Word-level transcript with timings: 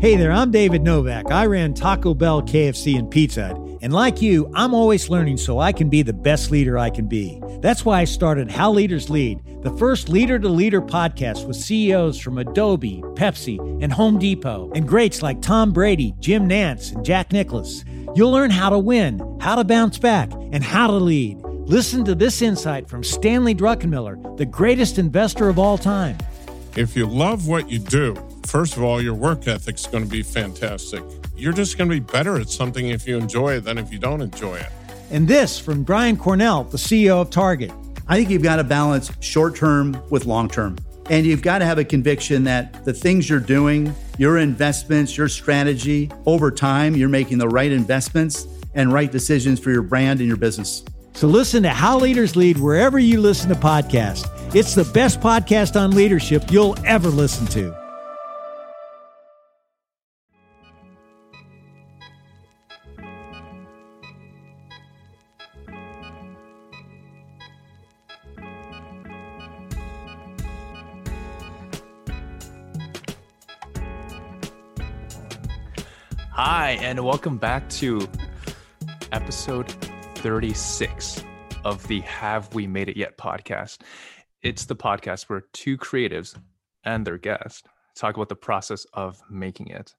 Hey 0.00 0.16
there, 0.16 0.32
I'm 0.32 0.50
David 0.50 0.82
Novak. 0.82 1.30
I 1.30 1.44
ran 1.44 1.74
Taco 1.74 2.14
Bell, 2.14 2.40
KFC, 2.40 2.98
and 2.98 3.10
Pizza 3.10 3.48
Hut. 3.48 3.58
And 3.82 3.92
like 3.92 4.22
you, 4.22 4.50
I'm 4.54 4.72
always 4.72 5.10
learning 5.10 5.36
so 5.36 5.58
I 5.58 5.72
can 5.72 5.90
be 5.90 6.00
the 6.00 6.14
best 6.14 6.50
leader 6.50 6.78
I 6.78 6.88
can 6.88 7.06
be. 7.06 7.38
That's 7.60 7.84
why 7.84 8.00
I 8.00 8.04
started 8.04 8.50
How 8.50 8.72
Leaders 8.72 9.10
Lead, 9.10 9.42
the 9.62 9.76
first 9.76 10.08
leader 10.08 10.38
to 10.38 10.48
leader 10.48 10.80
podcast 10.80 11.46
with 11.46 11.56
CEOs 11.56 12.18
from 12.18 12.38
Adobe, 12.38 13.02
Pepsi, 13.14 13.58
and 13.82 13.92
Home 13.92 14.18
Depot, 14.18 14.72
and 14.74 14.88
greats 14.88 15.20
like 15.20 15.42
Tom 15.42 15.70
Brady, 15.70 16.14
Jim 16.18 16.48
Nantz, 16.48 16.94
and 16.94 17.04
Jack 17.04 17.30
Nicklaus. 17.30 17.84
You'll 18.14 18.32
learn 18.32 18.50
how 18.50 18.70
to 18.70 18.78
win, 18.78 19.20
how 19.38 19.54
to 19.54 19.64
bounce 19.64 19.98
back, 19.98 20.32
and 20.32 20.64
how 20.64 20.86
to 20.86 20.94
lead. 20.94 21.42
Listen 21.42 22.06
to 22.06 22.14
this 22.14 22.40
insight 22.40 22.88
from 22.88 23.04
Stanley 23.04 23.54
Druckenmiller, 23.54 24.38
the 24.38 24.46
greatest 24.46 24.98
investor 24.98 25.50
of 25.50 25.58
all 25.58 25.76
time. 25.76 26.16
If 26.74 26.96
you 26.96 27.04
love 27.04 27.46
what 27.46 27.68
you 27.68 27.80
do, 27.80 28.16
first 28.46 28.76
of 28.76 28.82
all, 28.82 29.00
your 29.00 29.14
work 29.14 29.46
ethic's 29.46 29.86
going 29.86 30.04
to 30.04 30.10
be 30.10 30.22
fantastic. 30.22 31.02
You're 31.36 31.52
just 31.52 31.78
going 31.78 31.88
to 31.88 31.94
be 31.94 32.00
better 32.00 32.38
at 32.38 32.50
something 32.50 32.88
if 32.88 33.06
you 33.06 33.16
enjoy 33.16 33.54
it 33.54 33.60
than 33.60 33.78
if 33.78 33.92
you 33.92 33.98
don't 33.98 34.20
enjoy 34.20 34.56
it. 34.56 34.68
And 35.10 35.26
this 35.26 35.58
from 35.58 35.82
Brian 35.82 36.16
Cornell, 36.16 36.64
the 36.64 36.76
CEO 36.76 37.20
of 37.20 37.30
Target. 37.30 37.72
I 38.08 38.16
think 38.16 38.30
you've 38.30 38.42
got 38.42 38.56
to 38.56 38.64
balance 38.64 39.10
short 39.20 39.56
term 39.56 40.00
with 40.10 40.26
long 40.26 40.48
term. 40.48 40.76
And 41.08 41.26
you've 41.26 41.42
got 41.42 41.58
to 41.58 41.64
have 41.64 41.78
a 41.78 41.84
conviction 41.84 42.44
that 42.44 42.84
the 42.84 42.92
things 42.92 43.28
you're 43.28 43.40
doing, 43.40 43.94
your 44.18 44.38
investments, 44.38 45.16
your 45.16 45.28
strategy, 45.28 46.10
over 46.26 46.50
time, 46.50 46.94
you're 46.94 47.08
making 47.08 47.38
the 47.38 47.48
right 47.48 47.72
investments 47.72 48.46
and 48.74 48.92
right 48.92 49.10
decisions 49.10 49.58
for 49.58 49.70
your 49.70 49.82
brand 49.82 50.20
and 50.20 50.28
your 50.28 50.36
business. 50.36 50.84
So 51.14 51.26
listen 51.26 51.64
to 51.64 51.70
How 51.70 51.98
Leaders 51.98 52.36
Lead 52.36 52.58
wherever 52.58 52.98
you 52.98 53.20
listen 53.20 53.48
to 53.48 53.56
podcasts. 53.56 54.28
It's 54.54 54.74
the 54.74 54.84
best 54.84 55.20
podcast 55.20 55.80
on 55.80 55.90
leadership 55.92 56.50
you'll 56.50 56.76
ever 56.84 57.08
listen 57.08 57.46
to. 57.48 57.79
Hi, 76.42 76.78
and 76.80 76.98
welcome 77.04 77.36
back 77.36 77.68
to 77.68 78.08
episode 79.12 79.70
36 80.14 81.22
of 81.66 81.86
the 81.86 82.00
Have 82.00 82.54
We 82.54 82.66
Made 82.66 82.88
It 82.88 82.96
Yet 82.96 83.18
podcast. 83.18 83.80
It's 84.40 84.64
the 84.64 84.74
podcast 84.74 85.24
where 85.24 85.42
two 85.52 85.76
creatives 85.76 86.34
and 86.82 87.06
their 87.06 87.18
guest 87.18 87.66
talk 87.94 88.16
about 88.16 88.30
the 88.30 88.36
process 88.36 88.86
of 88.94 89.20
making 89.28 89.66
it. 89.66 89.94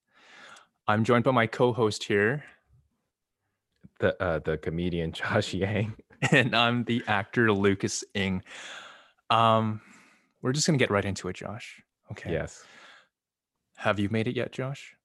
I'm 0.87 1.03
joined 1.03 1.25
by 1.25 1.29
my 1.29 1.45
co-host 1.45 2.05
here, 2.05 2.43
the 3.99 4.19
uh, 4.19 4.39
the 4.39 4.57
comedian 4.57 5.11
Josh 5.13 5.53
Yang, 5.53 5.93
and 6.31 6.55
I'm 6.55 6.85
the 6.85 7.03
actor 7.05 7.51
Lucas 7.51 8.03
Ing. 8.15 8.41
Um, 9.29 9.79
we're 10.41 10.53
just 10.53 10.65
gonna 10.65 10.79
get 10.79 10.89
right 10.89 11.05
into 11.05 11.27
it, 11.27 11.35
Josh. 11.35 11.83
Okay. 12.11 12.31
Yes. 12.31 12.63
Have 13.75 13.99
you 13.99 14.09
made 14.09 14.27
it 14.27 14.35
yet, 14.35 14.51
Josh? 14.51 14.95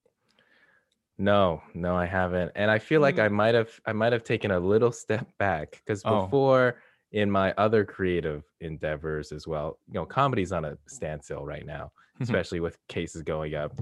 No, 1.19 1.63
no, 1.75 1.97
I 1.97 2.05
haven't. 2.07 2.53
And 2.55 2.71
I 2.71 2.79
feel 2.79 3.01
like 3.01 3.19
I 3.19 3.29
Mm. 3.29 3.33
might 3.33 3.55
have 3.55 3.81
I 3.87 3.93
might 3.93 4.13
have 4.13 4.25
taken 4.25 4.51
a 4.51 4.61
little 4.61 4.93
step 4.93 5.27
back 5.39 5.71
because 5.85 6.03
Oh. 6.05 6.23
before 6.25 6.81
in 7.13 7.31
my 7.31 7.53
other 7.57 7.85
creative 7.85 8.43
endeavors 8.61 9.33
as 9.33 9.47
well, 9.47 9.79
you 9.89 9.95
know, 9.95 10.05
comedy's 10.05 10.53
on 10.53 10.65
a 10.65 10.77
standstill 10.87 11.45
right 11.47 11.65
now, 11.65 11.91
especially 12.21 12.61
with 12.61 12.79
cases 12.89 13.23
going 13.23 13.55
up. 13.55 13.73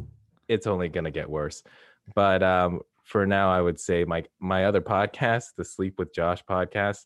It's 0.48 0.66
only 0.66 0.88
gonna 0.88 1.10
get 1.10 1.28
worse. 1.28 1.62
But 2.14 2.42
um 2.42 2.80
for 3.02 3.26
now 3.26 3.50
I 3.50 3.60
would 3.60 3.80
say 3.80 4.04
my 4.04 4.24
my 4.38 4.66
other 4.66 4.80
podcast, 4.80 5.54
the 5.56 5.64
Sleep 5.64 5.98
with 5.98 6.14
Josh 6.14 6.44
podcast, 6.44 7.04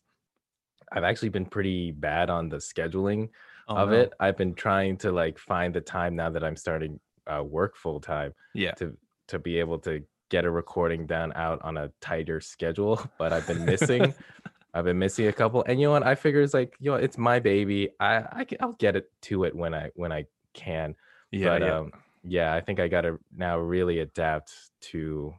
I've 0.91 1.03
actually 1.03 1.29
been 1.29 1.45
pretty 1.45 1.91
bad 1.91 2.29
on 2.29 2.49
the 2.49 2.57
scheduling 2.57 3.29
Oh, 3.67 3.75
of 3.77 3.89
no. 3.89 3.95
it. 3.95 4.13
I've 4.19 4.37
been 4.37 4.55
trying 4.55 4.97
to 4.97 5.11
like 5.11 5.37
find 5.39 5.73
the 5.73 5.81
time 5.81 6.15
now 6.15 6.29
that 6.31 6.43
I'm 6.43 6.55
starting 6.55 6.99
uh, 7.27 7.43
work 7.43 7.75
full 7.75 7.99
time 7.99 8.33
Yeah. 8.53 8.73
to 8.73 8.95
to 9.27 9.39
be 9.39 9.59
able 9.59 9.77
to 9.79 10.03
get 10.29 10.45
a 10.45 10.51
recording 10.51 11.05
done 11.05 11.33
out 11.35 11.61
on 11.63 11.77
a 11.77 11.91
tighter 12.01 12.39
schedule. 12.39 13.01
But 13.17 13.33
I've 13.33 13.47
been 13.47 13.65
missing. 13.65 14.13
I've 14.73 14.85
been 14.85 14.99
missing 14.99 15.27
a 15.27 15.33
couple, 15.33 15.63
and 15.67 15.81
you 15.81 15.87
know 15.87 15.93
what? 15.93 16.05
I 16.05 16.13
figure 16.13 16.41
it's 16.41 16.53
like 16.53 16.75
you 16.79 16.91
know, 16.91 16.97
it's 16.97 17.17
my 17.17 17.39
baby. 17.39 17.89
I, 17.99 18.17
I 18.17 18.45
I'll 18.59 18.73
get 18.73 18.95
it 18.95 19.11
to 19.23 19.43
it 19.45 19.55
when 19.55 19.73
I 19.73 19.89
when 19.95 20.11
I 20.11 20.25
can. 20.53 20.95
Yeah. 21.31 21.47
but 21.49 21.61
yeah. 21.61 21.77
um, 21.77 21.91
yeah, 22.23 22.53
I 22.53 22.61
think 22.61 22.79
I 22.79 22.87
got 22.87 23.01
to 23.01 23.19
now 23.35 23.57
really 23.57 23.99
adapt 23.99 24.53
to 24.91 25.33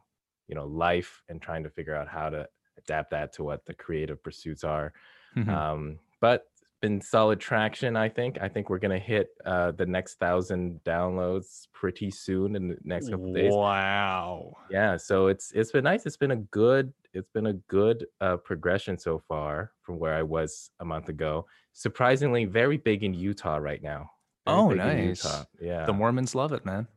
you 0.47 0.55
know 0.55 0.65
life 0.65 1.23
and 1.29 1.41
trying 1.41 1.63
to 1.63 1.69
figure 1.69 1.95
out 1.95 2.09
how 2.09 2.29
to 2.29 2.47
adapt 2.77 3.11
that 3.11 3.33
to 3.33 3.43
what 3.43 3.65
the 3.65 3.73
creative 3.73 4.21
pursuits 4.21 4.63
are. 4.63 4.93
Mhm. 5.37 5.47
Um, 5.47 5.99
but 6.19 6.50
been 6.81 6.99
solid 6.99 7.39
traction. 7.39 7.95
I 7.95 8.09
think. 8.09 8.37
I 8.41 8.49
think 8.49 8.69
we're 8.69 8.79
gonna 8.79 8.99
hit 8.99 9.29
uh, 9.45 9.71
the 9.71 9.85
next 9.85 10.15
thousand 10.15 10.79
downloads 10.83 11.67
pretty 11.73 12.11
soon 12.11 12.55
in 12.55 12.67
the 12.69 12.77
next 12.83 13.09
couple 13.09 13.29
of 13.29 13.35
days. 13.35 13.53
Wow. 13.53 14.53
Yeah, 14.69 14.97
so 14.97 15.27
it's 15.27 15.51
it's 15.53 15.71
been 15.71 15.83
nice. 15.83 16.05
It's 16.05 16.17
been 16.17 16.31
a 16.31 16.37
good 16.37 16.91
it's 17.13 17.29
been 17.29 17.47
a 17.47 17.53
good 17.53 18.05
uh, 18.21 18.37
progression 18.37 18.97
so 18.97 19.19
far 19.27 19.71
from 19.81 19.99
where 19.99 20.13
I 20.13 20.23
was 20.23 20.71
a 20.79 20.85
month 20.85 21.09
ago. 21.09 21.45
Surprisingly, 21.73 22.45
very 22.45 22.77
big 22.77 23.03
in 23.03 23.13
Utah 23.13 23.57
right 23.57 23.81
now. 23.81 24.11
Very 24.47 24.57
Oh, 24.57 24.69
nice. 24.71 25.25
Yeah, 25.59 25.85
The 25.85 25.93
Mormons 25.93 26.33
love 26.35 26.51
it, 26.51 26.65
man. 26.65 26.87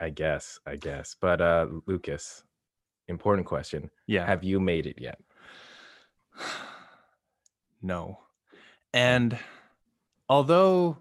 I 0.00 0.10
guess, 0.10 0.58
I 0.64 0.76
guess. 0.76 1.16
But 1.20 1.40
uh, 1.40 1.66
Lucas, 1.86 2.44
important 3.08 3.46
question: 3.46 3.90
Yeah. 4.06 4.24
Have 4.26 4.42
you 4.44 4.58
made 4.60 4.86
it 4.86 4.96
yet? 5.00 5.18
no. 7.82 8.18
And 8.92 9.38
although 10.28 10.98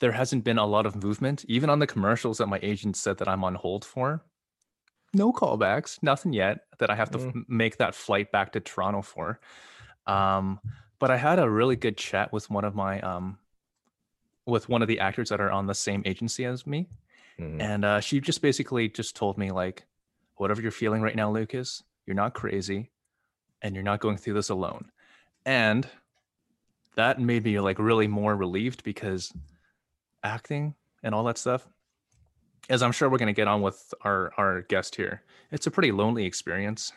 there 0.00 0.12
hasn't 0.12 0.44
been 0.44 0.58
a 0.58 0.66
lot 0.66 0.86
of 0.86 1.02
movement, 1.02 1.44
even 1.48 1.70
on 1.70 1.78
the 1.78 1.86
commercials 1.86 2.38
that 2.38 2.46
my 2.48 2.58
agent 2.62 2.96
said 2.96 3.18
that 3.18 3.28
I'm 3.28 3.44
on 3.44 3.54
hold 3.54 3.84
for, 3.84 4.22
no 5.12 5.32
callbacks, 5.32 6.02
nothing 6.02 6.32
yet 6.32 6.66
that 6.78 6.90
I 6.90 6.94
have 6.96 7.10
to 7.12 7.28
f- 7.28 7.34
make 7.48 7.78
that 7.78 7.94
flight 7.94 8.32
back 8.32 8.52
to 8.52 8.60
Toronto 8.60 9.00
for. 9.02 9.38
Um, 10.06 10.60
but 10.98 11.10
I 11.10 11.16
had 11.16 11.38
a 11.38 11.48
really 11.48 11.76
good 11.76 11.96
chat 11.96 12.32
with 12.32 12.50
one 12.50 12.64
of 12.64 12.74
my 12.74 13.00
um, 13.00 13.38
with 14.46 14.68
one 14.68 14.82
of 14.82 14.88
the 14.88 15.00
actors 15.00 15.30
that 15.30 15.40
are 15.40 15.50
on 15.50 15.66
the 15.66 15.74
same 15.74 16.02
agency 16.04 16.44
as 16.44 16.66
me, 16.66 16.88
Mhm. 17.38 17.60
and 17.62 17.84
uh, 17.84 18.00
she 18.00 18.20
just 18.20 18.42
basically 18.42 18.88
just 18.88 19.16
told 19.16 19.38
me 19.38 19.50
like, 19.50 19.86
whatever 20.36 20.60
you're 20.60 20.70
feeling 20.70 21.00
right 21.00 21.16
now, 21.16 21.30
Lucas, 21.30 21.82
you're 22.06 22.14
not 22.16 22.34
crazy, 22.34 22.90
and 23.62 23.74
you're 23.74 23.84
not 23.84 24.00
going 24.00 24.16
through 24.18 24.34
this 24.34 24.50
alone. 24.50 24.90
And 25.46 25.88
that 26.96 27.20
made 27.20 27.44
me 27.44 27.60
like 27.60 27.78
really 27.78 28.06
more 28.08 28.34
relieved 28.36 28.84
because 28.84 29.32
acting 30.22 30.74
and 31.02 31.14
all 31.14 31.24
that 31.24 31.38
stuff, 31.38 31.68
as 32.68 32.82
I'm 32.82 32.92
sure 32.92 33.08
we're 33.08 33.18
gonna 33.18 33.32
get 33.32 33.48
on 33.48 33.62
with 33.62 33.92
our 34.02 34.32
our 34.36 34.62
guest 34.62 34.96
here, 34.96 35.22
it's 35.50 35.66
a 35.66 35.70
pretty 35.70 35.92
lonely 35.92 36.24
experience 36.24 36.92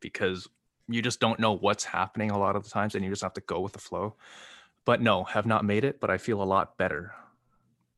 because 0.00 0.48
you 0.88 1.00
just 1.02 1.20
don't 1.20 1.40
know 1.40 1.52
what's 1.52 1.84
happening 1.84 2.30
a 2.30 2.38
lot 2.38 2.56
of 2.56 2.64
the 2.64 2.70
times 2.70 2.94
and 2.94 3.04
you 3.04 3.10
just 3.10 3.22
have 3.22 3.34
to 3.34 3.40
go 3.42 3.60
with 3.60 3.72
the 3.72 3.78
flow. 3.78 4.16
But 4.84 5.00
no, 5.00 5.24
have 5.24 5.46
not 5.46 5.64
made 5.64 5.84
it, 5.84 5.98
but 5.98 6.10
I 6.10 6.18
feel 6.18 6.42
a 6.42 6.44
lot 6.44 6.76
better. 6.76 7.14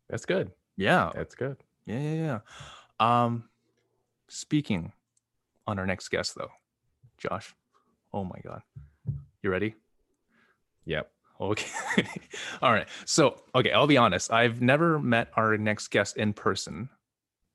That's 0.08 0.24
good. 0.24 0.52
Yeah. 0.76 1.10
That's 1.14 1.34
good. 1.34 1.56
Yeah, 1.84 1.98
yeah, 1.98 2.40
yeah. 3.00 3.24
Um, 3.24 3.48
speaking 4.28 4.92
on 5.66 5.78
our 5.78 5.86
next 5.86 6.08
guest, 6.08 6.34
though, 6.36 6.50
Josh. 7.18 7.54
Oh 8.12 8.24
my 8.24 8.38
God, 8.44 8.62
you 9.42 9.50
ready? 9.50 9.74
Yep. 10.84 11.10
Okay. 11.40 11.68
All 12.62 12.72
right. 12.72 12.88
So, 13.04 13.42
okay, 13.54 13.72
I'll 13.72 13.86
be 13.86 13.96
honest. 13.96 14.32
I've 14.32 14.62
never 14.62 14.98
met 14.98 15.28
our 15.36 15.56
next 15.58 15.88
guest 15.88 16.16
in 16.16 16.32
person, 16.32 16.88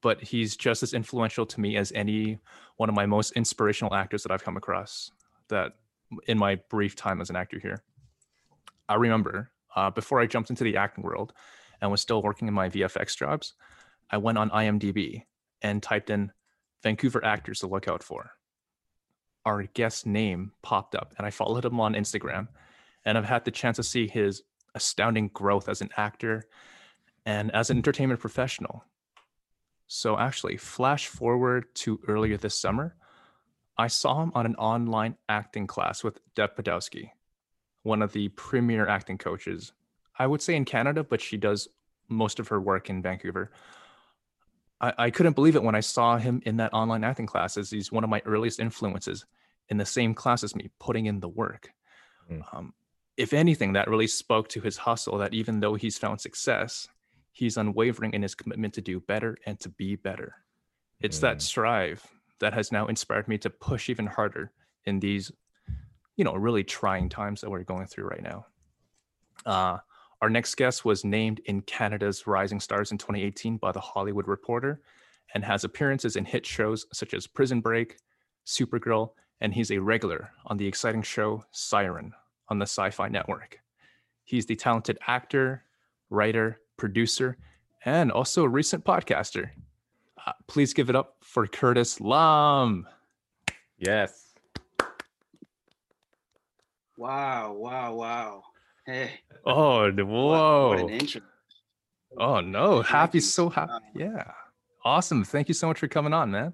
but 0.01 0.21
he's 0.21 0.55
just 0.55 0.83
as 0.83 0.93
influential 0.93 1.45
to 1.47 1.59
me 1.59 1.77
as 1.77 1.91
any 1.93 2.39
one 2.77 2.89
of 2.89 2.95
my 2.95 3.05
most 3.05 3.31
inspirational 3.31 3.93
actors 3.93 4.23
that 4.23 4.31
I've 4.31 4.43
come 4.43 4.57
across. 4.57 5.11
That 5.49 5.73
in 6.27 6.37
my 6.37 6.55
brief 6.69 6.95
time 6.95 7.21
as 7.21 7.29
an 7.29 7.35
actor 7.35 7.59
here, 7.59 7.83
I 8.87 8.95
remember 8.95 9.51
uh, 9.75 9.89
before 9.89 10.19
I 10.19 10.27
jumped 10.27 10.49
into 10.49 10.63
the 10.63 10.77
acting 10.77 11.03
world 11.03 11.33
and 11.81 11.89
was 11.89 12.01
still 12.01 12.21
working 12.21 12.47
in 12.47 12.53
my 12.53 12.69
VFX 12.69 13.17
jobs, 13.17 13.53
I 14.09 14.17
went 14.17 14.37
on 14.37 14.49
IMDb 14.49 15.23
and 15.61 15.81
typed 15.81 16.09
in 16.09 16.31
Vancouver 16.83 17.23
actors 17.23 17.59
to 17.59 17.67
look 17.67 17.87
out 17.87 18.03
for. 18.03 18.31
Our 19.45 19.63
guest 19.63 20.05
name 20.05 20.51
popped 20.61 20.93
up, 20.93 21.13
and 21.17 21.25
I 21.25 21.31
followed 21.31 21.65
him 21.65 21.79
on 21.79 21.93
Instagram 21.93 22.47
and 23.05 23.17
I've 23.17 23.25
had 23.25 23.45
the 23.45 23.51
chance 23.51 23.77
to 23.77 23.83
see 23.83 24.07
his 24.07 24.43
astounding 24.75 25.29
growth 25.29 25.67
as 25.69 25.81
an 25.81 25.89
actor 25.97 26.45
and 27.25 27.51
as 27.51 27.69
an 27.69 27.77
entertainment 27.77 28.19
professional. 28.19 28.83
So, 29.87 30.17
actually, 30.17 30.57
flash 30.57 31.07
forward 31.07 31.65
to 31.75 31.99
earlier 32.07 32.37
this 32.37 32.55
summer, 32.55 32.95
I 33.77 33.87
saw 33.87 34.23
him 34.23 34.31
on 34.35 34.45
an 34.45 34.55
online 34.55 35.17
acting 35.27 35.67
class 35.67 36.03
with 36.03 36.19
Deb 36.35 36.55
Podowski, 36.55 37.09
one 37.83 38.01
of 38.01 38.13
the 38.13 38.29
premier 38.29 38.87
acting 38.87 39.17
coaches, 39.17 39.73
I 40.17 40.27
would 40.27 40.41
say 40.41 40.55
in 40.55 40.65
Canada, 40.65 41.03
but 41.03 41.19
she 41.19 41.35
does 41.35 41.67
most 42.07 42.39
of 42.39 42.49
her 42.49 42.59
work 42.59 42.89
in 42.89 43.01
Vancouver. 43.01 43.51
I, 44.79 44.93
I 44.97 45.09
couldn't 45.09 45.33
believe 45.33 45.55
it 45.55 45.63
when 45.63 45.75
I 45.75 45.79
saw 45.79 46.17
him 46.17 46.41
in 46.45 46.57
that 46.57 46.73
online 46.73 47.03
acting 47.03 47.25
class, 47.25 47.57
as 47.57 47.69
He's 47.69 47.91
one 47.91 48.03
of 48.03 48.09
my 48.09 48.21
earliest 48.25 48.59
influences 48.59 49.25
in 49.69 49.77
the 49.77 49.85
same 49.85 50.13
class 50.13 50.43
as 50.43 50.55
me, 50.55 50.69
putting 50.79 51.05
in 51.05 51.19
the 51.19 51.29
work. 51.29 51.71
Mm. 52.29 52.43
Um, 52.53 52.73
if 53.21 53.33
anything, 53.33 53.73
that 53.73 53.87
really 53.87 54.07
spoke 54.07 54.47
to 54.49 54.61
his 54.61 54.77
hustle 54.77 55.17
that 55.19 55.33
even 55.33 55.59
though 55.59 55.75
he's 55.75 55.97
found 55.97 56.19
success, 56.19 56.87
he's 57.31 57.55
unwavering 57.57 58.13
in 58.13 58.21
his 58.23 58.35
commitment 58.35 58.73
to 58.73 58.81
do 58.81 58.99
better 58.99 59.37
and 59.45 59.59
to 59.59 59.69
be 59.69 59.95
better. 59.95 60.35
It's 60.99 61.17
Mm. 61.19 61.21
that 61.21 61.41
strive 61.41 62.05
that 62.39 62.53
has 62.53 62.71
now 62.71 62.87
inspired 62.87 63.27
me 63.27 63.37
to 63.37 63.49
push 63.49 63.89
even 63.89 64.07
harder 64.07 64.51
in 64.85 64.99
these, 64.99 65.31
you 66.15 66.23
know, 66.23 66.33
really 66.35 66.63
trying 66.63 67.09
times 67.09 67.41
that 67.41 67.49
we're 67.51 67.63
going 67.63 67.85
through 67.85 68.05
right 68.05 68.23
now. 68.23 68.47
Uh, 69.45 69.77
our 70.21 70.29
next 70.29 70.55
guest 70.55 70.83
was 70.83 71.05
named 71.05 71.39
in 71.45 71.61
Canada's 71.61 72.25
Rising 72.27 72.59
Stars 72.59 72.91
in 72.91 72.97
2018 72.97 73.57
by 73.57 73.71
The 73.71 73.79
Hollywood 73.79 74.27
Reporter 74.27 74.81
and 75.33 75.43
has 75.45 75.63
appearances 75.63 76.15
in 76.15 76.25
hit 76.25 76.45
shows 76.45 76.85
such 76.91 77.13
as 77.13 77.27
Prison 77.27 77.61
Break, 77.61 77.97
Supergirl, 78.45 79.13
and 79.39 79.53
he's 79.53 79.71
a 79.71 79.77
regular 79.79 80.31
on 80.45 80.57
the 80.57 80.67
exciting 80.67 81.01
show 81.03 81.45
Siren 81.51 82.13
on 82.51 82.59
the 82.59 82.65
Sci 82.67 82.91
Fi 82.91 83.07
Network. 83.07 83.59
He's 84.25 84.45
the 84.45 84.57
talented 84.57 84.99
actor, 85.07 85.63
writer, 86.09 86.59
producer, 86.75 87.37
and 87.85 88.11
also 88.11 88.43
a 88.43 88.49
recent 88.49 88.83
podcaster. 88.83 89.49
Uh, 90.27 90.33
please 90.47 90.73
give 90.73 90.89
it 90.89 90.95
up 90.95 91.15
for 91.21 91.47
Curtis 91.47 92.01
Lum. 92.01 92.85
Yes. 93.79 94.33
Wow, 96.97 97.53
wow, 97.53 97.95
wow. 97.95 98.43
Hey. 98.85 99.11
Oh, 99.45 99.89
whoa. 99.89 100.69
What, 100.69 100.79
an 100.79 100.89
intro. 100.89 101.21
Oh, 102.17 102.41
no. 102.41 102.83
Thank 102.83 102.87
Happy, 102.87 103.17
you. 103.19 103.21
so 103.21 103.49
happy. 103.49 103.71
Yeah. 103.95 104.29
Awesome. 104.83 105.23
Thank 105.23 105.47
you 105.47 105.53
so 105.53 105.67
much 105.67 105.79
for 105.79 105.87
coming 105.87 106.11
on, 106.11 106.31
man. 106.31 106.53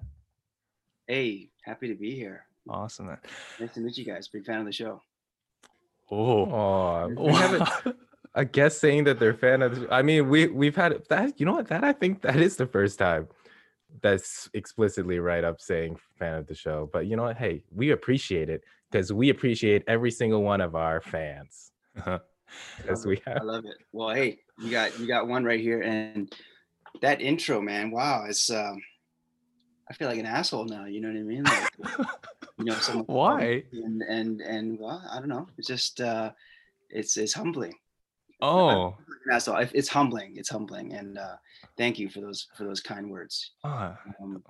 Hey, 1.08 1.50
happy 1.64 1.88
to 1.88 1.94
be 1.94 2.14
here. 2.14 2.46
Awesome, 2.68 3.06
man. 3.06 3.18
Nice 3.58 3.74
to 3.74 3.80
meet 3.80 3.98
you 3.98 4.04
guys. 4.04 4.28
Big 4.28 4.44
fan 4.44 4.60
of 4.60 4.66
the 4.66 4.72
show. 4.72 5.02
Oh, 6.10 6.50
Oh, 6.50 7.08
we 7.16 7.32
haven't 7.32 7.68
a 8.34 8.44
guest 8.44 8.80
saying 8.80 9.04
that 9.04 9.18
they're 9.18 9.34
fan 9.34 9.62
of. 9.62 9.80
The, 9.80 9.92
I 9.92 10.02
mean, 10.02 10.28
we 10.28 10.46
we've 10.46 10.76
had 10.76 11.02
that. 11.08 11.38
You 11.40 11.46
know 11.46 11.54
what? 11.54 11.68
That 11.68 11.84
I 11.84 11.92
think 11.92 12.22
that 12.22 12.36
is 12.36 12.56
the 12.56 12.66
first 12.66 12.98
time 12.98 13.28
that's 14.00 14.48
explicitly 14.54 15.18
right 15.18 15.44
up 15.44 15.60
saying 15.60 15.98
fan 16.18 16.34
of 16.34 16.46
the 16.46 16.54
show. 16.54 16.88
But 16.92 17.06
you 17.06 17.16
know 17.16 17.24
what? 17.24 17.36
Hey, 17.36 17.64
we 17.74 17.90
appreciate 17.90 18.48
it 18.48 18.64
because 18.90 19.12
we 19.12 19.30
appreciate 19.30 19.82
every 19.88 20.10
single 20.10 20.42
one 20.42 20.60
of 20.60 20.74
our 20.74 21.00
fans. 21.00 21.72
As 22.88 23.04
we 23.04 23.20
have. 23.26 23.38
I 23.38 23.42
love 23.42 23.64
it. 23.66 23.76
Well, 23.92 24.10
hey, 24.14 24.38
you 24.58 24.70
got 24.70 24.98
you 24.98 25.06
got 25.06 25.28
one 25.28 25.44
right 25.44 25.60
here, 25.60 25.82
and 25.82 26.32
that 27.02 27.20
intro, 27.20 27.60
man. 27.60 27.90
Wow, 27.90 28.24
it's 28.26 28.50
um, 28.50 28.80
I 29.90 29.94
feel 29.94 30.08
like 30.08 30.18
an 30.18 30.26
asshole 30.26 30.66
now. 30.66 30.84
You 30.84 31.00
know 31.00 31.08
what 31.08 31.16
I 31.16 31.22
mean? 31.22 31.44
Like, 31.44 32.06
you 32.58 32.64
know, 32.64 32.74
someone 32.74 33.04
Why? 33.08 33.62
And 33.72 34.02
and 34.02 34.40
and 34.40 34.78
well, 34.78 35.02
I 35.10 35.18
don't 35.18 35.28
know. 35.28 35.48
It's 35.56 35.66
just 35.68 36.00
uh, 36.00 36.32
it's 36.90 37.16
it's 37.16 37.32
humbling. 37.32 37.74
oh, 38.42 38.96
An 39.26 39.34
asshole. 39.34 39.56
It's 39.72 39.88
humbling. 39.88 40.36
It's 40.36 40.48
humbling, 40.50 40.92
and 40.92 41.18
uh, 41.18 41.36
thank 41.76 41.98
you 41.98 42.08
for 42.10 42.20
those 42.20 42.48
for 42.56 42.64
those 42.64 42.80
kind 42.80 43.10
words. 43.10 43.52
ah, 43.64 43.98
Um, 44.22 44.42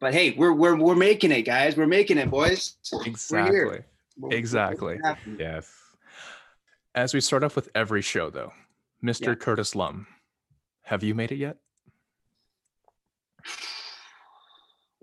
but 0.00 0.12
hey, 0.14 0.32
we're 0.36 0.52
we're 0.52 0.76
we're 0.76 0.94
making 0.94 1.32
it, 1.32 1.42
guys. 1.42 1.76
We're 1.76 1.86
making 1.86 2.18
it, 2.18 2.30
boys. 2.30 2.76
We're 2.92 3.02
here. 3.04 3.08
exactly. 3.08 3.58
We're- 3.60 3.84
we're- 4.16 4.36
Exactly. 4.38 4.98
Yes. 5.38 5.68
As 6.94 7.12
we 7.12 7.20
start 7.20 7.42
off 7.42 7.56
with 7.56 7.68
every 7.74 8.02
show, 8.02 8.30
though, 8.30 8.52
Mr. 9.02 9.26
Yeah. 9.26 9.34
Curtis 9.34 9.74
Lum, 9.74 10.06
have 10.82 11.02
you 11.02 11.12
made 11.16 11.32
it 11.32 11.38
yet? 11.38 11.56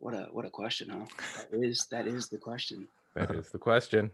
What 0.02 0.16
a 0.16 0.24
what 0.32 0.46
a 0.46 0.50
question, 0.50 0.90
huh? 0.90 1.06
That 1.52 1.64
is 1.64 1.86
that 1.92 2.08
is 2.08 2.28
the 2.28 2.40
question. 2.40 2.88
That 3.14 3.30
is 3.36 3.50
the 3.52 3.60
question. 3.60 4.10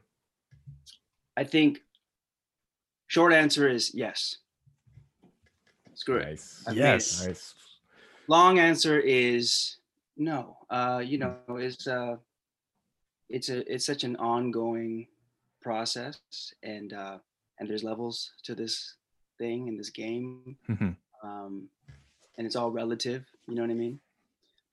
I 1.37 1.45
think 1.45 1.79
short 3.07 3.31
answer 3.31 3.69
is 3.69 3.93
yes. 3.93 4.37
Screw 5.93 6.17
it. 6.17 6.25
Nice. 6.25 6.65
Yes. 6.73 7.25
Nice. 7.25 7.53
Long 8.27 8.59
answer 8.59 8.99
is 8.99 9.77
no. 10.17 10.57
Uh, 10.69 11.01
you 11.05 11.17
know, 11.17 11.37
it's 11.51 11.87
uh 11.87 12.17
it's 13.29 13.47
a 13.47 13.63
it's 13.73 13.85
such 13.85 14.03
an 14.03 14.17
ongoing 14.17 15.07
process 15.61 16.19
and 16.63 16.91
uh 16.91 17.17
and 17.59 17.69
there's 17.69 17.83
levels 17.83 18.31
to 18.43 18.55
this 18.55 18.95
thing 19.37 19.69
in 19.69 19.77
this 19.77 19.89
game. 19.89 20.57
Mhm. 20.69 20.97
um, 21.23 21.69
and 22.37 22.45
it's 22.45 22.55
all 22.55 22.71
relative 22.71 23.25
you 23.47 23.55
know 23.55 23.63
what 23.63 23.71
i 23.71 23.73
mean 23.73 23.99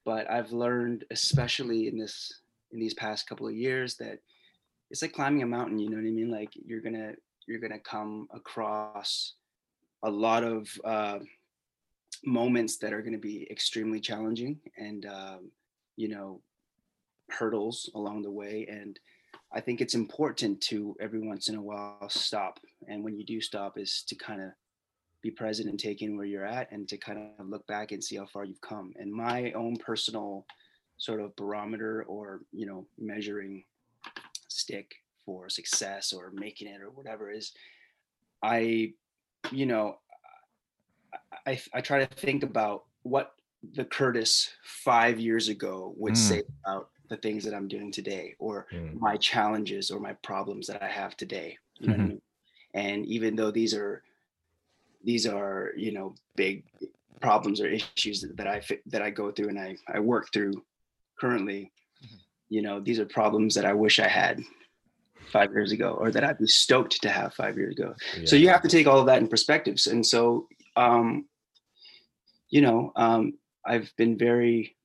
but 0.05 0.31
i've 0.31 0.53
learned 0.53 1.05
especially 1.11 1.89
in 1.89 1.99
this 1.99 2.41
in 2.73 2.81
these 2.81 2.95
past 2.95 3.27
couple 3.29 3.47
of 3.47 3.55
years 3.55 3.97
that 3.97 4.19
it's 4.91 5.03
like 5.03 5.13
climbing 5.13 5.43
a 5.43 5.47
mountain 5.47 5.79
you 5.79 5.91
know 5.91 5.97
what 5.97 6.07
i 6.07 6.11
mean? 6.11 6.31
Like 6.31 6.51
you're 6.55 6.81
gonna 6.81 7.15
you're 7.47 7.61
gonna 7.61 7.79
come 7.79 8.29
across 8.33 9.35
a 10.03 10.11
lot 10.11 10.45
of 10.45 10.69
uh, 10.85 11.19
moments 12.25 12.77
that 12.79 12.93
are 12.93 13.03
gonna 13.03 13.19
be 13.19 13.47
extremely 13.51 14.01
challenging 14.01 14.61
and 14.77 15.07
um, 15.07 15.51
you 15.97 16.09
know 16.09 16.41
hurdles 17.31 17.91
along 17.95 18.21
the 18.23 18.31
way 18.31 18.67
and 18.69 19.01
i 19.53 19.59
think 19.59 19.81
it's 19.81 19.95
important 19.95 20.61
to 20.61 20.95
every 21.01 21.21
once 21.21 21.49
in 21.49 21.55
a 21.55 21.63
while 21.63 22.07
stop 22.09 22.61
and 22.87 23.03
when 23.03 23.17
you 23.17 23.25
do 23.25 23.41
stop 23.41 23.79
is 23.79 24.05
to 24.07 24.15
kind 24.15 24.43
of 24.43 24.51
be 25.25 25.31
present 25.31 25.71
and 25.71 25.81
take 25.81 26.03
in 26.03 26.19
where 26.19 26.27
you're 26.27 26.45
at 26.45 26.71
and 26.71 26.87
to 26.87 26.99
kind 26.99 27.19
of 27.41 27.49
look 27.49 27.67
back 27.67 27.93
and 27.93 28.05
see 28.05 28.15
how 28.17 28.27
far 28.27 28.45
you've 28.45 28.61
come 28.61 28.93
and 28.97 29.11
my 29.11 29.51
own 29.53 29.75
personal 29.79 30.45
sort 30.99 31.19
of 31.21 31.35
barometer 31.37 32.05
or 32.05 32.43
you 32.53 32.67
know 32.67 32.87
measuring 32.99 33.65
stick 34.49 34.95
for 35.25 35.49
success 35.49 36.13
or 36.13 36.31
making 36.35 36.69
it 36.69 36.83
or 36.83 36.91
whatever 36.91 37.31
is 37.31 37.53
i 38.43 38.93
you 39.51 39.67
know 39.67 39.99
i 41.47 41.59
i 41.73 41.81
try 41.81 42.05
to 42.05 42.15
think 42.15 42.43
about 42.43 42.85
what 43.03 43.35
the 43.73 43.85
curtis 43.85 44.51
five 44.65 45.19
years 45.19 45.49
ago 45.49 45.95
would 45.97 46.15
Mm. 46.15 46.19
say 46.19 46.43
about 46.65 46.91
the 47.09 47.17
things 47.17 47.45
that 47.45 47.55
i'm 47.55 47.69
doing 47.69 47.91
today 47.91 48.35
or 48.39 48.67
Mm. 48.73 49.01
my 49.01 49.17
challenges 49.17 49.91
or 49.91 50.01
my 50.01 50.13
problems 50.15 50.67
that 50.69 50.83
I 50.83 50.89
have 50.89 51.17
today. 51.17 51.59
You 51.81 51.89
know 51.89 51.95
what 51.97 52.01
I 52.03 52.05
Mhm. 52.05 52.09
mean? 52.09 52.23
And 52.75 53.07
even 53.07 53.37
though 53.37 53.51
these 53.51 53.75
are 53.75 54.03
these 55.05 55.27
are 55.27 55.73
you 55.77 55.93
know 55.93 56.15
big 56.37 56.65
problems 57.21 57.61
or 57.61 57.69
issues 57.69 58.21
that, 58.23 58.37
that 58.37 58.47
I 58.47 58.61
that 58.87 59.03
I 59.03 59.11
go 59.11 59.31
through 59.31 59.49
and 59.49 59.59
I 59.59 59.77
I 59.93 60.01
work 60.01 60.33
through 60.33 60.63
currently, 61.21 61.71
you 62.49 62.63
know 62.63 62.81
these 62.81 62.99
are 62.99 63.07
problems 63.07 63.55
that 63.55 63.65
I 63.65 63.73
wish 63.73 63.99
I 64.01 64.09
had 64.09 64.43
five 65.33 65.53
years 65.53 65.73
ago 65.73 65.97
or 66.01 66.11
that 66.11 66.25
I'd 66.25 66.39
be 66.39 66.47
stoked 66.47 67.01
to 67.03 67.09
have 67.09 67.35
five 67.35 67.57
years 67.57 67.75
ago. 67.77 67.95
So 68.25 68.37
you 68.37 68.49
have 68.51 68.63
to 68.63 68.69
take 68.69 68.87
all 68.87 69.01
of 69.01 69.07
that 69.07 69.21
in 69.21 69.29
perspectives. 69.29 69.87
And 69.87 70.05
so 70.05 70.49
um, 70.77 71.27
you 72.51 72.61
know 72.63 72.93
um, 72.97 73.35
I've 73.67 73.91
been 73.97 74.17
very 74.19 74.77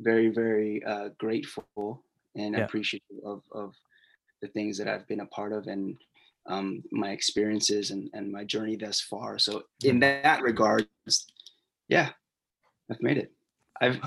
very 0.00 0.28
very 0.28 0.84
uh, 0.84 1.08
grateful 1.18 2.02
and 2.36 2.54
Yeah. 2.54 2.64
appreciative 2.64 3.18
of, 3.24 3.42
of 3.52 3.74
the 4.42 4.48
things 4.48 4.76
that 4.78 4.88
I've 4.88 5.06
been 5.08 5.20
a 5.20 5.26
part 5.26 5.52
of 5.52 5.66
and 5.68 5.96
um, 6.48 6.82
my 6.92 7.10
experiences 7.10 7.90
and, 7.90 8.08
and 8.12 8.30
my 8.30 8.44
journey 8.44 8.76
thus 8.76 9.00
far. 9.00 9.38
So 9.38 9.64
in 9.84 10.00
that 10.00 10.42
regard, 10.42 10.86
yeah, 11.88 12.10
I've 12.90 13.02
made 13.02 13.18
it. 13.18 13.32
I've 13.80 14.00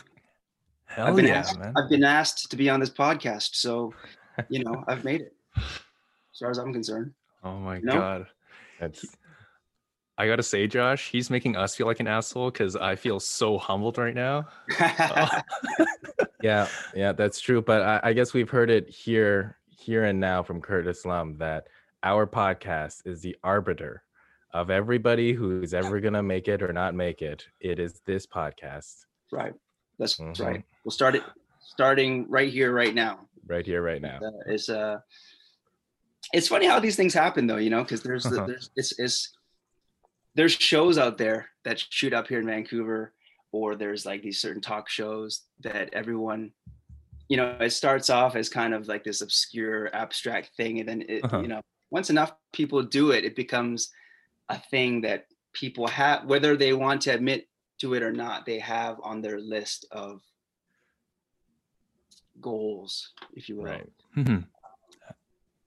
Hell 0.86 1.08
I've 1.08 1.16
been 1.16 1.28
yeah, 1.28 1.40
asked, 1.40 1.60
man. 1.60 1.74
I've 1.78 1.90
been 1.90 2.04
asked 2.04 2.50
to 2.50 2.58
be 2.58 2.70
on 2.70 2.80
this 2.80 2.90
podcast. 2.90 3.50
So 3.54 3.94
you 4.50 4.64
know 4.64 4.84
I've 4.88 5.04
made 5.04 5.22
it. 5.22 5.34
As 5.56 6.40
far 6.40 6.50
as 6.50 6.58
I'm 6.58 6.74
concerned. 6.74 7.14
Oh 7.44 7.60
my 7.60 7.80
No? 7.80 7.94
god. 7.94 8.28
That's 8.80 9.06
I 10.20 10.28
gotta 10.28 10.44
say, 10.44 10.68
Josh, 10.68 11.10
he's 11.10 11.30
making 11.30 11.56
us 11.56 11.76
feel 11.76 11.88
like 11.88 12.02
an 12.02 12.08
asshole 12.08 12.52
because 12.52 12.76
I 12.76 12.98
feel 12.98 13.22
so 13.22 13.58
humbled 13.58 13.98
right 13.98 14.14
now. 14.14 14.48
Oh, 14.82 15.30
yeah, 16.44 16.68
yeah, 16.94 17.14
that's 17.14 17.40
true. 17.40 17.62
But 17.62 17.82
I, 17.84 18.00
I 18.04 18.14
guess 18.14 18.34
we've 18.34 18.50
heard 18.50 18.70
it 18.70 18.90
here, 18.90 19.58
here 19.70 20.04
and 20.04 20.20
now 20.20 20.44
from 20.44 20.60
Curtis 20.60 21.06
Lum 21.06 21.38
that 21.38 21.68
our 22.04 22.26
podcast 22.26 23.06
is 23.06 23.22
the 23.22 23.36
arbiter 23.44 24.04
of 24.54 24.70
everybody 24.70 25.34
who's 25.34 25.74
ever 25.74 26.00
gonna 26.00 26.24
make 26.24 26.48
it 26.48 26.62
or 26.64 26.74
not 26.74 26.96
make 26.96 27.22
it. 27.22 27.46
It 27.60 27.80
is 27.80 28.02
this 28.06 28.26
podcast 28.26 29.06
right. 29.32 29.54
That's 30.00 30.18
Mhm. 30.18 30.40
right. 30.40 30.64
We'll 30.84 30.92
start 30.92 31.16
it 31.16 31.24
starting 31.62 32.28
right 32.30 32.52
here, 32.52 32.72
right 32.74 32.96
now. 32.96 33.28
right 33.48 33.66
here, 33.66 33.82
right 33.82 34.02
now. 34.02 34.20
uh, 34.24 34.52
is 34.54 34.70
uh 34.70 35.00
it's 36.34 36.48
funny 36.48 36.68
how 36.68 36.80
these 36.80 36.96
things 36.96 37.14
happen 37.14 37.48
though 37.48 37.58
you 37.58 37.70
know 37.70 37.84
because 37.84 38.04
there's 38.04 38.26
Uh-huh. 38.26 38.46
there's 38.46 38.70
it's, 38.76 38.98
it's 39.00 39.36
there's 40.36 40.52
shows 40.52 40.98
out 40.98 41.18
there 41.18 41.50
that 41.64 41.80
shoot 41.90 42.14
up 42.14 42.28
here 42.28 42.40
in 42.40 42.46
vancouver 42.46 43.14
or 43.52 43.76
there's 43.76 44.06
like 44.06 44.22
these 44.22 44.40
certain 44.40 44.62
talk 44.62 44.88
shows 44.90 45.44
that 45.62 45.92
everyone 45.94 46.52
you 47.30 47.38
know 47.38 47.58
it 47.60 47.72
starts 47.72 48.10
off 48.12 48.36
as 48.36 48.48
kind 48.50 48.74
of 48.76 48.88
like 48.88 49.04
this 49.04 49.22
obscure 49.22 49.94
abstract 49.96 50.52
thing 50.56 50.80
and 50.80 50.88
then 50.90 51.02
it 51.08 51.24
Uh-huh. 51.26 51.40
you 51.42 51.48
know 51.48 51.62
once 51.92 52.10
enough 52.10 52.34
people 52.52 52.82
do 52.84 53.12
it 53.12 53.24
it 53.26 53.36
becomes 53.36 53.92
a 54.50 54.58
thing 54.58 55.02
that 55.02 55.26
people 55.54 55.88
have 55.88 56.26
whether 56.26 56.56
they 56.56 56.74
want 56.74 57.02
to 57.02 57.12
admit 57.12 57.50
to 57.80 57.94
it 57.94 58.04
or 58.04 58.12
not, 58.12 58.46
they 58.46 58.60
have 58.60 59.00
on 59.04 59.22
their 59.22 59.40
list 59.40 59.86
of 59.92 60.22
goals, 62.40 63.14
if 63.34 63.50
you 63.50 63.58
will. 63.58 63.66
Right. 63.66 63.90
Mhm. 64.16 64.46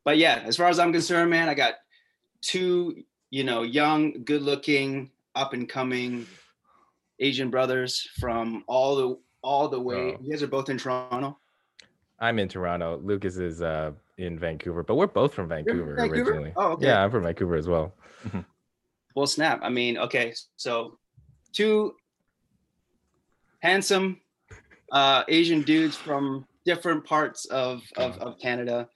But 0.04 0.18
yeah, 0.18 0.42
as 0.44 0.56
far 0.56 0.68
as 0.68 0.78
I'm 0.78 0.92
concerned, 0.92 1.30
man, 1.30 1.48
I 1.48 1.54
got 1.54 1.74
two, 2.40 3.04
you 3.30 3.44
know, 3.44 3.62
young, 3.62 4.24
good-looking, 4.24 5.10
up-and-coming 5.34 6.26
Asian 7.18 7.50
brothers 7.50 8.08
from 8.18 8.64
all 8.66 8.96
the 8.96 9.18
all 9.42 9.68
the 9.68 9.80
way. 9.80 10.14
Oh. 10.14 10.22
You 10.22 10.30
guys 10.30 10.42
are 10.42 10.48
both 10.48 10.68
in 10.68 10.78
Toronto. 10.78 11.38
I'm 12.20 12.38
in 12.38 12.48
Toronto. 12.48 12.98
Lucas 12.98 13.36
is 13.36 13.62
uh 13.62 13.92
in 14.18 14.38
Vancouver, 14.38 14.82
but 14.82 14.96
we're 14.96 15.06
both 15.06 15.34
from 15.34 15.50
You're 15.50 15.58
from 15.58 15.66
Vancouver, 15.66 15.94
Vancouver? 15.96 16.30
originally. 16.30 16.52
Oh, 16.56 16.72
okay. 16.72 16.86
Yeah, 16.86 17.02
I'm 17.02 17.10
from 17.10 17.24
Vancouver 17.24 17.56
as 17.56 17.68
well. 17.68 17.94
Well, 19.14 19.26
snap. 19.26 19.60
I 19.62 19.68
mean, 19.68 19.98
okay, 19.98 20.32
so 20.56 20.98
two 21.52 21.94
handsome 23.60 24.22
uh, 24.90 25.24
Asian 25.28 25.60
dudes 25.60 25.96
from 25.96 26.46
different 26.64 27.04
parts 27.04 27.44
of, 27.46 27.82
of, 27.96 28.16
of 28.18 28.38
Canada 28.38 28.88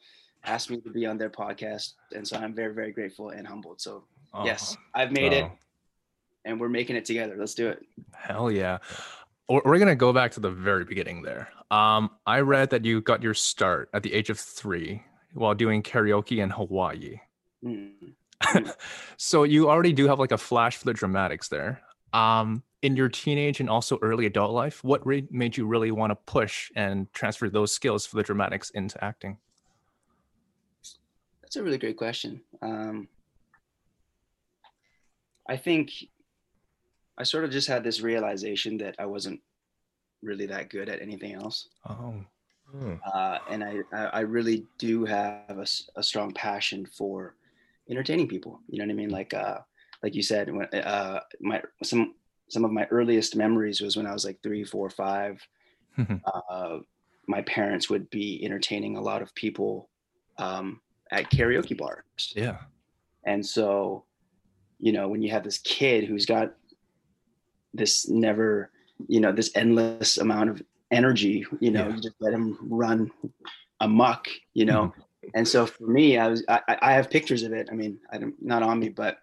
asked 0.44 0.70
me 0.70 0.80
to 0.80 0.90
be 0.90 1.04
on 1.04 1.18
their 1.18 1.28
podcast. 1.28 1.92
And 2.14 2.26
so 2.26 2.38
I'm 2.38 2.54
very, 2.54 2.72
very 2.72 2.92
grateful 2.92 3.30
and 3.30 3.46
humbled. 3.46 3.80
So, 3.80 4.04
yes, 4.44 4.76
I've 4.94 5.12
made 5.12 5.32
it 5.34 5.50
and 6.46 6.60
we're 6.60 6.68
making 6.68 6.96
it 6.96 7.04
together. 7.04 7.36
Let's 7.38 7.54
do 7.54 7.68
it. 7.68 7.82
Hell 8.14 8.50
yeah. 8.50 8.78
We're 9.48 9.62
we're 9.64 9.78
gonna 9.78 9.94
go 9.94 10.12
back 10.12 10.32
to 10.32 10.40
the 10.40 10.50
very 10.50 10.84
beginning 10.84 11.22
there. 11.22 11.48
Um, 11.70 12.10
I 12.26 12.40
read 12.40 12.70
that 12.70 12.84
you 12.84 13.00
got 13.00 13.22
your 13.22 13.34
start 13.34 13.88
at 13.92 14.02
the 14.02 14.12
age 14.12 14.30
of 14.30 14.38
three 14.38 15.02
while 15.34 15.54
doing 15.54 15.82
karaoke 15.82 16.42
in 16.42 16.50
Hawaii. 16.50 17.20
Mm. 17.64 18.14
so 19.16 19.44
you 19.44 19.68
already 19.68 19.92
do 19.92 20.06
have 20.08 20.18
like 20.18 20.32
a 20.32 20.38
flash 20.38 20.76
for 20.76 20.84
the 20.84 20.92
dramatics 20.92 21.48
there. 21.48 21.82
Um, 22.12 22.62
in 22.82 22.96
your 22.96 23.08
teenage 23.08 23.60
and 23.60 23.68
also 23.68 23.98
early 24.00 24.26
adult 24.26 24.52
life, 24.52 24.84
what 24.84 25.04
re- 25.06 25.26
made 25.30 25.56
you 25.56 25.66
really 25.66 25.90
want 25.90 26.10
to 26.10 26.14
push 26.14 26.70
and 26.76 27.12
transfer 27.12 27.48
those 27.48 27.72
skills 27.72 28.06
for 28.06 28.16
the 28.16 28.22
dramatics 28.22 28.70
into 28.70 29.02
acting? 29.02 29.38
That's 31.42 31.56
a 31.56 31.62
really 31.62 31.78
great 31.78 31.96
question. 31.96 32.40
Um, 32.62 33.08
I 35.48 35.56
think 35.56 35.92
I 37.18 37.22
sort 37.22 37.44
of 37.44 37.50
just 37.50 37.68
had 37.68 37.82
this 37.82 38.00
realization 38.00 38.76
that 38.78 38.96
I 38.98 39.06
wasn't 39.06 39.40
really 40.22 40.46
that 40.46 40.70
good 40.70 40.88
at 40.88 41.00
anything 41.00 41.34
else. 41.34 41.68
Oh, 41.88 42.14
hmm. 42.70 42.94
uh, 43.12 43.38
and 43.50 43.64
I, 43.64 43.80
I 43.92 44.20
really 44.20 44.66
do 44.78 45.04
have 45.04 45.58
a 45.96 46.02
strong 46.02 46.32
passion 46.32 46.86
for 46.86 47.36
entertaining 47.90 48.28
people. 48.28 48.60
You 48.68 48.78
know 48.78 48.84
what 48.84 48.92
I 48.92 48.96
mean? 48.96 49.10
Like 49.10 49.34
uh, 49.34 49.58
like 50.02 50.14
you 50.14 50.22
said, 50.22 50.52
when, 50.52 50.66
uh, 50.66 51.20
my 51.40 51.62
some 51.82 52.14
some 52.48 52.64
of 52.64 52.70
my 52.70 52.86
earliest 52.90 53.36
memories 53.36 53.80
was 53.80 53.96
when 53.96 54.06
I 54.06 54.12
was 54.12 54.24
like 54.24 54.38
three, 54.42 54.64
four, 54.64 54.90
five. 54.90 55.40
uh, 56.50 56.78
my 57.26 57.42
parents 57.42 57.90
would 57.90 58.08
be 58.10 58.44
entertaining 58.44 58.96
a 58.96 59.00
lot 59.00 59.22
of 59.22 59.34
people 59.34 59.88
um, 60.38 60.80
at 61.10 61.30
karaoke 61.30 61.76
bars, 61.76 62.32
yeah. 62.36 62.58
and 63.24 63.44
so 63.44 64.04
you 64.78 64.92
know 64.92 65.08
when 65.08 65.22
you 65.22 65.30
have 65.30 65.42
this 65.42 65.58
kid 65.58 66.04
who's 66.04 66.26
got 66.26 66.54
this 67.74 68.08
never 68.08 68.70
you 69.08 69.20
know 69.20 69.32
this 69.32 69.50
endless 69.54 70.18
amount 70.18 70.50
of 70.50 70.62
energy 70.90 71.44
you 71.60 71.70
know 71.70 71.88
Yeah. 71.88 71.94
you 71.96 72.00
just 72.02 72.16
let 72.20 72.32
him 72.32 72.56
run 72.62 73.10
amok 73.80 74.28
you 74.54 74.64
know 74.64 74.92
and 75.34 75.46
so 75.46 75.66
for 75.66 75.86
me 75.86 76.16
i 76.18 76.28
was 76.28 76.44
I, 76.48 76.60
I 76.80 76.92
have 76.92 77.10
pictures 77.10 77.42
of 77.42 77.52
it 77.52 77.68
i 77.70 77.74
mean 77.74 77.98
i 78.12 78.18
don't 78.18 78.34
not 78.40 78.62
on 78.62 78.78
me 78.78 78.88
but 78.88 79.18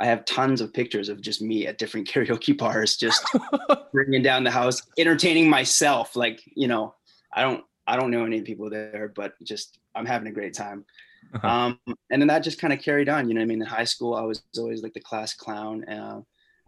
i 0.00 0.06
have 0.06 0.24
tons 0.24 0.60
of 0.60 0.72
pictures 0.72 1.08
of 1.08 1.20
just 1.20 1.40
me 1.42 1.66
at 1.66 1.78
different 1.78 2.08
karaoke 2.10 2.56
bars 2.56 2.96
just 2.96 3.24
bringing 3.92 4.22
down 4.22 4.42
the 4.44 4.50
house 4.50 4.82
entertaining 4.98 5.48
myself 5.48 6.16
like 6.16 6.40
you 6.56 6.66
know 6.66 6.94
i 7.32 7.42
don't 7.42 7.62
i 7.86 7.96
don't 7.96 8.10
know 8.10 8.24
any 8.24 8.40
people 8.42 8.68
there 8.70 9.12
but 9.14 9.34
just 9.44 9.78
i'm 9.94 10.06
having 10.06 10.28
a 10.28 10.32
great 10.32 10.54
time 10.54 10.84
Uh-huh. 11.34 11.48
um, 11.48 11.80
and 12.10 12.20
then 12.20 12.28
that 12.28 12.44
just 12.44 12.60
kind 12.60 12.72
of 12.72 12.80
carried 12.80 13.08
on. 13.08 13.28
You 13.28 13.34
know, 13.34 13.40
what 13.40 13.48
I 13.48 13.52
mean, 13.52 13.62
in 13.62 13.66
high 13.66 13.88
school, 13.88 14.14
I 14.14 14.22
was 14.22 14.42
always 14.58 14.82
like 14.84 14.92
the 14.92 15.00
class 15.00 15.32
clown. 15.34 15.82
Uh, 15.88 16.20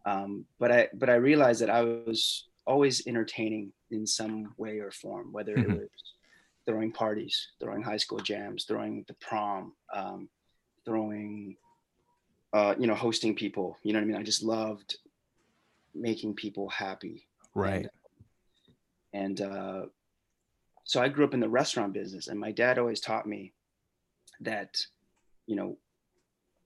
um, 0.06 0.46
but 0.58 0.72
I, 0.72 0.88
but 0.94 1.10
I 1.10 1.16
realized 1.16 1.60
that 1.60 1.70
I 1.70 1.82
was 1.82 2.48
always 2.66 3.06
entertaining 3.06 3.72
in 3.90 4.06
some 4.06 4.54
way 4.56 4.78
or 4.78 4.90
form, 4.90 5.32
whether 5.32 5.56
it 5.56 5.68
Mhm. 5.68 5.80
was 5.80 5.90
throwing 6.66 6.92
parties, 6.92 7.48
throwing 7.60 7.82
high 7.82 7.96
school 7.98 8.18
jams, 8.18 8.64
throwing 8.64 9.04
the 9.08 9.14
prom, 9.14 9.74
um, 9.92 10.28
throwing, 10.84 11.56
uh, 12.52 12.74
you 12.78 12.86
know, 12.86 12.94
hosting 12.94 13.34
people. 13.34 13.76
You 13.82 13.92
know 13.92 13.98
what 13.98 14.04
I 14.04 14.06
mean? 14.06 14.16
I 14.16 14.22
just 14.22 14.42
loved 14.42 14.96
making 15.94 16.34
people 16.34 16.68
happy 16.68 17.28
right. 17.54 17.88
and 19.12 19.40
uh, 19.40 19.86
so 20.84 21.02
I 21.02 21.08
grew 21.08 21.24
up 21.24 21.34
in 21.34 21.40
the 21.40 21.48
restaurant 21.48 21.92
business, 21.92 22.28
and 22.28 22.38
my 22.38 22.52
dad 22.52 22.78
always 22.78 23.00
taught 23.00 23.26
me 23.26 23.52
that, 24.40 24.76
you 25.46 25.56
know, 25.56 25.78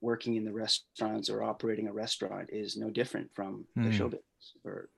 working 0.01 0.35
in 0.35 0.43
the 0.43 0.51
restaurants 0.51 1.29
or 1.29 1.43
operating 1.43 1.87
a 1.87 1.93
restaurant 1.93 2.49
is 2.51 2.75
no 2.75 2.89
different 2.89 3.29
from 3.33 3.65
the 3.75 3.83
Hmm. 3.83 3.97
show 3.97 4.05
business 4.09 4.45
or 4.63 4.89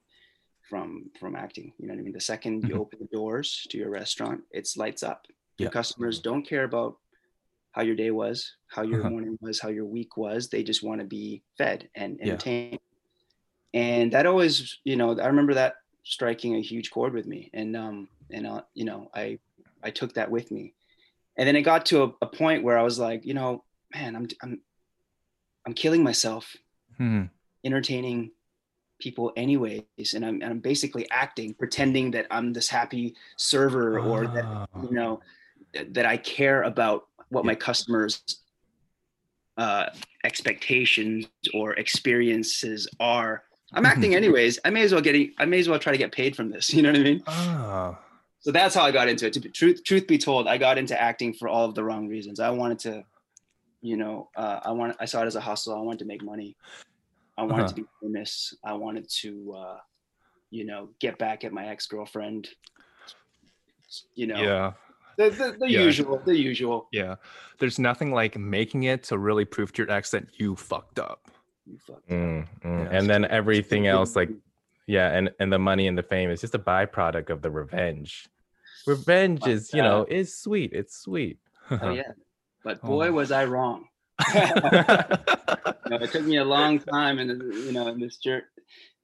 from 0.70 1.12
from 1.20 1.36
acting. 1.36 1.74
You 1.78 1.88
know 1.88 1.94
what 1.94 2.00
I 2.00 2.04
mean? 2.04 2.14
The 2.14 2.20
2nd 2.20 2.64
you 2.68 2.76
Mhm. 2.76 2.80
open 2.80 3.00
the 3.00 3.08
doors 3.18 3.68
to 3.70 3.78
your 3.78 3.90
restaurant, 3.90 4.44
it's 4.52 4.78
lights 4.78 5.04
up. 5.04 5.28
Yeah. 5.58 5.66
Your 5.66 5.72
customers 5.72 6.20
don't 6.22 6.44
care 6.48 6.64
about 6.64 6.98
how 7.74 7.82
your 7.82 7.96
day 7.96 8.12
was, 8.12 8.56
how 8.68 8.84
your 8.84 9.02
Uh-huh. 9.02 9.10
morning 9.10 9.38
was, 9.42 9.60
how 9.60 9.70
your 9.70 9.86
week 9.86 10.16
was. 10.16 10.50
They 10.50 10.64
just 10.64 10.84
want 10.84 11.02
to 11.02 11.06
be 11.08 11.44
fed 11.58 11.90
and 11.96 12.18
Yeah. 12.20 12.26
entertained. 12.26 12.80
And 13.74 14.12
that 14.14 14.26
always, 14.26 14.80
you 14.84 14.96
know, 14.96 15.20
I 15.20 15.28
remember 15.28 15.56
that 15.56 15.76
striking 16.04 16.56
a 16.56 16.62
huge 16.62 16.92
chord 16.92 17.14
with 17.14 17.26
me. 17.26 17.50
And 17.54 17.76
um, 17.76 18.08
and 18.30 18.48
uh, 18.48 18.62
you 18.74 18.86
know, 18.86 19.10
I 19.14 19.40
I 19.84 19.90
took 19.92 20.14
that 20.14 20.32
with 20.32 20.50
me. 20.52 20.76
And 21.38 21.48
then 21.48 21.56
it 21.56 21.64
got 21.64 21.88
to 21.88 22.04
a, 22.04 22.14
a 22.22 22.28
point 22.28 22.64
where 22.64 22.78
I 22.78 22.84
was 22.84 23.00
like, 23.00 23.26
you 23.26 23.34
know, 23.34 23.64
man, 23.94 24.16
I'm 24.16 24.28
I'm 24.42 24.62
I'm 25.66 25.74
killing 25.74 26.04
myself 26.04 26.56
Hmm. 26.98 27.24
entertaining 27.64 28.32
people 29.00 29.34
anyways 29.36 30.14
and 30.14 30.24
I'm, 30.24 30.36
and 30.42 30.46
I'm 30.52 30.60
basically 30.60 31.10
acting 31.12 31.54
pretending 31.56 32.12
that 32.12 32.28
i'm 32.32 32.54
this 32.54 32.70
happy 32.70 33.16
server 33.38 34.00
or 34.00 34.28
that 34.28 34.46
Ah. 34.46 34.66
you 34.84 34.92
know 34.92 35.20
th- 35.74 35.88
that 35.92 36.06
i 36.06 36.16
care 36.18 36.62
about 36.64 37.08
what 37.30 37.44
my 37.46 37.56
customers 37.56 38.22
uh 39.58 39.86
expectations 40.24 41.26
or 41.54 41.74
experiences 41.74 42.88
are 43.00 43.44
i'm 43.74 43.86
acting 43.86 44.16
anyways 44.22 44.60
i 44.66 44.70
may 44.70 44.84
as 44.84 44.92
well 44.94 45.02
get 45.02 45.16
i 45.40 45.46
may 45.46 45.60
as 45.60 45.68
well 45.68 45.80
try 45.80 45.92
to 45.92 45.98
get 45.98 46.12
paid 46.12 46.36
from 46.36 46.50
this 46.50 46.66
you 46.74 46.82
know 46.82 46.92
what 46.92 47.00
i 47.00 47.04
mean 47.04 47.24
Ah. 47.28 48.00
so 48.40 48.52
that's 48.52 48.76
how 48.76 48.84
i 48.84 48.92
got 48.92 49.08
into 49.10 49.26
it 49.28 49.34
to 49.34 49.40
be, 49.40 49.50
truth 49.50 49.84
truth 49.84 50.06
be 50.08 50.18
told 50.18 50.48
i 50.48 50.58
got 50.58 50.78
into 50.78 51.00
acting 51.02 51.34
for 51.34 51.48
all 51.50 51.66
of 51.66 51.76
the 51.76 51.84
wrong 51.84 52.08
reasons 52.08 52.40
i 52.40 52.50
wanted 52.50 52.80
to 52.80 53.04
you 53.84 53.98
know 53.98 54.30
uh, 54.38 54.60
i 54.64 54.72
want 54.72 54.96
i 55.00 55.06
saw 55.06 55.22
it 55.22 55.28
as 55.28 55.36
a 55.36 55.42
hustle 55.42 55.76
i 55.76 55.82
wanted 55.82 56.00
to 56.00 56.06
make 56.06 56.24
money 56.24 56.56
i 57.38 57.44
wanted 57.44 57.64
Uh-huh. 57.66 57.68
to 57.68 57.76
be 57.76 57.86
famous 58.02 58.56
i 58.64 58.74
wanted 58.74 59.06
to 59.22 59.54
uh, 59.62 59.78
you 60.52 60.64
know 60.66 60.90
get 61.00 61.18
back 61.18 61.44
at 61.44 61.52
my 61.52 61.68
ex-girlfriend 61.68 62.48
you 64.16 64.28
know 64.28 64.42
Yeah. 64.42 64.72
the, 65.18 65.30
the, 65.30 65.56
the 65.60 65.70
Yeah. 65.70 65.82
usual 65.84 66.22
the 66.26 66.36
usual 66.38 66.88
Yeah. 66.92 67.16
There's 67.60 67.78
nothing 67.78 68.12
like 68.12 68.38
making 68.38 68.84
it 68.84 69.04
to 69.10 69.18
really 69.18 69.46
prove 69.46 69.72
to 69.74 69.84
your 69.84 69.92
ex 69.92 70.12
that 70.12 70.26
you 70.40 70.56
fucked 70.56 70.98
up. 71.00 71.30
you 71.66 71.78
fucked 71.78 72.10
up. 72.12 72.18
Mm, 72.18 72.48
mm. 72.66 72.84
Yeah. 72.92 72.98
And 72.98 73.10
then 73.10 73.26
everything 73.26 73.88
else, 73.96 74.16
like 74.16 74.30
yeah, 74.88 75.16
and 75.18 75.32
and 75.40 75.52
the 75.54 75.60
money 75.60 75.88
and 75.88 75.98
the 75.98 76.04
fame 76.04 76.30
is 76.32 76.42
just 76.42 76.56
a 76.56 76.60
byproduct 76.60 77.30
of 77.30 77.42
the 77.42 77.52
revenge. 77.52 78.28
Revenge 78.88 79.40
Fuck 79.42 79.50
is, 79.50 79.74
you 79.74 79.82
know, 79.82 80.06
is 80.10 80.36
sweet. 80.36 80.72
It's 80.74 80.98
sweet. 80.98 81.38
oh 81.72 81.92
yeah 82.00 82.12
but 82.64 82.82
boy 82.82 83.08
Oh. 83.10 83.14
was 83.14 83.32
i 83.32 83.46
wrong 83.46 83.86
you 84.36 84.42
know, 85.90 85.98
it 86.02 86.12
took 86.12 86.24
me 86.24 86.38
a 86.38 86.44
long 86.46 86.80
time 86.80 87.20
and 87.20 87.42
you 87.54 87.72
know 87.72 87.88
in 87.88 88.00
this 88.00 88.18
journey 88.18 88.44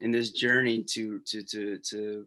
in 0.02 0.12
this 0.12 0.32
journey 0.32 0.84
to 0.84 1.20
to 1.26 1.44
to 1.44 1.78
to 1.80 2.26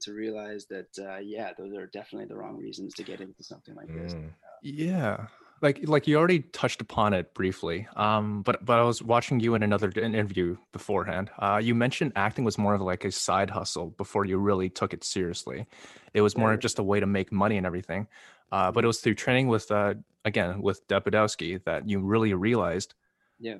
to 0.00 0.12
realize 0.12 0.66
that 0.66 0.88
uh, 0.98 1.18
yeah 1.18 1.52
those 1.58 1.74
are 1.74 1.86
definitely 1.86 2.26
the 2.26 2.36
wrong 2.36 2.56
reasons 2.56 2.94
to 2.94 3.02
get 3.02 3.20
into 3.20 3.42
something 3.42 3.74
like 3.74 3.88
this 3.92 4.14
Mm. 4.14 4.30
yeah. 4.62 5.26
Like 5.62 5.80
like 5.88 6.06
you 6.06 6.16
already 6.18 6.40
touched 6.40 6.82
upon 6.82 7.14
it 7.14 7.32
briefly. 7.32 7.88
Um 7.96 8.42
but 8.42 8.62
but 8.62 8.78
I 8.78 8.82
was 8.82 9.02
watching 9.02 9.40
you 9.40 9.54
in 9.54 9.62
another 9.62 9.90
interview 9.96 10.58
beforehand. 10.72 11.30
Uh 11.38 11.58
you 11.62 11.74
mentioned 11.74 12.12
acting 12.14 12.44
was 12.44 12.58
more 12.58 12.74
of 12.74 12.82
like 12.82 13.06
a 13.06 13.10
side 13.10 13.48
hustle 13.50 13.86
before 13.96 14.26
you 14.26 14.36
really 14.36 14.68
took 14.68 14.92
it 14.92 15.02
seriously. 15.02 15.66
It 16.12 16.20
was 16.20 16.36
more 16.36 16.50
Yeah. 16.50 16.54
of 16.56 16.60
just 16.60 16.78
a 16.78 16.82
way 16.82 17.00
to 17.00 17.06
make 17.06 17.32
money 17.32 17.56
and 17.56 17.66
everything. 17.66 18.06
Uh 18.52 18.70
but 18.72 18.84
it 18.84 18.86
was 18.86 19.00
through 19.00 19.14
training 19.14 19.48
with 19.48 19.70
uh 19.70 19.94
again 20.24 20.60
with 20.62 20.86
Deb 20.88 21.04
Podowski 21.04 21.62
that 21.64 21.88
you 21.88 22.00
really 22.00 22.34
realized 22.34 22.94
Yeah. 23.38 23.58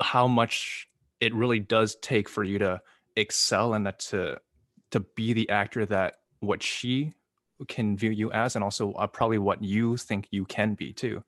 how 0.00 0.26
much 0.26 0.88
it 1.20 1.34
really 1.34 1.60
does 1.60 1.96
take 1.96 2.28
for 2.28 2.44
you 2.44 2.58
to 2.58 2.80
excel 3.16 3.74
and 3.74 3.86
that 3.86 3.98
to 4.10 4.38
to 4.90 5.00
be 5.00 5.32
the 5.32 5.48
actor 5.50 5.86
that 5.86 6.16
what 6.40 6.62
she 6.62 7.12
can 7.68 7.96
view 7.96 8.10
you 8.10 8.30
as 8.32 8.54
and 8.54 8.62
also 8.62 8.92
uh, 8.92 9.06
probably 9.06 9.38
what 9.38 9.62
you 9.62 9.96
think 9.96 10.28
you 10.30 10.44
can 10.44 10.74
be 10.74 10.92
too 10.92 11.24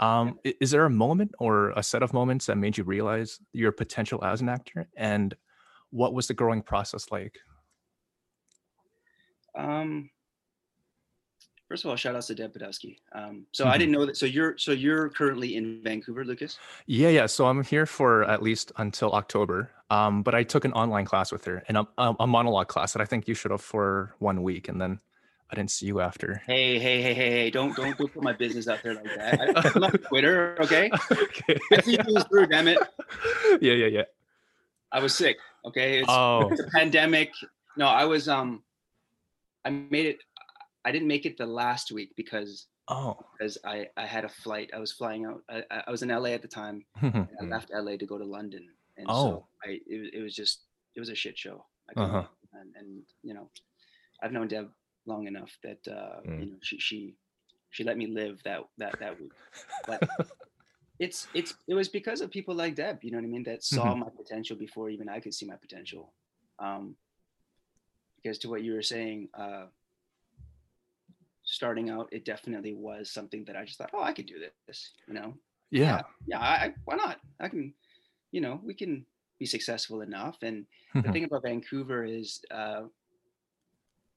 um 0.00 0.38
i- 0.44 0.54
is 0.60 0.72
there 0.72 0.84
a 0.84 0.90
moment 0.90 1.32
or 1.38 1.70
a 1.70 1.82
set 1.82 2.02
of 2.02 2.12
moments 2.12 2.46
that 2.46 2.58
made 2.58 2.76
you 2.76 2.82
realize 2.82 3.38
your 3.52 3.70
potential 3.70 4.24
as 4.24 4.40
an 4.40 4.48
actor 4.48 4.88
and 4.96 5.36
what 5.90 6.12
was 6.14 6.26
the 6.28 6.34
growing 6.34 6.62
process 6.62 7.10
like? 7.10 7.38
Um, 9.56 10.10
first 11.70 11.84
of 11.84 11.90
all, 11.90 11.96
shout 11.96 12.16
outs 12.16 12.26
to 12.26 12.34
Deb 12.34 12.52
Podowski. 12.52 12.96
Um, 13.12 13.46
so 13.52 13.64
Mm-hmm. 13.64 13.72
I 13.72 13.78
didn't 13.78 13.92
know 13.92 14.06
that. 14.06 14.16
So 14.16 14.26
you're 14.26 14.58
so 14.58 14.72
you're 14.72 15.08
currently 15.08 15.54
in 15.56 15.80
Vancouver, 15.82 16.24
Lucas. 16.24 16.58
Yeah, 16.86 17.08
yeah. 17.08 17.26
So 17.26 17.46
I'm 17.46 17.62
here 17.62 17.86
for 17.86 18.24
at 18.24 18.42
least 18.42 18.72
until 18.76 19.12
October. 19.12 19.70
Um, 19.88 20.22
but 20.22 20.34
I 20.34 20.42
took 20.42 20.64
an 20.64 20.72
online 20.72 21.04
class 21.04 21.30
with 21.32 21.44
her 21.44 21.62
and 21.68 21.78
a, 21.78 21.86
a, 21.98 22.26
monologue 22.26 22.68
class 22.68 22.92
that 22.92 23.02
I 23.02 23.04
think 23.04 23.26
you 23.26 23.34
should 23.34 23.50
have 23.50 23.60
for 23.60 24.14
one 24.20 24.42
week, 24.44 24.68
and 24.68 24.80
then 24.80 25.00
I 25.50 25.56
didn't 25.56 25.72
see 25.72 25.86
you 25.86 26.00
after. 26.00 26.42
Hey, 26.46 26.78
hey, 26.78 27.02
hey, 27.02 27.14
hey, 27.14 27.30
hey! 27.30 27.50
Don't 27.50 27.74
don't 27.76 27.96
put 27.96 28.22
my 28.22 28.32
business 28.32 28.68
out 28.68 28.82
there 28.82 28.94
like 28.94 29.04
that. 29.04 29.74
I'm 29.74 29.82
on 29.84 29.90
Twitter, 29.92 30.56
okay? 30.60 30.90
okay. 31.12 31.58
I 31.72 31.80
see 31.82 31.92
you 31.92 32.20
through. 32.22 32.46
Damn 32.46 32.68
it! 32.68 32.78
yeah, 33.60 33.74
yeah, 33.74 33.86
yeah. 33.86 34.04
I 34.92 35.00
was 35.00 35.14
sick. 35.14 35.38
Okay, 35.64 36.00
it's, 36.00 36.08
Oh, 36.08 36.48
it's 36.50 36.60
a 36.60 36.70
pandemic. 36.70 37.32
No, 37.76 37.86
I 37.86 38.04
was 38.04 38.28
um, 38.28 38.62
I 39.64 39.70
made 39.70 40.06
it. 40.06 40.18
I 40.84 40.92
didn't 40.92 41.08
make 41.08 41.26
it 41.26 41.36
the 41.36 41.46
last 41.46 41.92
week 41.92 42.12
because 42.16 42.66
oh. 42.88 43.18
because 43.32 43.58
I 43.64 43.88
I 43.96 44.06
had 44.06 44.24
a 44.24 44.28
flight. 44.28 44.70
I 44.74 44.78
was 44.78 44.92
flying 44.92 45.26
out. 45.26 45.42
I, 45.48 45.62
I- 45.86 45.90
was 45.90 46.02
in 46.02 46.08
LA 46.08 46.30
at 46.30 46.42
the 46.42 46.48
time. 46.48 46.84
And 47.02 47.28
I 47.40 47.44
Mm. 47.44 47.50
left 47.50 47.70
LA 47.72 47.96
to 47.96 48.06
go 48.06 48.18
to 48.18 48.24
London, 48.24 48.64
and 48.96 49.06
Oh. 49.08 49.22
so 49.24 49.46
I 49.64 49.80
it, 49.86 49.98
was- 50.00 50.10
it 50.14 50.22
was 50.22 50.34
just 50.34 50.60
it 50.96 51.00
was 51.00 51.08
a 51.10 51.14
shit 51.14 51.36
show. 51.38 51.64
I 51.88 52.00
Uh-huh. 52.00 52.24
and, 52.58 52.74
and 52.78 53.02
you 53.22 53.34
know, 53.34 53.46
I've 54.22 54.32
known 54.32 54.48
Deb 54.48 54.68
long 55.06 55.26
enough 55.26 55.52
that 55.62 55.80
uh, 55.88 56.20
Mm. 56.26 56.40
you 56.40 56.46
know 56.50 56.58
she 56.62 56.78
she 56.78 57.14
she 57.70 57.84
let 57.84 57.96
me 57.98 58.06
live 58.06 58.42
that 58.44 58.60
that 58.78 58.98
that 59.00 59.20
week. 59.20 59.32
But 59.86 60.00
it's 60.98 61.28
it's 61.34 61.54
it 61.68 61.74
was 61.74 61.88
because 61.88 62.20
of 62.22 62.30
people 62.30 62.54
like 62.54 62.74
Deb, 62.74 62.96
you 63.04 63.10
know 63.10 63.18
what 63.18 63.24
I 63.30 63.34
mean, 63.34 63.44
that 63.44 63.62
saw 63.64 63.94
my 63.94 64.08
potential 64.22 64.56
before 64.56 64.88
even 64.90 65.08
I 65.08 65.20
could 65.20 65.34
see 65.34 65.46
my 65.46 65.56
potential. 65.56 66.12
Um, 66.58 66.96
because 68.16 68.38
to 68.40 68.48
what 68.50 68.62
you 68.62 68.74
were 68.74 68.82
saying, 68.82 69.28
uh, 69.34 69.66
starting 71.50 71.90
out, 71.90 72.08
it 72.12 72.24
definitely 72.24 72.74
was 72.74 73.10
something 73.10 73.44
that 73.44 73.56
I 73.56 73.64
just 73.64 73.78
thought, 73.78 73.90
oh, 73.92 74.02
I 74.02 74.12
could 74.12 74.26
do 74.26 74.38
this, 74.66 74.92
you 75.06 75.14
know 75.14 75.34
yeah. 75.70 76.02
yeah, 76.26 76.40
I, 76.40 76.54
I 76.66 76.74
why 76.84 76.96
not? 76.96 77.20
I 77.38 77.48
can, 77.48 77.72
you 78.32 78.40
know, 78.40 78.60
we 78.62 78.74
can 78.74 79.06
be 79.38 79.46
successful 79.46 80.02
enough. 80.02 80.38
And 80.42 80.66
the 80.94 81.08
Mhm. 81.08 81.12
thing 81.12 81.24
about 81.24 81.42
Vancouver 81.44 82.04
is 82.04 82.42
uh, 82.50 82.82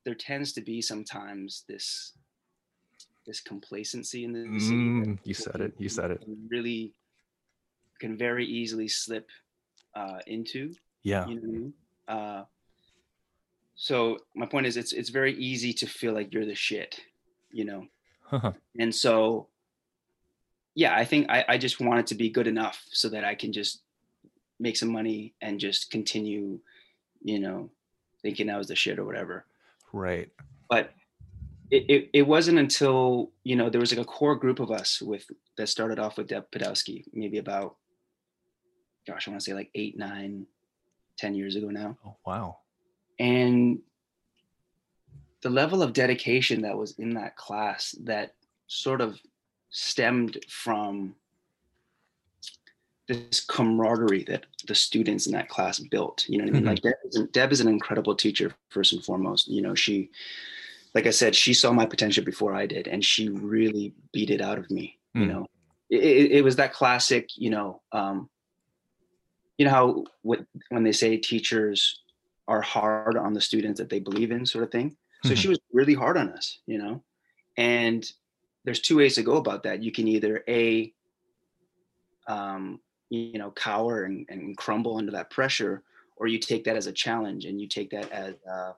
there 0.04 0.16
tends 0.16 0.54
to 0.54 0.62
be 0.62 0.82
sometimes 0.82 1.64
this 1.68 2.14
this 3.26 3.40
complacency 3.40 4.26
in 4.26 4.34
the 4.34 4.60
city. 4.60 4.90
Mm, 4.90 5.20
you 5.24 5.34
said 5.34 5.62
it. 5.62 5.74
You 5.78 5.90
said 5.90 6.12
it. 6.12 6.24
Really, 6.50 6.94
can 8.00 8.18
very 8.18 8.46
easily 8.46 8.88
slip 8.88 9.30
uh, 9.96 10.20
into. 10.28 10.74
Yeah. 11.04 11.28
You 11.28 11.36
know 11.36 11.42
what 11.42 11.48
I 11.48 11.52
mean? 11.52 11.74
Uh, 12.08 12.44
so 13.76 14.18
my 14.36 14.46
point 14.46 14.66
is, 14.66 14.76
it's 14.76 14.92
it's 14.92 15.10
very 15.10 15.36
easy 15.36 15.72
to 15.74 15.88
feel 15.88 16.14
like 16.14 16.34
you're 16.34 16.46
the 16.46 16.56
shit, 16.56 17.00
you 17.54 17.66
know 17.66 17.86
Uh-huh. 18.32 18.52
and 18.80 18.94
so 18.94 19.48
yeah 20.76 20.96
i 20.96 21.06
think 21.06 21.30
I, 21.30 21.46
I 21.48 21.58
just 21.58 21.80
wanted 21.80 22.08
to 22.08 22.16
be 22.16 22.30
good 22.30 22.48
enough 22.48 22.84
so 22.92 23.10
that 23.10 23.24
i 23.24 23.36
can 23.36 23.54
just 23.54 23.82
make 24.60 24.76
some 24.78 24.92
money 24.92 25.34
and 25.42 25.60
just 25.60 25.92
continue 25.92 26.60
you 27.22 27.40
know 27.40 27.70
thinking 28.22 28.50
i 28.50 28.58
was 28.58 28.68
the 28.68 28.76
shit 28.76 28.98
or 29.00 29.06
whatever 29.06 29.46
right. 29.94 30.30
but 30.70 30.92
it, 31.72 31.84
it, 31.90 32.10
it 32.14 32.22
wasn't 32.28 32.58
until 32.60 33.32
you 33.44 33.56
know 33.56 33.70
there 33.70 33.82
was 33.82 33.92
like 33.94 34.02
a 34.02 34.10
core 34.10 34.36
group 34.36 34.60
of 34.60 34.70
us 34.72 35.02
with 35.02 35.26
that 35.58 35.68
started 35.68 36.00
off 36.00 36.18
with 36.18 36.28
deb 36.28 36.46
podowski 36.52 37.06
maybe 37.14 37.38
about 37.38 37.76
gosh 39.08 39.28
i 39.28 39.32
want 39.32 39.40
to 39.42 39.46
say 39.46 39.54
like 39.54 39.70
eight 39.76 39.98
nine 39.98 40.46
ten 41.18 41.36
years 41.36 41.56
ago 41.56 41.70
now 41.70 41.98
Oh, 42.06 42.16
wow. 42.26 42.58
and 43.20 43.80
the 45.44 45.50
level 45.50 45.84
of 45.84 45.94
dedication 45.94 46.62
that 46.62 46.78
was 46.78 46.98
in 46.98 47.14
that 47.14 47.36
class 47.36 47.96
that 48.04 48.34
sort 48.68 49.02
of 49.02 49.20
stemmed 49.70 50.38
from 50.48 51.16
this 53.08 53.42
camaraderie 53.42 54.24
that 54.24 54.46
the 54.68 54.74
students 54.76 55.28
in 55.28 55.34
that 55.34 55.50
class 55.50 55.78
built 55.80 56.26
you 56.30 56.38
know 56.38 56.46
what 56.46 56.50
i 56.50 56.54
mean 56.54 56.64
Mhm. 56.64 56.68
like 56.68 56.82
deb 56.82 56.94
is, 57.04 57.28
deb 57.32 57.52
is 57.52 57.60
an 57.60 57.68
incredible 57.68 58.16
teacher 58.16 58.56
first 58.70 58.94
and 58.94 59.04
foremost 59.04 59.48
you 59.50 59.62
know 59.62 59.76
she 59.76 60.10
like 60.96 61.06
i 61.06 61.10
said 61.10 61.36
she 61.36 61.54
saw 61.54 61.74
my 61.74 61.86
potential 61.86 62.24
before 62.24 62.54
i 62.56 62.66
did 62.66 62.88
and 62.88 63.04
she 63.04 63.28
really 63.30 63.94
beat 64.14 64.30
it 64.30 64.42
out 64.42 64.58
of 64.58 64.72
me 64.72 64.98
you 65.14 65.26
Mm. 65.26 65.28
know 65.28 65.46
it, 65.90 66.04
it, 66.04 66.32
it 66.38 66.44
was 66.44 66.56
that 66.56 66.74
classic 66.74 67.30
you 67.36 67.50
know 67.50 67.82
um 67.92 68.30
you 69.58 69.66
know 69.66 69.72
how 69.72 70.06
what 70.22 70.46
when 70.70 70.84
they 70.84 70.94
say 70.94 71.18
teachers 71.18 72.00
are 72.48 72.62
hard 72.62 73.18
on 73.18 73.34
the 73.34 73.42
students 73.42 73.80
that 73.80 73.90
they 73.90 74.00
believe 74.00 74.32
in 74.32 74.46
sort 74.46 74.64
of 74.64 74.72
thing 74.72 74.96
so 75.24 75.36
Mhm. 75.36 75.38
she 75.38 75.48
was 75.50 75.60
really 75.74 75.94
hard 75.96 76.18
on 76.18 76.30
us 76.32 76.62
you 76.68 76.78
know? 76.78 77.04
And 77.58 78.10
there's 78.66 78.82
two 78.82 78.98
ways 78.98 79.16
to 79.16 79.24
go 79.24 79.38
about 79.38 79.64
that. 79.64 79.84
You 79.84 79.92
can 79.92 80.08
either 80.08 80.44
a 80.48 80.94
um 82.28 82.80
you 83.10 83.38
know 83.38 83.52
cower 83.52 84.04
and, 84.04 84.26
and 84.30 84.58
crumble 84.58 84.98
under 84.98 85.12
that 85.12 85.30
pressure 85.30 85.84
or 86.16 86.28
you 86.28 86.40
take 86.40 86.64
that 86.64 86.78
as 86.78 86.88
a 86.88 86.94
challenge 86.94 87.46
and 87.46 87.60
you 87.60 87.68
take 87.68 87.90
that 87.90 88.10
as 88.12 88.36
uh 88.50 88.74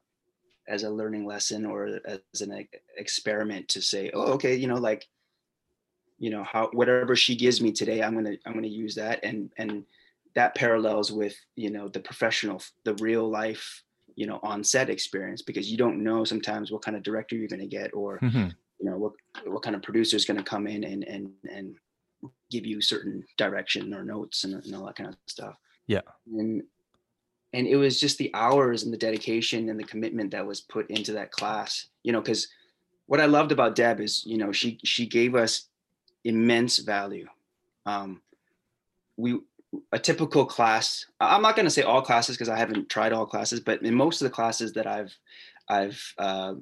as 0.68 0.84
a 0.84 0.90
learning 0.90 1.26
lesson 1.26 1.66
or 1.66 2.00
as 2.06 2.42
an 2.42 2.68
experiment 2.98 3.68
to 3.70 3.82
say 3.82 4.12
oh 4.14 4.34
okay 4.34 4.56
you 4.56 4.68
know 4.68 4.76
like 4.78 5.08
you 6.18 6.30
know 6.30 6.44
how 6.44 6.70
whatever 6.72 7.16
she 7.16 7.36
gives 7.36 7.62
me 7.62 7.72
today 7.72 8.02
i'm 8.02 8.14
gonna 8.14 8.36
i'm 8.46 8.54
gonna 8.54 8.68
use 8.68 8.96
that. 8.96 9.20
And 9.24 9.52
and 9.58 9.86
that 10.36 10.56
parallels 10.56 11.12
with 11.12 11.36
you 11.56 11.70
know 11.70 11.88
the 11.90 12.00
professional 12.00 12.62
the 12.84 12.96
real 12.96 13.30
life 13.30 13.84
you 14.16 14.26
know 14.28 14.40
on 14.44 14.64
set 14.64 14.90
experience 14.90 15.42
because 15.42 15.70
you 15.72 15.78
don't 15.78 16.04
know 16.04 16.24
sometimes 16.24 16.72
what 16.72 16.82
kind 16.84 16.96
of 16.98 17.04
director 17.04 17.36
you're 17.36 17.48
going 17.48 17.60
to 17.60 17.68
get 17.68 17.94
or 17.94 18.20
Mhm. 18.20 18.54
you 18.80 18.86
know 18.90 18.98
what 18.98 19.14
what 19.46 19.62
kind 19.62 19.76
of 19.76 19.82
producer 19.82 20.16
is 20.16 20.26
going 20.26 20.38
to 20.38 20.44
come 20.44 20.68
in 20.68 20.84
and 20.84 21.04
and 21.04 21.32
and 21.50 21.76
give 22.50 22.66
you 22.66 22.82
certain 22.82 23.24
direction 23.38 23.94
or 23.94 24.04
notes 24.04 24.44
and, 24.46 24.54
and 24.64 24.74
all 24.76 24.86
that 24.86 24.96
kind 24.96 25.10
of 25.10 25.16
stuff 25.28 25.56
Yeah. 25.88 26.02
and 26.28 26.64
and 27.54 27.68
it 27.68 27.76
was 27.78 28.00
just 28.00 28.18
the 28.18 28.32
hours 28.34 28.84
and 28.84 28.92
the 28.92 28.98
dedication 28.98 29.70
and 29.70 29.80
the 29.80 29.84
commitment 29.84 30.32
that 30.32 30.46
was 30.46 30.62
put 30.62 30.90
into 30.90 31.12
that 31.14 31.32
class 31.32 31.88
you 32.04 32.12
know 32.12 32.22
because 32.22 32.48
what 33.08 33.20
i 33.22 33.26
loved 33.26 33.52
about 33.52 33.76
deb 33.76 34.00
is 34.00 34.26
you 34.26 34.38
know 34.38 34.52
she 34.52 34.80
she 34.84 35.06
gave 35.06 35.36
us 35.36 35.68
immense 36.24 36.80
value 36.80 37.28
um 37.86 38.22
we 39.18 39.40
a 39.92 40.00
typical 40.00 40.46
class 40.46 41.06
i'm 41.20 41.42
not 41.42 41.56
going 41.56 41.66
to 41.66 41.72
say 41.72 41.82
all 41.82 42.02
classes 42.02 42.36
because 42.36 42.50
i 42.50 42.58
haven't 42.58 42.90
tried 42.90 43.14
all 43.14 43.26
classes 43.26 43.60
but 43.60 43.82
in 43.82 43.94
most 43.94 44.22
of 44.22 44.26
the 44.26 44.34
classes 44.34 44.74
that 44.74 44.88
i've 44.88 45.16
i've 45.70 46.02
uh, 46.18 46.54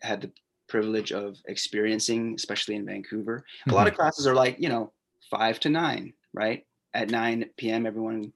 had 0.00 0.20
the 0.20 0.30
privilege 0.68 1.12
of 1.12 1.36
experiencing 1.46 2.34
especially 2.34 2.74
in 2.74 2.86
vancouver 2.86 3.44
a 3.68 3.74
lot 3.74 3.86
of 3.86 3.94
classes 3.94 4.26
are 4.26 4.34
like 4.34 4.56
you 4.58 4.68
know 4.68 4.92
five 5.30 5.60
to 5.60 5.68
nine 5.68 6.12
right? 6.32 6.64
At 6.92 7.10
9 7.10 7.46
p.m 7.56 7.86
everyone 7.86 8.32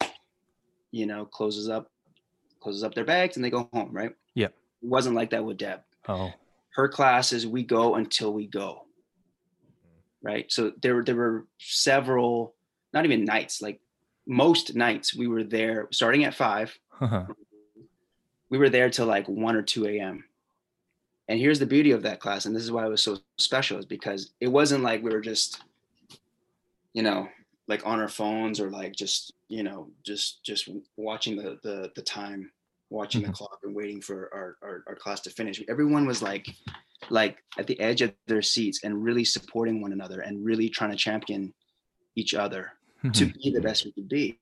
you 0.90 1.06
know 1.06 1.24
closes 1.24 1.68
up 1.68 1.90
closes 2.60 2.82
up 2.82 2.94
their 2.94 3.04
bags 3.04 3.36
and 3.36 3.44
they 3.44 3.50
go 3.50 3.68
home 3.72 3.90
right? 3.92 4.12
Yeah. 4.34 4.46
it 4.46 4.54
wasn't 4.82 5.16
like 5.16 5.30
that 5.30 5.44
with 5.44 5.58
deb. 5.58 5.80
Oh. 6.08 6.32
her 6.74 6.88
classes 6.88 7.46
we 7.46 7.62
go 7.62 7.96
until 7.96 8.32
we 8.32 8.46
go 8.46 8.84
right? 10.22 10.50
So 10.50 10.72
there 10.82 11.04
there 11.04 11.14
were 11.14 11.46
several 11.58 12.54
not 12.92 13.04
even 13.04 13.24
nights 13.24 13.62
like 13.62 13.80
most 14.28 14.74
nights 14.76 15.14
we 15.16 15.26
were 15.26 15.42
there 15.42 15.88
starting 15.90 16.24
at 16.24 16.34
five 16.34 16.78
Uh-huh. 17.00 17.24
we 18.50 18.58
were 18.58 18.68
there 18.70 18.90
till 18.90 19.06
like 19.06 19.26
1 19.28 19.56
or 19.56 19.62
2 19.62 19.86
a.m 19.88 20.24
and 21.28 21.38
here's 21.40 21.58
the 21.58 21.66
beauty 21.66 21.90
of 21.92 22.02
that 22.02 22.20
class 22.20 22.44
and 22.46 22.54
this 22.54 22.62
is 22.62 22.70
why 22.70 22.84
it 22.86 22.90
was 22.90 23.02
so 23.02 23.16
special 23.38 23.78
is 23.78 23.86
because 23.86 24.32
it 24.40 24.48
wasn't 24.48 24.82
like 24.84 25.02
we 25.02 25.10
were 25.10 25.20
just 25.20 25.62
you 26.92 27.02
know 27.02 27.28
like 27.68 27.86
on 27.86 28.00
our 28.00 28.08
phones 28.08 28.60
or 28.60 28.70
like 28.70 28.92
just 28.94 29.32
you 29.48 29.62
know 29.62 29.90
just 30.04 30.42
just 30.44 30.68
watching 30.96 31.36
the 31.36 31.58
the, 31.62 31.90
the 31.96 32.02
time 32.02 32.50
watching 32.90 33.22
the 33.22 33.28
Mhm. 33.28 33.34
clock 33.34 33.58
and 33.62 33.74
waiting 33.74 34.00
for 34.00 34.30
our, 34.34 34.56
our 34.62 34.84
our 34.88 34.94
class 34.96 35.20
to 35.22 35.30
finish 35.30 35.62
everyone 35.68 36.06
was 36.06 36.22
like 36.22 36.46
like 37.10 37.38
at 37.58 37.66
the 37.66 37.78
edge 37.80 38.00
of 38.02 38.12
their 38.26 38.42
seats 38.42 38.80
and 38.84 39.04
really 39.04 39.24
supporting 39.24 39.80
one 39.80 39.92
another 39.92 40.20
and 40.20 40.44
really 40.44 40.68
trying 40.68 40.90
to 40.90 40.96
champion 40.96 41.52
each 42.16 42.34
other 42.34 42.72
to 43.02 43.26
Mhm. 43.26 43.42
be 43.42 43.50
the 43.50 43.60
best 43.60 43.84
we 43.84 43.92
could 43.92 44.08
be. 44.08 44.38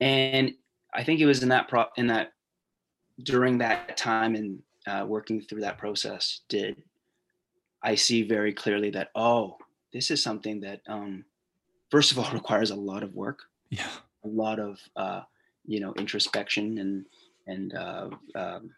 And 0.00 0.54
I 0.94 1.04
think 1.04 1.20
it 1.20 1.26
was 1.26 1.42
in 1.42 1.48
that 1.50 1.68
pro 1.68 1.86
in 1.96 2.06
that 2.08 2.32
during 3.22 3.58
that 3.58 3.96
time 3.96 4.34
and 4.34 4.62
uh, 4.86 5.04
working 5.06 5.40
through 5.42 5.60
that 5.60 5.76
process 5.78 6.40
did 6.48 6.82
I 7.82 7.94
see 7.94 8.22
very 8.22 8.52
clearly 8.54 8.90
that 8.90 9.10
oh 9.14 9.58
this 9.92 10.10
is 10.10 10.22
something 10.22 10.60
that 10.60 10.80
um, 10.88 11.24
first 11.90 12.12
of 12.12 12.18
all 12.18 12.30
requires 12.32 12.70
a 12.70 12.76
lot 12.76 13.02
of 13.02 13.14
work, 13.14 13.40
Yeah. 13.70 13.90
a 14.24 14.28
lot 14.28 14.58
of 14.58 14.80
uh, 14.96 15.22
you 15.66 15.80
know 15.80 15.92
introspection 15.94 16.78
and 16.78 17.06
and 17.46 17.74
uh, 17.74 18.10
um, 18.36 18.74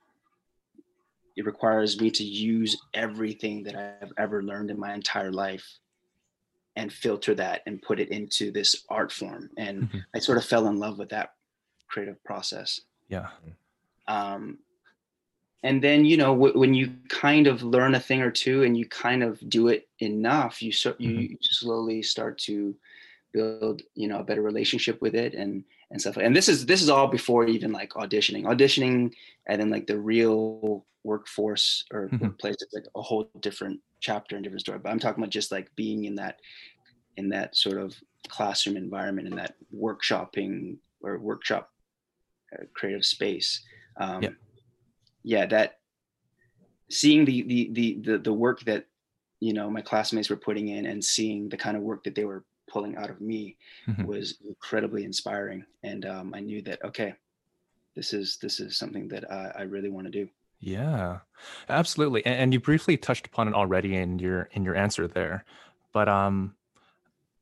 it 1.37 1.45
requires 1.47 2.01
me 2.01 2.11
to 2.11 2.25
use 2.25 2.77
everything 2.95 3.63
that 3.65 3.77
I've 3.77 4.13
ever 4.19 4.43
learned 4.43 4.71
in 4.71 4.79
my 4.79 4.93
entire 4.95 5.31
life 5.33 5.67
and 6.77 6.93
filter 6.93 7.35
that 7.35 7.63
and 7.67 7.83
put 7.83 8.01
it 8.01 8.11
into 8.11 8.51
this 8.51 8.85
art 8.89 9.13
form 9.13 9.51
and 9.59 9.85
Mhm. 9.85 10.05
i 10.15 10.19
sort 10.19 10.39
of 10.39 10.45
fell 10.45 10.67
in 10.69 10.79
love 10.79 10.99
with 10.99 11.11
that 11.11 11.35
creative 11.89 12.23
process. 12.25 12.81
Yeah. 13.09 13.29
Um, 14.09 14.59
and 15.63 15.83
then 15.85 16.05
you 16.05 16.17
know 16.17 16.35
w- 16.35 16.59
when 16.59 16.75
you 16.75 16.93
kind 17.09 17.47
of 17.47 17.63
learn 17.63 17.95
a 17.95 18.01
thing 18.01 18.21
or 18.23 18.31
two 18.31 18.63
and 18.65 18.77
you 18.77 18.87
kind 18.89 19.23
of 19.23 19.39
do 19.49 19.69
it 19.69 19.89
enough, 20.01 20.63
you 20.63 20.73
so, 20.73 20.97
you 20.99 21.31
Mhm. 21.31 21.39
slowly 21.43 22.03
start 22.03 22.39
to 22.39 22.77
build 23.33 23.83
you 23.95 24.09
know 24.09 24.21
a 24.21 24.25
better 24.25 24.43
relationship 24.43 25.01
with 25.03 25.15
it 25.15 25.35
and 25.35 25.65
and 25.93 26.01
stuff. 26.01 26.17
And 26.17 26.35
this 26.35 26.49
is 26.49 26.67
this 26.67 26.83
is 26.83 26.89
all 26.89 27.07
before 27.07 27.47
even 27.47 27.71
like 27.71 27.91
auditioning, 27.91 28.45
auditioning, 28.45 29.13
and 29.47 29.61
then 29.61 29.71
like 29.71 29.87
the 29.87 29.99
real 29.99 30.85
workforce 31.05 31.85
or 31.93 32.09
Mhm. 32.09 32.21
workplace 32.21 32.57
is 32.61 32.69
like 32.73 32.87
a 32.97 33.03
whole 33.03 33.31
different 33.41 33.81
chapter 34.01 34.35
and 34.37 34.43
different 34.43 34.63
story. 34.63 34.79
But 34.79 34.91
I'm 34.91 34.99
talking 34.99 35.23
about 35.23 35.31
just 35.31 35.53
like 35.53 35.75
being 35.77 36.05
in 36.05 36.15
that 36.17 36.41
in 37.17 37.29
that 37.29 37.55
sort 37.57 37.79
of 37.79 37.95
classroom 38.29 38.77
environment 38.77 39.29
in 39.29 39.37
that 39.37 39.55
workshopping 39.75 40.79
or 41.03 41.19
workshop 41.19 41.71
uh, 42.55 42.65
creative 42.75 43.05
space 43.05 43.63
um, 43.99 44.23
Yeah. 44.23 44.31
yeah 45.25 45.47
that 45.47 45.81
seeing 46.89 47.25
the, 47.25 47.43
the 47.43 47.71
the 47.73 47.99
the 48.03 48.19
the 48.19 48.33
work 48.33 48.61
that 48.61 48.87
you 49.41 49.53
know 49.53 49.69
my 49.71 49.81
classmates 49.81 50.31
were 50.31 50.37
putting 50.37 50.69
in 50.69 50.87
and 50.87 51.05
seeing 51.05 51.49
the 51.49 51.57
kind 51.57 51.77
of 51.77 51.83
work 51.83 52.05
that 52.05 52.15
they 52.15 52.25
were 52.25 52.45
pulling 52.73 52.97
out 52.97 53.11
of 53.11 53.21
me 53.21 53.57
Mhm. 53.87 54.07
was 54.07 54.39
incredibly 54.47 55.05
inspiring 55.05 55.65
and 55.83 56.07
um, 56.07 56.33
i 56.35 56.41
knew 56.41 56.63
that 56.63 56.83
okay 56.85 57.15
this 57.95 58.13
is 58.15 58.39
this 58.41 58.59
is 58.61 58.79
something 58.79 59.07
that 59.09 59.31
i, 59.31 59.53
I 59.59 59.63
really 59.63 59.91
want 59.91 60.07
to 60.07 60.11
do 60.11 60.29
Yeah, 60.65 61.19
absolutely. 61.69 62.25
And, 62.25 62.37
and 62.41 62.53
you 62.55 62.61
briefly 62.61 62.97
touched 62.97 63.27
upon 63.27 63.49
it 63.49 63.55
already 63.55 63.97
in 63.97 64.19
your 64.21 64.49
in 64.53 64.63
your 64.65 64.77
answer 64.77 65.09
there, 65.09 65.45
but 65.93 66.09
um, 66.09 66.55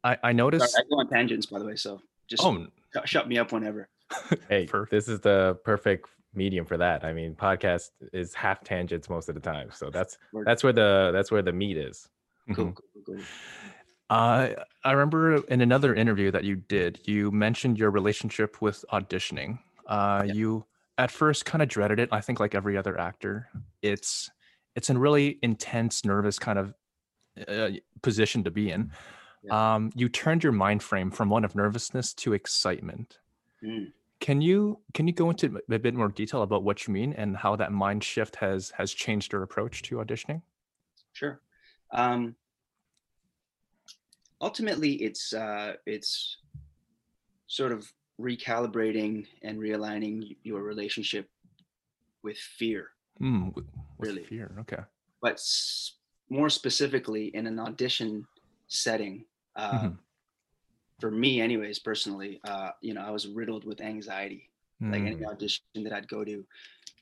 I 0.02 0.12
I 0.12 0.32
Sorry, 0.32 0.34
noticed. 0.42 0.76
i 0.78 0.82
go 0.88 0.96
on 1.00 1.08
tangents 1.08 1.46
by 1.52 1.58
the 1.60 1.66
way 1.66 1.76
so 1.76 2.00
just 2.32 2.42
Oh, 2.42 2.66
shut, 2.94 3.04
shut 3.08 3.28
me 3.28 3.36
up 3.38 3.52
whenever 3.52 3.88
Hey, 4.48 4.64
Perfect. 4.66 4.90
this 4.90 5.06
is 5.08 5.20
the 5.20 5.58
perfect 5.64 6.08
medium 6.34 6.64
for 6.64 6.78
that. 6.78 7.04
I 7.04 7.12
mean, 7.12 7.34
podcast 7.34 7.90
is 8.12 8.32
half 8.34 8.64
tangents 8.64 9.08
most 9.10 9.28
of 9.28 9.34
the 9.34 9.44
time, 9.52 9.68
so 9.72 9.90
that's 9.90 10.16
that's 10.46 10.62
where 10.64 10.72
the 10.72 11.10
that's 11.12 11.30
where 11.30 11.42
the 11.42 11.52
meat 11.52 11.76
is. 11.76 12.08
cool, 12.54 12.72
mhm. 12.72 12.74
cool, 12.74 13.02
cool, 13.04 13.16
cool. 14.10 14.18
Uh, 14.18 14.48
I 14.84 14.92
remember 14.92 15.36
in 15.46 15.60
another 15.60 15.94
interview 15.94 16.30
that 16.30 16.44
you 16.44 16.56
did, 16.56 17.00
you 17.04 17.30
mentioned 17.30 17.78
your 17.78 17.90
relationship 17.90 18.60
with 18.60 18.84
auditioning. 18.92 19.58
Uh, 19.86 20.24
Yeah. 20.26 20.32
You 20.32 20.64
at 20.98 21.10
first 21.10 21.44
kind 21.46 21.62
of 21.62 21.68
dreaded 21.68 21.98
it. 21.98 22.08
I 22.12 22.20
think 22.20 22.40
like 22.40 22.54
every 22.54 22.76
other 22.76 22.98
actor, 22.98 23.48
it's 23.82 24.30
it's 24.76 24.90
a 24.90 24.98
really 24.98 25.38
intense, 25.42 26.04
nervous 26.04 26.38
kind 26.38 26.58
of 26.58 26.74
uh, 27.48 27.70
position 28.02 28.44
to 28.44 28.50
be 28.50 28.70
in. 28.70 28.92
Um, 29.50 29.90
you 29.94 30.08
turned 30.10 30.44
your 30.44 30.52
mind 30.52 30.82
frame 30.82 31.10
from 31.10 31.30
one 31.30 31.44
of 31.44 31.54
nervousness 31.54 32.12
to 32.14 32.34
excitement. 32.34 33.18
Mm. 33.64 33.92
Can 34.20 34.42
you 34.42 34.80
can 34.92 35.06
you 35.06 35.14
go 35.14 35.30
into 35.30 35.60
a 35.70 35.78
bit 35.78 35.94
more 35.94 36.08
detail 36.08 36.42
about 36.42 36.62
what 36.62 36.86
you 36.86 36.92
mean 36.92 37.14
and 37.14 37.36
how 37.36 37.56
that 37.56 37.72
mind 37.72 38.04
shift 38.04 38.36
has 38.36 38.70
has 38.76 38.92
changed 38.92 39.32
your 39.32 39.42
approach 39.42 39.80
to 39.82 39.96
auditioning? 39.96 40.42
Sure. 41.14 41.40
Um, 41.92 42.36
ultimately, 44.40 44.92
it's 45.02 45.32
uh, 45.32 45.74
it's 45.86 46.38
sort 47.46 47.72
of 47.72 47.90
recalibrating 48.20 49.26
and 49.42 49.58
realigning 49.58 50.36
your 50.42 50.62
relationship 50.62 51.28
with 52.22 52.36
fear, 52.38 52.88
Mm, 53.20 53.54
with, 53.54 53.64
with 53.98 54.08
Really. 54.10 54.24
fear. 54.24 54.50
Okay. 54.60 54.82
but 55.22 55.32
s- 55.34 55.96
more 56.30 56.48
specifically 56.48 57.26
in 57.34 57.46
an 57.46 57.58
audition 57.58 58.26
setting. 58.68 59.24
Uh, 59.56 59.72
Mhm. 59.90 59.98
For 61.00 61.10
me, 61.10 61.40
anyways, 61.40 61.78
personally, 61.80 62.40
uh, 62.44 62.70
you 62.82 62.92
know, 62.94 63.00
I 63.00 63.10
was 63.10 63.26
riddled 63.26 63.64
with 63.64 63.80
anxiety. 63.80 64.50
Like 64.80 65.02
any 65.02 65.16
Mm, 65.16 65.26
audition 65.32 65.62
that 65.84 65.92
I'd 65.92 66.08
go 66.08 66.24
to, 66.24 66.44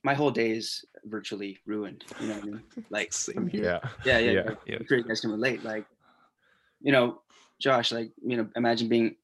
my 0.02 0.14
whole 0.14 0.30
day 0.30 0.50
is 0.52 0.84
virtually 1.04 1.58
ruined. 1.66 2.04
You 2.20 2.28
know 2.28 2.34
what 2.34 2.42
I 2.44 2.46
mean? 2.46 2.62
Like 2.90 3.12
Same 3.12 3.46
here. 3.48 3.64
Yeah. 3.64 3.90
yeah 4.04 4.18
yeah, 4.18 4.30
Yeah. 4.32 4.42
yeah. 4.66 4.78
Yeah. 4.90 4.96
You 4.98 5.02
guys 5.04 5.20
can 5.20 5.30
relate 5.30 5.62
like 5.62 5.84
you 6.80 6.92
know 6.92 7.20
josh 7.60 7.90
like 7.92 8.10
you 8.24 8.36
know 8.36 8.48
imagine 8.56 8.88
being 8.88 9.16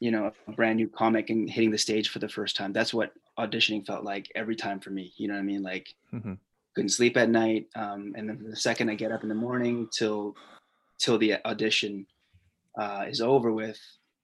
you 0.00 0.10
know 0.10 0.32
a 0.48 0.52
brand 0.52 0.76
new 0.76 0.88
comic 0.88 1.30
and 1.30 1.48
hitting 1.48 1.70
the 1.70 1.78
stage 1.78 2.08
for 2.08 2.18
the 2.18 2.28
first 2.28 2.56
time 2.56 2.72
that's 2.72 2.92
what 2.92 3.12
auditioning 3.38 3.84
felt 3.86 4.04
like 4.04 4.30
every 4.34 4.56
time 4.56 4.80
for 4.80 4.90
me 4.90 5.12
you 5.16 5.28
know 5.28 5.34
what 5.34 5.40
i 5.40 5.44
mean 5.44 5.62
like 5.62 5.94
Mhm. 6.12 6.38
couldn't 6.74 6.90
sleep 6.90 7.16
at 7.16 7.30
night 7.30 7.66
um, 7.74 8.12
and 8.16 8.28
then 8.28 8.44
the 8.50 8.56
second 8.56 8.90
i 8.90 8.94
get 8.94 9.12
up 9.12 9.22
in 9.22 9.28
the 9.28 9.34
morning 9.34 9.88
till 9.92 10.34
till 10.98 11.18
the 11.18 11.34
audition 11.46 12.06
uh, 12.78 13.04
is 13.08 13.20
over 13.20 13.52
with 13.52 13.78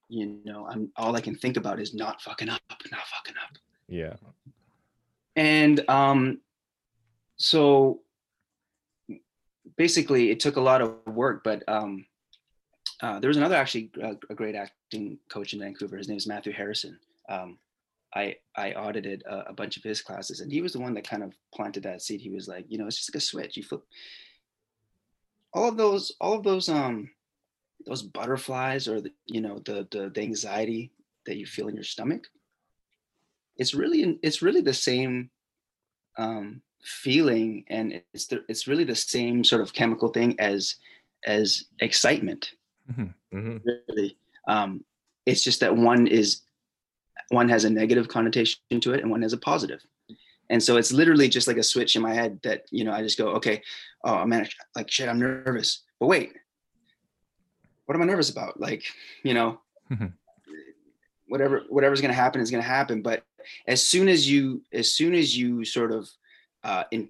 you 0.08 0.38
know 0.44 0.66
i'm 0.70 0.90
all 0.96 1.14
i 1.16 1.20
can 1.20 1.36
think 1.36 1.56
about 1.56 1.80
is 1.80 1.94
not 1.94 2.20
fucking 2.20 2.48
up 2.48 2.60
not 2.90 3.06
fucking 3.06 3.36
up 3.42 3.56
Yeah. 3.88 4.16
and 5.36 5.88
um 5.88 6.40
so 7.36 8.00
basically 9.76 10.30
it 10.30 10.40
took 10.40 10.56
a 10.56 10.60
lot 10.60 10.82
of 10.82 10.94
work 11.06 11.42
but 11.44 11.62
um 11.68 12.04
uh, 13.02 13.18
there 13.18 13.28
was 13.28 13.36
another 13.36 13.56
actually 13.56 13.90
uh, 14.02 14.14
a 14.30 14.34
great 14.34 14.54
acting 14.54 15.18
coach 15.28 15.52
in 15.52 15.60
vancouver. 15.60 15.96
His 15.96 16.08
name 16.08 16.16
is 16.16 16.26
matthew 16.26 16.52
harrison. 16.52 16.98
Um 17.28 17.58
i 18.14 18.36
i 18.56 18.72
audited 18.72 19.22
a, 19.26 19.50
a 19.50 19.52
bunch 19.52 19.76
of 19.76 19.82
his 19.82 20.02
classes 20.02 20.40
and 20.40 20.52
he 20.52 20.62
was 20.62 20.72
the 20.72 20.80
one 20.80 20.94
that 20.94 21.08
kind 21.08 21.22
of 21.22 21.34
planted 21.54 21.82
that 21.84 22.02
seed. 22.02 22.20
He 22.20 22.30
was 22.30 22.48
like 22.48 22.66
you 22.68 22.78
know 22.78 22.86
it's 22.86 22.96
just 22.96 23.12
like 23.12 23.20
a 23.20 23.24
switch. 23.24 23.56
You 23.56 23.62
flip 23.62 23.82
all 25.52 25.68
of 25.68 25.76
those 25.76 26.12
all 26.20 26.34
of 26.34 26.44
those 26.44 26.68
um 26.68 27.10
those 27.86 28.02
butterflies 28.02 28.86
or 28.88 29.00
the 29.00 29.12
you 29.26 29.40
know 29.40 29.58
the 29.64 29.86
the, 29.90 30.10
the 30.14 30.22
anxiety 30.22 30.92
that 31.26 31.36
you 31.36 31.46
feel 31.46 31.68
in 31.68 31.74
your 31.74 31.84
stomach 31.84 32.26
it's 33.56 33.74
really 33.74 34.18
it's 34.22 34.42
really 34.42 34.60
the 34.60 34.74
same 34.74 35.30
um, 36.18 36.60
feeling 36.82 37.64
and 37.68 38.02
it's 38.12 38.26
the, 38.26 38.44
it's 38.48 38.66
really 38.66 38.84
the 38.84 38.94
same 38.94 39.44
sort 39.44 39.62
of 39.62 39.72
chemical 39.72 40.08
thing 40.08 40.38
as 40.40 40.76
as 41.26 41.66
excitement 41.80 42.52
hmm 42.90 43.06
really 43.32 44.16
um, 44.48 44.84
it's 45.26 45.42
just 45.42 45.60
that 45.60 45.74
one 45.76 46.06
is 46.06 46.42
one 47.30 47.48
has 47.48 47.64
a 47.64 47.70
negative 47.70 48.08
connotation 48.08 48.58
to 48.80 48.92
it 48.92 49.00
and 49.00 49.10
one 49.10 49.22
has 49.22 49.32
a 49.32 49.38
positive. 49.38 49.78
positive 49.78 50.18
and 50.50 50.62
so 50.62 50.76
it's 50.76 50.92
literally 50.92 51.28
just 51.28 51.46
like 51.46 51.56
a 51.56 51.62
switch 51.62 51.96
in 51.96 52.02
my 52.02 52.12
head 52.12 52.38
that 52.42 52.64
you 52.70 52.84
know 52.84 52.92
i 52.92 53.00
just 53.00 53.16
go 53.18 53.28
okay 53.28 53.62
oh 54.04 54.24
man 54.26 54.46
like 54.76 54.90
shit 54.90 55.08
i'm 55.08 55.18
nervous. 55.20 55.82
But 56.00 56.08
wait. 56.08 56.32
What 57.86 57.94
am 57.94 58.02
i 58.02 58.06
nervous 58.06 58.30
about? 58.30 58.60
Like 58.60 58.82
you 59.22 59.34
know? 59.34 59.60
Mhm. 59.90 60.12
whatever 61.28 61.62
whatever's 61.68 62.00
going 62.00 62.10
to 62.14 62.20
happen 62.20 62.40
is 62.40 62.50
going 62.50 62.62
to 62.62 62.68
happen. 62.68 63.02
But 63.02 63.24
as 63.66 63.82
soon 63.86 64.08
as 64.08 64.28
you 64.30 64.62
as 64.72 64.92
soon 64.92 65.14
as 65.14 65.36
you 65.36 65.64
sort 65.64 65.92
of 65.92 66.10
uh 66.64 66.84
in 66.90 67.08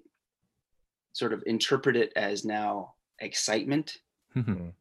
sort 1.13 1.33
of 1.33 1.43
interpret 1.45 1.95
it 1.95 2.11
as 2.15 2.43
now 2.45 2.93
excitement 3.19 3.97
Mhm. 4.35 4.73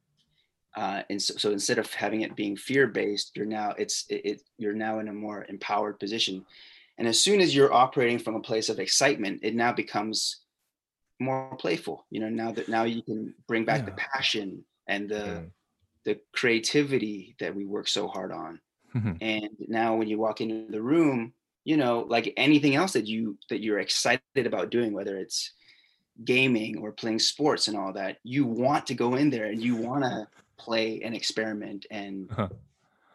Uh, 0.75 1.03
and 1.11 1.21
so, 1.21 1.35
so 1.37 1.51
instead 1.51 1.79
of 1.79 1.93
having 1.93 2.23
it 2.23 2.35
being 2.37 2.57
fear 2.57 2.87
based 2.87 3.33
you're 3.35 3.47
now 3.47 3.75
it's 3.79 4.07
it, 4.09 4.23
it 4.25 4.43
you're 4.59 4.75
now 4.75 4.99
in 5.01 5.09
a 5.09 5.13
more 5.13 5.45
empowered 5.49 5.99
position 5.99 6.45
and 6.99 7.09
as 7.09 7.21
soon 7.21 7.41
as 7.41 7.55
you're 7.55 7.73
operating 7.73 8.19
from 8.19 8.35
a 8.37 8.41
place 8.41 8.69
of 8.69 8.79
excitement 8.79 9.41
it 9.43 9.55
now 9.55 9.73
becomes 9.73 10.41
more 11.21 11.55
playful 11.57 12.07
you 12.11 12.21
know 12.21 12.29
now 12.29 12.51
that 12.53 12.69
now 12.69 12.85
you 12.85 13.03
can 13.03 13.35
bring 13.47 13.65
back 13.65 13.85
the 13.85 13.93
passion 13.93 14.65
and 14.87 15.09
the 15.09 15.15
Mm. 15.15 15.51
the 16.05 16.19
creativity 16.33 17.37
that 17.39 17.55
we 17.55 17.65
work 17.65 17.87
so 17.87 18.09
hard 18.09 18.33
on 18.33 18.61
Mhm. 18.93 19.19
and 19.21 19.51
now 19.69 19.95
when 19.95 20.09
you 20.09 20.19
walk 20.19 20.41
into 20.41 20.67
the 20.73 20.83
room 20.83 21.33
you 21.65 21.77
know 21.77 22.01
like 22.09 22.33
anything 22.37 22.75
else 22.75 22.93
that 22.95 23.07
you 23.07 23.39
that 23.51 23.61
you're 23.63 23.79
excited 23.79 24.47
about 24.47 24.71
doing 24.71 24.93
whether 24.93 25.17
it's 25.17 25.53
gaming 26.25 26.77
or 26.79 26.91
playing 26.93 27.21
sports 27.21 27.69
and 27.69 27.77
all 27.77 27.93
that 27.93 28.19
you 28.25 28.45
want 28.45 28.87
to 28.87 28.95
go 28.95 29.15
in 29.15 29.31
there 29.31 29.47
and 29.47 29.63
you 29.63 29.77
want 29.77 30.03
to 30.03 30.27
play 30.59 31.01
and 31.03 31.15
experiment 31.15 31.87
and 31.91 32.31
Uh-huh. 32.31 32.49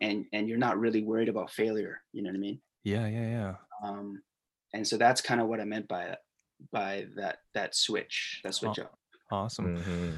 and 0.01 0.25
and 0.33 0.47
you're 0.49 0.57
not 0.57 0.77
really 0.79 1.03
worried 1.03 1.29
about 1.29 1.51
failure 1.51 2.01
you 2.13 2.21
know 2.21 2.29
what 2.29 2.35
i 2.35 2.39
mean 2.39 2.59
Yeah, 2.83 3.07
yeah, 3.07 3.27
yeah. 3.37 3.53
um 3.83 4.21
and 4.73 4.85
so 4.87 4.97
that's 4.97 5.21
kind 5.21 5.39
of 5.41 5.47
what 5.47 5.59
i 5.59 5.65
meant 5.65 5.87
by 5.87 6.15
by 6.71 7.07
that 7.15 7.37
that 7.53 7.75
switch 7.75 8.41
that 8.43 8.53
switch 8.55 8.79
up 8.79 8.93
Awesome. 9.29 9.75
Mhm. 9.77 10.13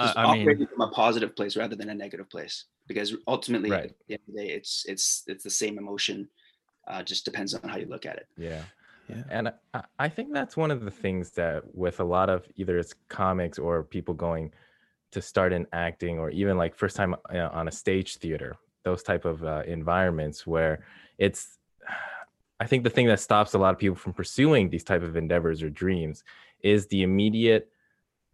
Just 0.00 0.16
I, 0.18 0.24
I 0.24 0.32
mean, 0.32 0.42
operating 0.42 0.66
from 0.66 0.80
a 0.80 0.90
positive 0.90 1.36
place 1.36 1.56
rather 1.56 1.76
than 1.76 1.88
a 1.90 1.94
negative 1.94 2.28
place 2.28 2.64
because 2.88 3.14
ultimately 3.28 3.70
Right. 3.70 3.84
at 3.84 3.92
the 4.08 4.14
end 4.14 4.22
of 4.28 4.34
the 4.34 4.40
day 4.42 4.50
it's 4.58 4.84
it's 4.88 5.22
it's 5.28 5.44
the 5.44 5.50
same 5.62 5.78
emotion 5.78 6.28
uh 6.88 7.02
just 7.02 7.24
depends 7.24 7.54
on 7.54 7.68
how 7.68 7.76
you 7.76 7.86
look 7.86 8.06
at 8.06 8.16
it 8.16 8.26
Yeah. 8.36 8.64
yeah. 9.08 9.22
And 9.30 9.52
I, 9.74 9.82
I 9.98 10.08
think 10.08 10.32
that's 10.32 10.56
one 10.56 10.70
of 10.72 10.84
the 10.84 10.90
things 10.90 11.30
that 11.32 11.62
with 11.74 12.00
a 12.00 12.04
lot 12.16 12.28
of 12.28 12.38
either 12.56 12.76
it's 12.78 12.94
comics 13.08 13.58
or 13.58 13.84
people 13.84 14.14
going 14.14 14.52
to 15.12 15.22
start 15.22 15.52
in 15.52 15.66
acting 15.72 16.18
or 16.18 16.30
even 16.30 16.56
like 16.56 16.74
first 16.74 16.96
time 16.96 17.14
uh, 17.34 17.48
on 17.52 17.68
a 17.68 17.72
stage 17.72 18.16
theater, 18.16 18.56
those 18.84 19.02
type 19.02 19.24
of 19.24 19.44
uh, 19.44 19.62
environments 19.66 20.46
where 20.46 20.84
it's 21.18 21.58
I 22.60 22.66
think 22.66 22.84
the 22.84 22.90
thing 22.90 23.06
that 23.06 23.20
stops 23.20 23.54
a 23.54 23.58
lot 23.58 23.72
of 23.72 23.78
people 23.78 23.96
from 23.96 24.12
pursuing 24.12 24.68
these 24.68 24.84
type 24.84 25.02
of 25.02 25.16
endeavors 25.16 25.62
or 25.62 25.70
dreams 25.70 26.24
is 26.62 26.86
the 26.88 27.02
immediate 27.02 27.70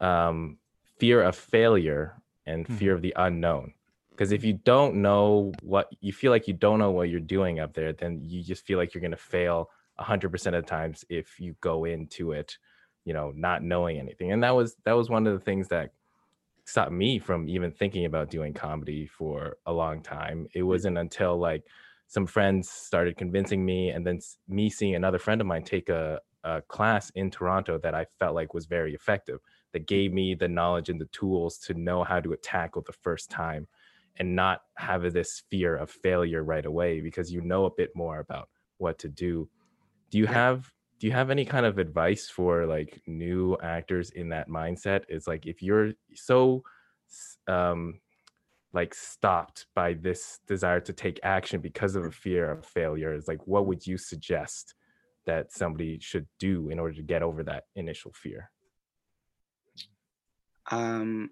um, 0.00 0.58
fear 0.98 1.22
of 1.22 1.36
failure 1.36 2.20
and 2.44 2.66
fear 2.66 2.92
of 2.92 3.02
the 3.02 3.14
unknown. 3.16 3.72
because 4.10 4.32
if 4.32 4.44
you 4.44 4.54
don't 4.54 4.94
know 4.96 5.52
what 5.62 5.88
you 6.00 6.12
feel 6.12 6.30
like 6.32 6.48
you 6.48 6.54
don't 6.54 6.78
know 6.78 6.90
what 6.90 7.08
you're 7.08 7.20
doing 7.20 7.60
up 7.60 7.72
there 7.74 7.92
then 7.92 8.20
you 8.22 8.42
just 8.42 8.64
feel 8.64 8.78
like 8.78 8.94
you're 8.94 9.00
going 9.00 9.10
to 9.10 9.16
fail 9.16 9.70
100% 10.00 10.46
of 10.46 10.52
the 10.52 10.62
times 10.62 11.04
if 11.08 11.40
you 11.40 11.54
go 11.60 11.84
into 11.84 12.32
it 12.32 12.56
you 13.04 13.12
know 13.12 13.32
not 13.34 13.62
knowing 13.62 13.98
anything 13.98 14.32
and 14.32 14.42
that 14.42 14.54
was 14.54 14.76
that 14.84 14.92
was 14.92 15.08
one 15.08 15.26
of 15.26 15.32
the 15.32 15.44
things 15.44 15.68
that 15.68 15.90
stopped 16.66 16.92
me 16.92 17.18
from 17.18 17.48
even 17.48 17.70
thinking 17.72 18.04
about 18.04 18.30
doing 18.30 18.52
comedy 18.52 19.06
for 19.06 19.56
a 19.66 19.72
long 19.72 20.02
time. 20.02 20.46
It 20.54 20.58
mm-hmm. 20.58 20.68
wasn't 20.68 20.98
until 20.98 21.38
like 21.38 21.64
some 22.08 22.26
friends 22.26 22.68
started 22.68 23.16
convincing 23.16 23.64
me 23.64 23.90
and 23.90 24.06
then 24.06 24.20
me 24.48 24.70
seeing 24.70 24.94
another 24.94 25.18
friend 25.18 25.40
of 25.40 25.46
mine 25.46 25.62
take 25.64 25.88
a, 25.88 26.20
a 26.44 26.62
class 26.62 27.10
in 27.16 27.28
toronto 27.32 27.78
that 27.78 27.96
i 27.96 28.06
felt 28.20 28.36
like 28.36 28.54
was 28.54 28.66
very 28.66 28.94
effective 28.94 29.40
that 29.72 29.80
mm-hmm. 29.80 29.86
gave 29.86 30.12
me 30.12 30.32
the 30.32 30.46
knowledge 30.46 30.88
and 30.88 31.00
the 31.00 31.06
tools 31.06 31.58
to 31.58 31.74
know 31.74 32.04
how 32.04 32.20
to 32.20 32.36
tackle 32.36 32.82
the 32.86 32.92
first 32.92 33.28
time 33.28 33.66
and 34.18 34.34
not 34.34 34.62
have 34.76 35.12
this 35.12 35.42
fear 35.50 35.76
of 35.76 35.90
failure 35.90 36.42
right 36.42 36.66
away 36.66 37.00
because 37.00 37.32
you 37.32 37.40
know 37.40 37.66
a 37.66 37.70
bit 37.70 37.90
more 37.94 38.18
about 38.20 38.48
what 38.78 38.98
to 38.98 39.08
do. 39.08 39.48
Do 40.10 40.18
you 40.18 40.26
have 40.26 40.72
do 40.98 41.06
you 41.06 41.12
have 41.12 41.30
any 41.30 41.44
kind 41.44 41.66
of 41.66 41.78
advice 41.78 42.28
for 42.28 42.66
like 42.66 43.00
new 43.06 43.56
actors 43.62 44.10
in 44.10 44.30
that 44.30 44.48
mindset? 44.48 45.04
It's 45.08 45.26
like 45.26 45.46
if 45.46 45.62
you're 45.62 45.92
so 46.14 46.62
um 47.46 48.00
like 48.72 48.94
stopped 48.94 49.66
by 49.74 49.94
this 49.94 50.40
desire 50.46 50.80
to 50.80 50.92
take 50.92 51.20
action 51.22 51.60
because 51.60 51.96
of 51.96 52.04
a 52.04 52.10
fear 52.10 52.50
of 52.50 52.66
failure 52.66 53.14
is 53.14 53.28
like 53.28 53.46
what 53.46 53.66
would 53.66 53.86
you 53.86 53.96
suggest 53.96 54.74
that 55.24 55.52
somebody 55.52 55.98
should 56.00 56.26
do 56.38 56.68
in 56.70 56.78
order 56.78 56.94
to 56.94 57.02
get 57.02 57.22
over 57.22 57.42
that 57.42 57.64
initial 57.74 58.12
fear? 58.12 58.50
Um 60.70 61.30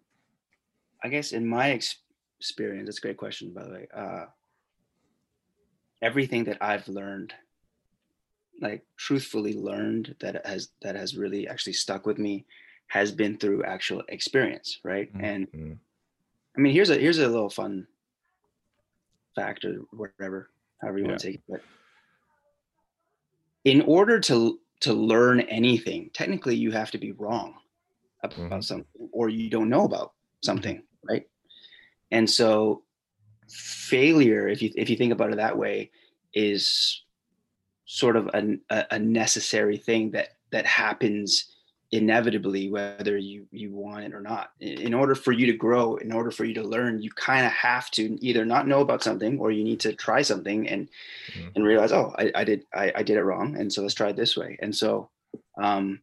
i 1.05 1.09
guess 1.09 1.33
in 1.33 1.46
my 1.46 1.70
ex- 1.70 2.03
experience 2.40 2.87
that's 2.87 2.98
a 2.98 3.00
great 3.00 3.16
question 3.16 3.53
by 3.53 3.62
the 3.62 3.70
way 3.70 3.87
uh 3.94 4.24
everything 6.03 6.44
that 6.44 6.59
i've 6.61 6.88
learned 6.88 7.35
like 8.61 8.85
truthfully 8.97 9.55
learned 9.55 10.14
that 10.21 10.45
has 10.47 10.69
that 10.83 10.95
has 10.95 11.17
really 11.17 11.49
actually 11.49 11.73
stuck 11.73 12.07
with 12.07 12.19
me 12.19 12.45
has 12.88 13.11
been 13.11 13.37
through 13.37 13.64
actual 13.64 14.03
experience 14.09 14.81
right 14.85 15.12
mm-hmm. 15.12 15.25
and 15.25 15.79
i 16.57 16.61
mean 16.61 16.73
here's 16.73 16.90
a 16.90 16.97
here's 16.97 17.19
a 17.19 17.27
little 17.27 17.51
fun 17.51 17.87
fact 19.35 19.64
or 19.64 19.83
whatever 19.90 20.51
however 20.81 20.99
you 20.99 21.05
yeah. 21.05 21.11
want 21.11 21.21
to 21.21 21.27
take 21.27 21.37
it 21.37 21.43
but 21.49 21.61
in 23.64 23.81
order 23.83 24.21
to 24.21 24.59
to 24.81 24.93
learn 24.93 25.40
anything 25.40 26.11
technically 26.12 26.55
you 26.55 26.71
have 26.71 26.90
to 26.90 26.99
be 26.99 27.12
wrong 27.12 27.55
about 28.23 28.38
mm-hmm. 28.38 28.61
something 28.61 28.87
or 29.12 29.29
you 29.29 29.51
don't 29.51 29.69
know 29.69 29.85
about 29.85 30.12
something 30.43 30.83
right 31.09 31.27
and 32.11 32.29
so 32.29 32.83
failure 33.49 34.49
if 34.49 34.62
you 34.62 34.71
if 34.77 34.88
you 34.88 34.97
think 34.97 35.12
about 35.12 35.31
it 35.31 35.37
that 35.37 35.57
way 35.57 35.90
is 36.33 37.04
sort 37.87 38.16
of 38.16 38.31
a, 38.35 38.59
a 38.90 38.99
necessary 38.99 39.77
thing 39.77 40.11
that 40.12 40.29
that 40.51 40.66
happens 40.66 41.55
inevitably 41.94 42.70
whether 42.70 43.16
you 43.16 43.47
you 43.53 43.70
want 43.70 44.05
it 44.05 44.14
or 44.14 44.20
not 44.20 44.51
in 44.59 44.92
order 44.92 45.14
for 45.14 45.31
you 45.31 45.47
to 45.47 45.53
grow 45.53 45.94
in 45.97 46.11
order 46.12 46.31
for 46.31 46.44
you 46.44 46.53
to 46.53 46.62
learn 46.62 47.01
you 47.01 47.11
kind 47.11 47.47
of 47.47 47.53
have 47.53 47.88
to 47.90 48.18
either 48.20 48.44
not 48.44 48.66
know 48.66 48.81
about 48.81 49.03
something 49.03 49.38
or 49.38 49.53
you 49.53 49.62
need 49.62 49.79
to 49.79 49.92
try 49.92 50.20
something 50.20 50.68
and 50.68 50.88
mm-hmm. 51.33 51.49
and 51.55 51.64
realize 51.64 51.92
oh 51.92 52.12
I, 52.18 52.33
I 52.35 52.44
did 52.44 52.64
I, 52.75 52.92
I, 52.97 53.03
did 53.05 53.16
it 53.16 53.23
wrong 53.23 53.57
and 53.57 53.73
so 53.73 53.83
let's 53.83 53.94
try 53.94 54.09
it 54.09 54.16
this 54.16 54.37
way 54.37 54.59
and 54.61 54.75
so 54.75 55.09
um 55.57 56.01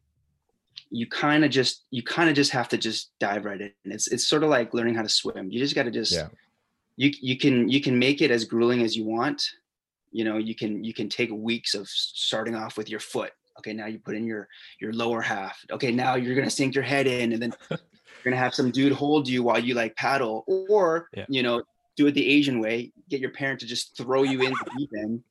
you 0.88 1.06
kind 1.06 1.44
of 1.44 1.50
just 1.50 1.84
you 1.90 2.02
kind 2.02 2.30
of 2.30 2.36
just 2.36 2.52
have 2.52 2.68
to 2.70 2.78
just 2.78 3.10
dive 3.18 3.44
right 3.44 3.60
in 3.60 3.72
it's 3.84 4.06
it's 4.08 4.26
sort 4.26 4.44
of 4.44 4.50
like 4.50 4.72
learning 4.72 4.94
how 4.94 5.02
to 5.02 5.08
swim 5.10 5.50
you 5.50 5.58
just 5.58 5.74
got 5.74 5.82
to 5.82 5.90
just 5.90 6.12
yeah. 6.12 6.28
you 6.96 7.12
you 7.20 7.36
can 7.36 7.68
you 7.68 7.82
can 7.82 7.98
make 7.98 8.22
it 8.22 8.30
as 8.30 8.46
grueling 8.46 8.82
as 8.82 8.96
you 8.96 9.04
want 9.04 9.50
you 10.12 10.24
know 10.24 10.38
you 10.38 10.54
can 10.54 10.84
you 10.84 10.94
can 10.94 11.08
take 11.08 11.30
weeks 11.32 11.74
of 11.74 11.88
starting 11.88 12.54
off 12.54 12.76
with 12.76 12.88
your 12.88 13.00
foot. 13.00 13.32
Okay 13.58 13.72
now 13.72 13.86
you 13.86 13.98
put 13.98 14.14
in 14.14 14.24
your 14.24 14.48
your 14.80 14.92
lower 14.92 15.20
half. 15.20 15.64
Okay 15.70 15.90
now 15.90 16.14
you're 16.14 16.34
gonna 16.34 16.50
sink 16.50 16.74
your 16.74 16.84
head 16.84 17.06
in 17.06 17.32
and 17.32 17.42
then 17.42 17.54
you're 17.70 17.78
gonna 18.24 18.36
have 18.36 18.54
some 18.54 18.70
dude 18.70 18.92
hold 18.92 19.28
you 19.28 19.42
while 19.42 19.58
you 19.58 19.74
like 19.74 19.96
paddle. 19.96 20.44
Or 20.46 21.08
yeah. 21.14 21.26
you 21.28 21.42
know 21.42 21.62
do 21.96 22.06
it 22.06 22.12
the 22.12 22.26
asian 22.26 22.60
way. 22.60 22.92
Get 23.08 23.20
your 23.20 23.30
parent 23.30 23.60
to 23.60 23.66
just 23.66 23.96
throw 23.96 24.22
you 24.22 24.40
in 24.42 24.50
the 24.50 24.70
deep 24.78 24.90
end 24.96 25.22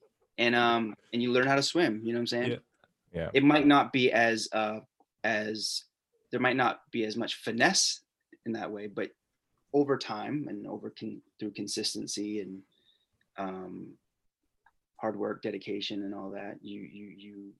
and 0.41 0.55
um 0.55 0.95
and 1.13 1.21
you 1.21 1.31
learn 1.31 1.47
how 1.47 1.55
to 1.55 1.63
swim 1.63 2.01
you 2.03 2.11
know 2.11 2.17
what 2.17 2.21
i'm 2.21 2.27
saying? 2.27 2.51
Yeah, 2.51 2.57
yeah. 3.13 3.29
it 3.33 3.43
might 3.43 3.67
not 3.67 3.93
be 3.93 4.11
as 4.11 4.49
uh 4.53 4.79
as 5.23 5.83
there 6.31 6.39
might 6.39 6.55
not 6.55 6.81
be 6.91 7.05
as 7.05 7.15
much 7.15 7.35
finesse 7.35 8.01
in 8.45 8.53
that 8.53 8.71
way 8.71 8.87
but 8.87 9.11
over 9.73 9.97
time 9.97 10.47
and 10.49 10.67
over 10.67 10.89
con- 10.89 11.21
through 11.39 11.51
consistency 11.51 12.41
and 12.41 12.61
um 13.37 13.93
hard 15.01 15.17
work, 15.17 15.41
dedication, 15.41 16.03
and 16.03 16.13
all 16.13 16.29
that, 16.29 16.57
you 16.61 16.79
you 16.81 17.05
you 17.07 17.51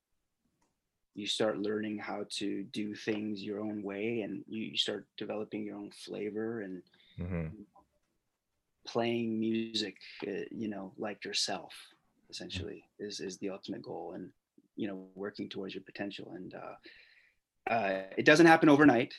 you 1.16 1.28
start 1.28 1.58
learning 1.58 1.98
how 1.98 2.26
to 2.30 2.64
do 2.72 2.96
things 2.96 3.44
your 3.44 3.60
own 3.60 3.82
way, 3.84 4.22
and 4.22 4.44
you, 4.48 4.64
you 4.64 4.78
start 4.78 5.08
developing 5.18 5.66
your 5.66 5.76
own 5.76 5.92
flavor 5.92 6.62
and 6.62 6.82
mm-hmm. 7.20 7.48
playing 8.88 9.40
music, 9.40 9.98
uh, 10.28 10.46
you 10.52 10.70
know, 10.70 10.94
like 10.98 11.26
yourself. 11.26 11.74
Essentially, 12.30 12.84
mm-hmm. 13.02 13.08
is 13.10 13.20
is 13.20 13.38
the 13.38 13.50
ultimate 13.50 13.82
goal, 13.82 14.14
and 14.16 14.30
you 14.76 14.88
know, 14.88 15.04
working 15.16 15.50
towards 15.50 15.74
your 15.74 15.84
potential. 15.84 16.32
And 16.36 16.54
uh, 16.54 17.74
uh, 17.74 18.04
it 18.18 18.26
doesn't 18.26 18.46
happen 18.46 18.70
overnight. 18.70 19.14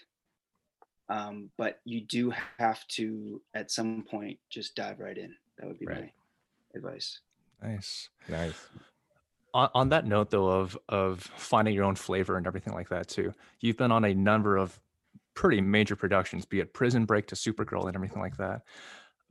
Um, 1.09 1.51
but 1.59 1.81
you 1.85 2.01
do 2.01 2.33
have 2.59 2.87
to 2.89 3.43
at 3.55 3.71
some 3.71 4.05
point 4.09 4.39
just 4.49 4.75
dive 4.77 5.01
right 5.01 5.19
in. 5.19 5.35
That 5.59 5.67
would 5.67 5.79
be 5.79 5.87
right. 5.87 6.01
my 6.01 6.11
advice. 6.75 7.21
Nice. 7.62 8.09
Nice. 8.29 8.55
On, 9.55 9.68
on 9.75 9.88
that 9.90 10.07
note, 10.07 10.31
though, 10.31 10.48
of 10.48 10.77
of 10.88 11.20
finding 11.20 11.75
your 11.75 11.85
own 11.85 11.94
flavor 11.94 12.37
and 12.37 12.46
everything 12.46 12.75
like 12.75 12.88
that 12.88 13.09
too, 13.09 13.33
you've 13.61 13.77
been 13.77 13.92
on 13.92 14.05
a 14.05 14.14
number 14.14 14.57
of 14.57 14.79
pretty 15.35 15.61
major 15.61 15.96
productions, 15.96 16.44
be 16.44 16.61
it 16.61 16.75
Prison 16.75 17.05
Break 17.05 17.27
to 17.29 17.35
Supergirl 17.35 17.87
and 17.87 17.94
everything 17.94 18.20
like 18.20 18.37
that. 18.37 18.62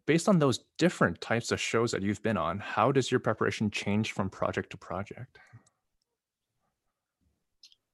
Based 0.05 0.27
on 0.27 0.39
those 0.39 0.59
different 0.77 1.21
types 1.21 1.51
of 1.51 1.59
shows 1.59 1.91
that 1.91 2.01
you've 2.01 2.23
been 2.23 2.37
on, 2.37 2.59
how 2.59 2.91
does 2.91 3.11
your 3.11 3.19
preparation 3.19 3.69
change 3.69 4.13
from 4.13 4.29
project 4.29 4.71
to 4.71 4.77
project? 4.77 5.37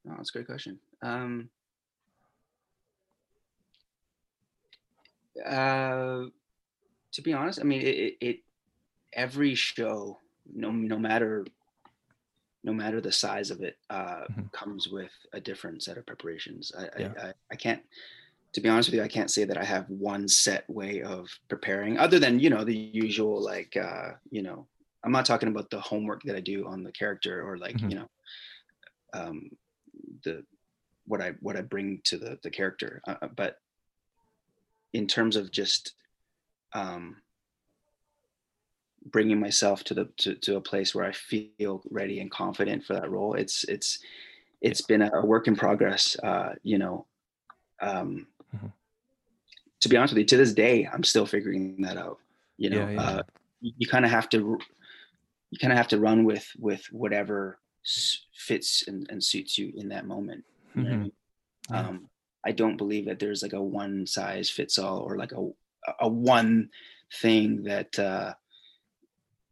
Oh, 0.09 0.13
that's 0.15 0.29
a 0.29 0.33
great 0.33 0.45
question. 0.45 0.79
Um, 1.01 1.49
uh, 5.45 6.23
to 7.11 7.21
be 7.21 7.33
honest, 7.33 7.59
I 7.59 7.63
mean, 7.63 7.81
it, 7.81 8.17
it 8.21 8.39
every 9.13 9.53
show 9.55 10.19
no 10.53 10.71
no 10.71 10.97
matter 10.97 11.45
no 12.63 12.73
matter 12.73 12.99
the 12.99 13.11
size 13.11 13.51
of 13.51 13.61
it 13.61 13.77
uh, 13.89 14.25
mm-hmm. 14.29 14.41
comes 14.51 14.89
with 14.89 15.11
a 15.33 15.39
different 15.39 15.83
set 15.83 15.97
of 15.97 16.05
preparations 16.05 16.71
I, 16.77 16.89
yeah. 16.99 17.13
I, 17.21 17.27
I, 17.27 17.33
I 17.51 17.55
can't 17.55 17.81
to 18.53 18.61
be 18.61 18.69
honest 18.69 18.89
with 18.89 18.95
you 18.95 19.03
i 19.03 19.07
can't 19.07 19.31
say 19.31 19.43
that 19.43 19.57
i 19.57 19.63
have 19.63 19.89
one 19.89 20.27
set 20.27 20.69
way 20.69 21.01
of 21.01 21.29
preparing 21.49 21.97
other 21.97 22.19
than 22.19 22.39
you 22.39 22.49
know 22.49 22.63
the 22.63 22.75
usual 22.75 23.41
like 23.43 23.77
uh, 23.77 24.11
you 24.29 24.41
know 24.41 24.67
i'm 25.03 25.11
not 25.11 25.25
talking 25.25 25.49
about 25.49 25.69
the 25.69 25.79
homework 25.79 26.23
that 26.23 26.35
i 26.35 26.41
do 26.41 26.67
on 26.67 26.83
the 26.83 26.91
character 26.91 27.47
or 27.47 27.57
like 27.57 27.77
mm-hmm. 27.77 27.89
you 27.89 27.95
know 27.95 28.09
um, 29.13 29.49
the 30.23 30.43
what 31.05 31.21
i 31.21 31.31
what 31.41 31.55
i 31.55 31.61
bring 31.61 32.01
to 32.03 32.17
the 32.17 32.37
the 32.43 32.49
character 32.49 33.01
uh, 33.07 33.15
uh 33.21 33.27
but 33.35 33.57
in 34.93 35.07
terms 35.07 35.35
of 35.35 35.51
just 35.51 35.93
um, 36.73 37.17
bringing 39.11 39.39
myself 39.39 39.83
to 39.85 39.93
the 39.93 40.05
to, 40.17 40.35
to 40.35 40.55
a 40.57 40.61
place 40.61 40.93
where 40.93 41.05
I 41.05 41.11
feel 41.11 41.81
ready 41.89 42.19
and 42.19 42.31
confident 42.31 42.85
for 42.85 42.93
that 42.93 43.09
role. 43.09 43.33
It's 43.33 43.63
it's 43.65 43.99
it's 44.61 44.81
been 44.81 45.01
a 45.01 45.25
work 45.25 45.47
in 45.47 45.55
progress. 45.55 46.17
Uh, 46.21 46.55
you 46.63 46.77
know, 46.77 47.05
um, 47.81 48.27
mm-hmm. 48.55 48.67
to 49.81 49.89
be 49.89 49.97
honest 49.97 50.13
with 50.13 50.19
you, 50.19 50.25
to 50.25 50.37
this 50.37 50.53
day, 50.53 50.87
I'm 50.91 51.03
still 51.03 51.25
figuring 51.25 51.81
that 51.81 51.97
out. 51.97 52.19
You 52.57 52.71
know, 52.71 52.87
yeah, 52.87 52.91
yeah. 52.91 53.01
Uh, 53.01 53.23
you, 53.61 53.71
you 53.77 53.87
kind 53.87 54.05
of 54.05 54.11
have 54.11 54.29
to 54.29 54.59
you 55.51 55.59
kind 55.59 55.71
of 55.71 55.77
have 55.77 55.87
to 55.89 55.99
run 55.99 56.23
with 56.23 56.47
with 56.57 56.85
whatever 56.91 57.59
fits 58.33 58.83
and, 58.87 59.07
and 59.09 59.23
suits 59.23 59.57
you 59.57 59.71
in 59.75 59.89
that 59.89 60.05
moment. 60.05 60.43
You 60.75 60.81
mm-hmm. 60.81 60.93
I, 60.93 60.97
mean? 60.97 61.11
yeah. 61.69 61.79
um, 61.87 62.09
I 62.45 62.51
don't 62.51 62.77
believe 62.77 63.05
that 63.05 63.19
there's 63.19 63.43
like 63.43 63.53
a 63.53 63.61
one 63.61 64.05
size 64.07 64.49
fits 64.49 64.77
all 64.77 64.99
or 64.99 65.17
like 65.17 65.31
a 65.31 65.49
a 65.99 66.07
one 66.07 66.69
thing 67.21 67.63
that 67.63 67.97
uh, 67.97 68.33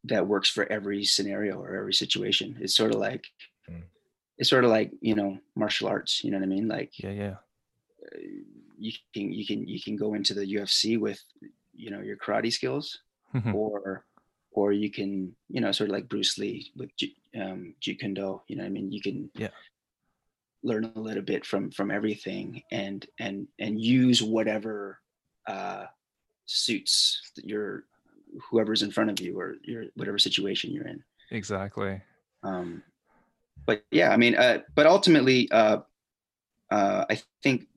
that 0.05 0.27
works 0.27 0.49
for 0.49 0.65
every 0.71 1.03
scenario 1.03 1.59
or 1.61 1.75
every 1.75 1.93
situation. 1.93 2.57
It's 2.59 2.75
sort 2.75 2.93
of 2.93 2.99
like 2.99 3.25
mm. 3.69 3.83
it's 4.37 4.49
sort 4.49 4.63
of 4.63 4.71
like 4.71 4.91
you 5.01 5.15
know 5.15 5.37
martial 5.55 5.87
arts. 5.87 6.23
You 6.23 6.31
know 6.31 6.37
what 6.37 6.45
I 6.45 6.49
mean? 6.49 6.67
Like 6.67 6.91
yeah, 6.97 7.11
yeah. 7.11 7.35
Uh, 8.03 8.19
you 8.77 8.91
can 9.13 9.31
you 9.31 9.45
can 9.45 9.67
you 9.67 9.81
can 9.81 9.95
go 9.95 10.13
into 10.13 10.33
the 10.33 10.45
UFC 10.45 10.99
with 10.99 11.21
you 11.73 11.91
know 11.91 12.01
your 12.01 12.17
karate 12.17 12.51
skills, 12.51 12.99
mm-hmm. 13.33 13.55
or 13.55 14.05
or 14.51 14.71
you 14.71 14.91
can 14.91 15.35
you 15.49 15.61
know 15.61 15.71
sort 15.71 15.89
of 15.89 15.93
like 15.93 16.09
Bruce 16.09 16.37
Lee 16.37 16.71
with 16.75 16.89
um, 17.39 17.75
Jeet 17.81 17.99
Kune 17.99 18.13
Do. 18.13 18.41
You 18.47 18.57
know 18.57 18.63
what 18.63 18.69
I 18.69 18.71
mean? 18.71 18.91
You 18.91 19.01
can 19.01 19.29
yeah 19.35 19.49
learn 20.65 20.91
a 20.95 20.99
little 20.99 21.23
bit 21.23 21.45
from 21.45 21.69
from 21.71 21.91
everything 21.91 22.63
and 22.71 23.05
and 23.19 23.47
and 23.59 23.79
use 23.79 24.21
whatever 24.21 24.99
uh 25.47 25.85
suits 26.47 27.31
your 27.37 27.83
whoever's 28.49 28.83
in 28.83 28.91
front 28.91 29.09
of 29.09 29.19
you 29.19 29.39
or 29.39 29.55
your 29.63 29.85
whatever 29.95 30.17
situation 30.17 30.71
you're 30.71 30.87
in. 30.87 31.03
Exactly. 31.31 32.01
Um, 32.43 32.83
but 33.65 33.83
yeah, 33.91 34.09
I 34.09 34.17
mean, 34.17 34.35
uh, 34.35 34.59
but 34.75 34.85
ultimately, 34.85 35.49
uh, 35.51 35.79
uh, 36.69 37.05
I 37.09 37.21
think 37.41 37.67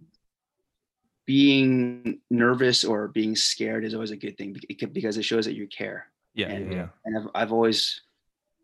being 1.27 2.21
nervous 2.31 2.85
or 2.85 3.09
being 3.09 3.37
scared 3.37 3.85
is 3.85 3.95
always 3.95 4.11
a 4.11 4.17
good 4.17 4.37
thing 4.37 4.57
because 4.93 5.17
it 5.17 5.25
shows 5.25 5.45
that 5.47 5.55
you 5.55 5.67
care. 5.67 6.07
Yeah, 6.35 6.49
and, 6.49 6.73
yeah. 6.73 6.89
And 7.05 7.19
I've, 7.19 7.29
I've 7.35 7.53
always 7.53 8.01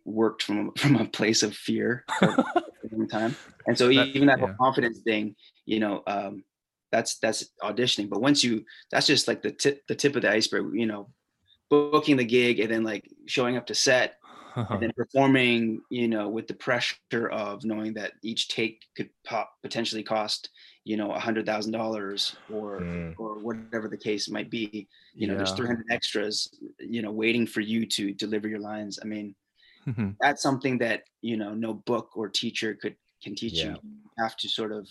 worked 0.05 0.43
from 0.43 0.73
from 0.77 0.97
a 0.97 1.07
place 1.07 1.43
of 1.43 1.55
fear 1.55 2.05
long 3.05 3.09
time, 3.09 3.37
and 3.67 3.77
so 3.77 3.89
that, 3.93 4.09
even 4.09 4.29
that 4.29 4.41
yeah. 4.41 4.55
confidence 4.59 5.01
thing, 5.01 5.37
you 5.67 5.81
know, 5.81 6.03
um, 6.07 6.45
that's 6.93 7.19
that's 7.19 7.51
auditioning. 7.63 8.09
But 8.09 8.21
once 8.21 8.45
you, 8.45 8.65
that's 8.91 9.07
just 9.07 9.29
like 9.29 9.43
the 9.43 9.51
tip 9.51 9.87
the 9.87 9.95
tip 9.95 10.17
of 10.17 10.23
the 10.23 10.31
iceberg. 10.31 10.75
You 10.75 10.87
know, 10.87 11.09
booking 11.71 12.17
the 12.17 12.25
gig 12.25 12.61
and 12.61 12.71
then 12.71 12.85
like 12.85 13.09
showing 13.27 13.57
up 13.57 13.67
to 13.67 13.75
set 13.75 14.17
and 14.57 14.83
then 14.83 14.93
performing 14.97 15.81
you 15.91 16.09
know 16.09 16.29
with 16.29 16.47
the 16.47 16.55
pressure 16.55 17.29
of 17.31 17.65
knowing 17.65 17.95
that 17.95 18.13
each 18.23 18.49
take 18.49 18.85
could 18.97 19.11
pop, 19.25 19.53
potentially 19.63 20.03
cost 20.03 20.51
you 20.85 20.97
know 20.97 21.13
a 21.13 21.19
hundred 21.19 21.47
thousand 21.47 21.73
dollars 21.73 22.37
or 22.53 22.81
mm. 22.81 23.15
or 23.19 23.39
whatever 23.39 23.89
the 23.89 23.97
case 23.97 24.29
might 24.29 24.51
be 24.51 24.87
you 25.15 25.27
know 25.27 25.33
yeah. 25.33 25.39
there's 25.39 25.53
300 25.53 25.87
extras 25.91 26.51
you 26.79 27.03
know 27.03 27.11
waiting 27.11 27.47
for 27.47 27.61
you 27.61 27.87
to 27.87 28.13
deliver 28.13 28.49
your 28.49 28.61
lines 28.61 28.99
i 29.03 29.07
mean 29.07 29.35
mm-hmm. 29.87 30.11
that's 30.21 30.43
something 30.43 30.79
that 30.79 31.05
you 31.23 31.37
know 31.37 31.55
no 31.55 31.75
book 31.75 32.11
or 32.17 32.29
teacher 32.29 32.75
could 32.75 32.97
can 33.23 33.35
teach 33.35 33.55
yeah. 33.55 33.71
you 33.71 33.79
you 33.83 34.11
have 34.19 34.37
to 34.37 34.49
sort 34.49 34.73
of 34.73 34.89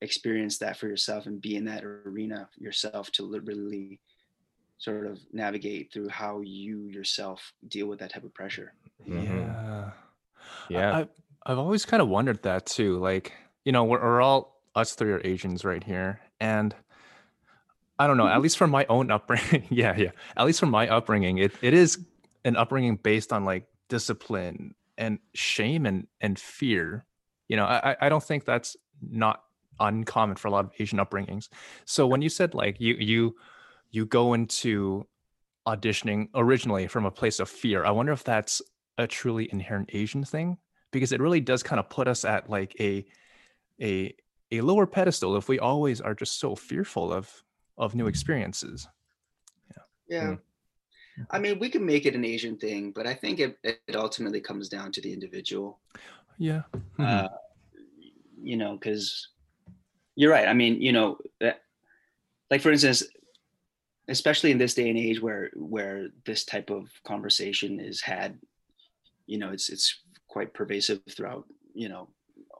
experience 0.00 0.58
that 0.58 0.76
for 0.76 0.88
yourself 0.88 1.26
and 1.26 1.40
be 1.40 1.56
in 1.56 1.64
that 1.64 1.84
arena 1.84 2.48
yourself 2.58 3.10
to 3.10 3.40
really 3.44 3.98
sort 4.78 5.06
of 5.06 5.18
navigate 5.32 5.92
through 5.92 6.08
how 6.08 6.40
you 6.40 6.88
yourself 6.88 7.52
deal 7.68 7.86
with 7.86 7.98
that 8.00 8.12
type 8.12 8.24
of 8.24 8.34
pressure. 8.34 8.72
Mm-hmm. 9.08 9.38
Yeah. 9.38 9.90
Yeah. 10.68 10.96
I, 10.96 11.08
I've 11.46 11.58
always 11.58 11.84
kind 11.86 12.02
of 12.02 12.08
wondered 12.08 12.42
that 12.42 12.66
too. 12.66 12.98
Like, 12.98 13.32
you 13.64 13.72
know, 13.72 13.84
we're, 13.84 14.00
we're 14.00 14.20
all 14.20 14.60
us 14.74 14.94
three 14.94 15.12
are 15.12 15.20
Asians 15.24 15.64
right 15.64 15.82
here. 15.82 16.20
And 16.40 16.74
I 17.98 18.06
don't 18.06 18.18
know, 18.18 18.28
at 18.28 18.42
least 18.42 18.58
from 18.58 18.70
my 18.70 18.84
own 18.88 19.10
upbringing. 19.10 19.66
yeah. 19.70 19.96
Yeah. 19.96 20.10
At 20.36 20.46
least 20.46 20.60
from 20.60 20.70
my 20.70 20.88
upbringing, 20.88 21.38
it, 21.38 21.52
it 21.62 21.72
is 21.72 21.98
an 22.44 22.56
upbringing 22.56 22.96
based 22.96 23.32
on 23.32 23.44
like 23.44 23.66
discipline 23.88 24.74
and 24.98 25.18
shame 25.34 25.86
and, 25.86 26.06
and 26.20 26.38
fear. 26.38 27.06
You 27.48 27.56
know, 27.56 27.64
I, 27.64 27.96
I 28.00 28.08
don't 28.08 28.22
think 28.22 28.44
that's 28.44 28.76
not 29.00 29.42
uncommon 29.78 30.36
for 30.36 30.48
a 30.48 30.50
lot 30.50 30.64
of 30.64 30.72
Asian 30.78 30.98
upbringings. 30.98 31.48
So 31.84 32.06
when 32.06 32.22
you 32.22 32.28
said 32.28 32.54
like 32.54 32.80
you, 32.80 32.94
you, 32.98 33.36
you 33.90 34.06
go 34.06 34.34
into 34.34 35.06
auditioning 35.66 36.28
originally 36.34 36.86
from 36.86 37.06
a 37.06 37.10
place 37.10 37.40
of 37.40 37.48
fear. 37.48 37.84
I 37.84 37.90
wonder 37.90 38.12
if 38.12 38.24
that's 38.24 38.62
a 38.98 39.06
truly 39.06 39.48
inherent 39.52 39.90
Asian 39.92 40.24
thing 40.24 40.58
because 40.90 41.12
it 41.12 41.20
really 41.20 41.40
does 41.40 41.62
kind 41.62 41.80
of 41.80 41.90
put 41.90 42.08
us 42.08 42.24
at 42.24 42.48
like 42.48 42.74
a 42.80 43.04
a 43.80 44.14
a 44.52 44.60
lower 44.60 44.86
pedestal 44.86 45.36
if 45.36 45.48
we 45.48 45.58
always 45.58 46.00
are 46.00 46.14
just 46.14 46.38
so 46.38 46.54
fearful 46.54 47.12
of 47.12 47.30
of 47.78 47.94
new 47.94 48.06
experiences. 48.06 48.88
Yeah. 49.70 49.82
Yeah. 50.08 50.28
Mm. 50.28 50.38
I 51.30 51.38
mean, 51.38 51.58
we 51.58 51.68
can 51.68 51.84
make 51.84 52.06
it 52.06 52.14
an 52.14 52.24
Asian 52.24 52.56
thing, 52.58 52.92
but 52.92 53.06
I 53.06 53.14
think 53.14 53.40
it, 53.40 53.58
it 53.64 53.96
ultimately 53.96 54.40
comes 54.40 54.68
down 54.68 54.92
to 54.92 55.00
the 55.00 55.12
individual. 55.12 55.80
Yeah. 56.38 56.62
Mm-hmm. 56.74 57.02
Uh, 57.02 57.28
you 58.42 58.56
know, 58.56 58.74
because 58.74 59.28
you're 60.14 60.30
right. 60.30 60.46
I 60.46 60.52
mean, 60.52 60.80
you 60.80 60.92
know, 60.92 61.18
that, 61.40 61.62
like 62.50 62.60
for 62.60 62.70
instance, 62.70 63.02
especially 64.08 64.50
in 64.50 64.58
this 64.58 64.74
day 64.74 64.88
and 64.88 64.98
age 64.98 65.20
where 65.20 65.50
where 65.54 66.08
this 66.24 66.44
type 66.44 66.70
of 66.70 66.90
conversation 67.04 67.80
is 67.80 68.00
had 68.00 68.38
you 69.26 69.38
know 69.38 69.50
it's 69.50 69.68
it's 69.68 70.00
quite 70.28 70.54
pervasive 70.54 71.00
throughout 71.10 71.44
you 71.74 71.88
know 71.88 72.08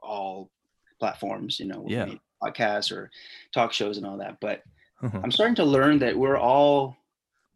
all 0.03 0.51
platforms 0.99 1.61
you 1.61 1.67
know 1.67 1.85
yeah. 1.87 2.09
podcasts 2.43 2.91
or 2.91 3.11
talk 3.53 3.73
shows 3.73 3.97
and 3.97 4.07
all 4.07 4.19
that 4.19 4.39
but 4.41 4.63
uh-huh. 5.03 5.21
i'm 5.23 5.33
starting 5.33 5.55
to 5.55 5.65
learn 5.65 5.99
that 5.99 6.17
we're 6.17 6.39
all 6.39 6.97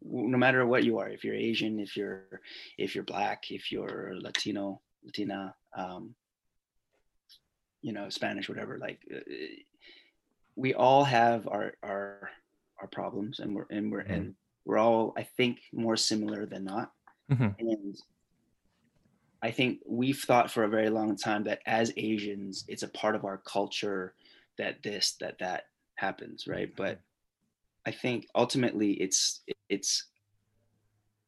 no 0.03 0.37
matter 0.37 0.65
what 0.65 0.83
you 0.83 0.97
are 0.97 1.09
if 1.09 1.23
you're 1.23 1.35
asian 1.35 1.79
if 1.79 1.95
you're 1.95 2.41
if 2.77 2.95
you're 2.95 3.03
black 3.03 3.51
if 3.51 3.71
you're 3.71 4.13
latino 4.19 4.79
latina 5.03 5.53
um 5.75 6.13
you 7.81 7.93
know 7.93 8.09
spanish 8.09 8.47
whatever 8.47 8.77
like 8.77 8.99
uh, 9.13 9.19
we 10.55 10.73
all 10.73 11.03
have 11.03 11.47
our 11.47 11.73
our 11.83 12.29
our 12.81 12.87
problems 12.87 13.39
and 13.39 13.55
we're 13.55 13.67
and 13.69 13.91
we're 13.91 14.03
mm-hmm. 14.03 14.13
and 14.13 14.35
we're 14.65 14.77
all 14.77 15.13
i 15.17 15.23
think 15.23 15.59
more 15.71 15.95
similar 15.95 16.45
than 16.45 16.63
not 16.63 16.91
mm-hmm. 17.31 17.49
and 17.59 17.97
i 19.41 19.51
think 19.51 19.79
we've 19.87 20.19
thought 20.19 20.51
for 20.51 20.63
a 20.63 20.69
very 20.69 20.89
long 20.89 21.15
time 21.15 21.43
that 21.43 21.59
as 21.65 21.93
asians 21.97 22.65
it's 22.67 22.83
a 22.83 22.87
part 22.89 23.15
of 23.15 23.23
our 23.23 23.37
culture 23.37 24.13
that 24.57 24.81
this 24.83 25.15
that 25.19 25.37
that 25.39 25.65
happens 25.95 26.47
right 26.47 26.75
but 26.75 26.99
i 27.85 27.91
think 27.91 28.27
ultimately 28.35 28.93
it's 28.93 29.41
it's 29.69 30.05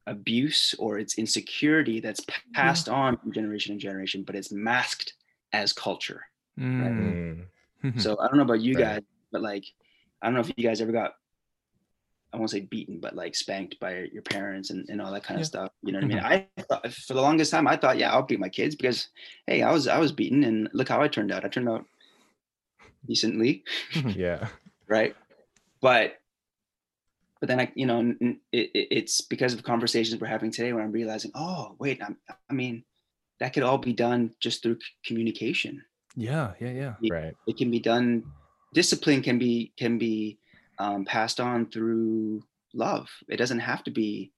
abuse 0.08 0.76
or 0.80 0.98
it's 0.98 1.18
insecurity 1.18 2.02
that's 2.02 2.26
passed 2.54 2.88
yeah. 2.88 2.94
on 2.94 3.18
from 3.18 3.32
generation 3.32 3.76
to 3.76 3.82
generation 3.82 4.24
but 4.24 4.36
it's 4.36 4.52
masked 4.52 5.14
as 5.54 5.72
culture 5.72 6.22
mm. 6.60 7.46
right? 7.84 8.02
so 8.02 8.20
i 8.20 8.28
don't 8.28 8.38
know 8.38 8.44
about 8.44 8.60
you 8.60 8.74
right. 8.74 8.84
guys 8.84 9.02
but 9.32 9.42
like 9.42 9.64
i 10.22 10.26
don't 10.26 10.34
know 10.34 10.42
if 10.42 10.52
you 10.58 10.64
guys 10.64 10.82
ever 10.82 10.92
got 10.92 11.14
I 12.34 12.38
won't 12.38 12.50
say 12.50 12.62
beaten, 12.62 13.00
but 13.00 13.16
like 13.16 13.36
spanked 13.36 13.80
by 13.80 14.08
your 14.12 14.24
parents 14.24 14.72
and, 14.72 14.90
and 14.90 15.02
all 15.02 15.12
that 15.12 15.24
kind 15.24 15.40
of 15.40 15.46
stuff. 15.46 15.72
You 15.84 15.92
know 15.92 16.00
what 16.00 16.10
mm-hmm. 16.10 16.26
I 16.26 16.30
mean? 16.30 16.46
I 16.58 16.62
thought, 16.64 16.92
for 16.92 17.14
the 17.14 17.22
longest 17.22 17.52
time 17.52 17.68
I 17.68 17.78
thought, 17.78 17.98
yeah, 17.98 18.12
I'll 18.12 18.24
beat 18.24 18.40
my 18.40 18.50
kids 18.50 18.76
because 18.76 19.10
hey, 19.46 19.62
I 19.62 19.72
was 19.72 19.88
I 19.88 20.00
was 20.00 20.12
beaten 20.12 20.44
and 20.44 20.70
look 20.74 20.90
how 20.90 21.02
I 21.02 21.08
turned 21.08 21.32
out. 21.32 21.46
I 21.46 21.48
turned 21.48 21.70
out 21.70 21.86
decently. 23.06 23.64
yeah. 24.08 24.48
right. 24.88 25.16
But 25.80 26.18
but 27.40 27.50
then 27.50 27.60
I, 27.60 27.72
you 27.76 27.86
know, 27.86 28.16
it, 28.22 28.38
it, 28.54 28.88
it's 28.90 29.22
because 29.22 29.54
of 29.54 29.64
conversations 29.64 30.20
we're 30.20 30.28
having 30.28 30.50
today 30.50 30.72
where 30.72 30.82
I'm 30.82 30.94
realizing, 30.94 31.32
oh 31.36 31.76
wait, 31.78 32.02
I'm, 32.02 32.18
I 32.50 32.54
mean, 32.54 32.84
that 33.40 33.54
could 33.54 33.64
all 33.64 33.78
be 33.78 33.94
done 33.94 34.32
just 34.40 34.64
through 34.64 34.78
communication. 35.06 35.84
Yeah, 36.16 36.54
yeah, 36.60 36.72
yeah. 36.72 36.94
It, 37.02 37.12
right. 37.12 37.36
It 37.46 37.58
can 37.58 37.70
be 37.70 37.80
done. 37.80 38.24
Discipline 38.74 39.22
can 39.22 39.38
be 39.38 39.74
can 39.78 39.98
be 39.98 40.40
um, 40.80 41.06
passed 41.06 41.40
on 41.40 41.68
through 41.68 42.44
love. 42.74 43.10
It 43.28 43.38
doesn't 43.38 43.60
have 43.60 43.84
to 43.86 43.92
be 43.92 44.32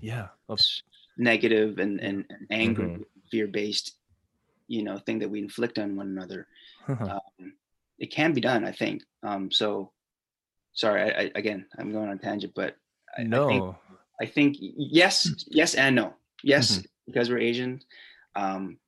yeah 0.00 0.28
negative 1.16 1.78
and 1.78 2.00
and, 2.00 2.24
and 2.28 2.46
angry, 2.50 2.86
mm-hmm. 2.86 3.02
fear 3.30 3.46
based, 3.46 3.96
you 4.68 4.82
know, 4.82 4.98
thing 4.98 5.20
that 5.20 5.30
we 5.30 5.38
inflict 5.38 5.78
on 5.78 5.96
one 5.96 6.08
another. 6.08 6.46
um, 6.88 7.20
it 7.98 8.10
can 8.10 8.32
be 8.32 8.40
done, 8.40 8.64
I 8.64 8.72
think. 8.72 9.02
Um, 9.22 9.50
so, 9.50 9.90
sorry, 10.72 11.02
I, 11.02 11.06
I, 11.06 11.30
again, 11.34 11.66
I'm 11.78 11.92
going 11.92 12.08
on 12.08 12.18
tangent, 12.18 12.52
but 12.54 12.76
I, 13.16 13.22
no, 13.22 13.46
I 13.46 13.48
think, 13.48 13.76
I 14.20 14.26
think 14.26 14.56
yes, 14.60 15.44
yes, 15.48 15.74
and 15.74 15.96
no. 15.96 16.14
Yes, 16.42 16.72
mm-hmm. 16.72 16.86
because 17.06 17.30
we're 17.30 17.38
Asian, 17.38 17.80
um, 18.36 18.78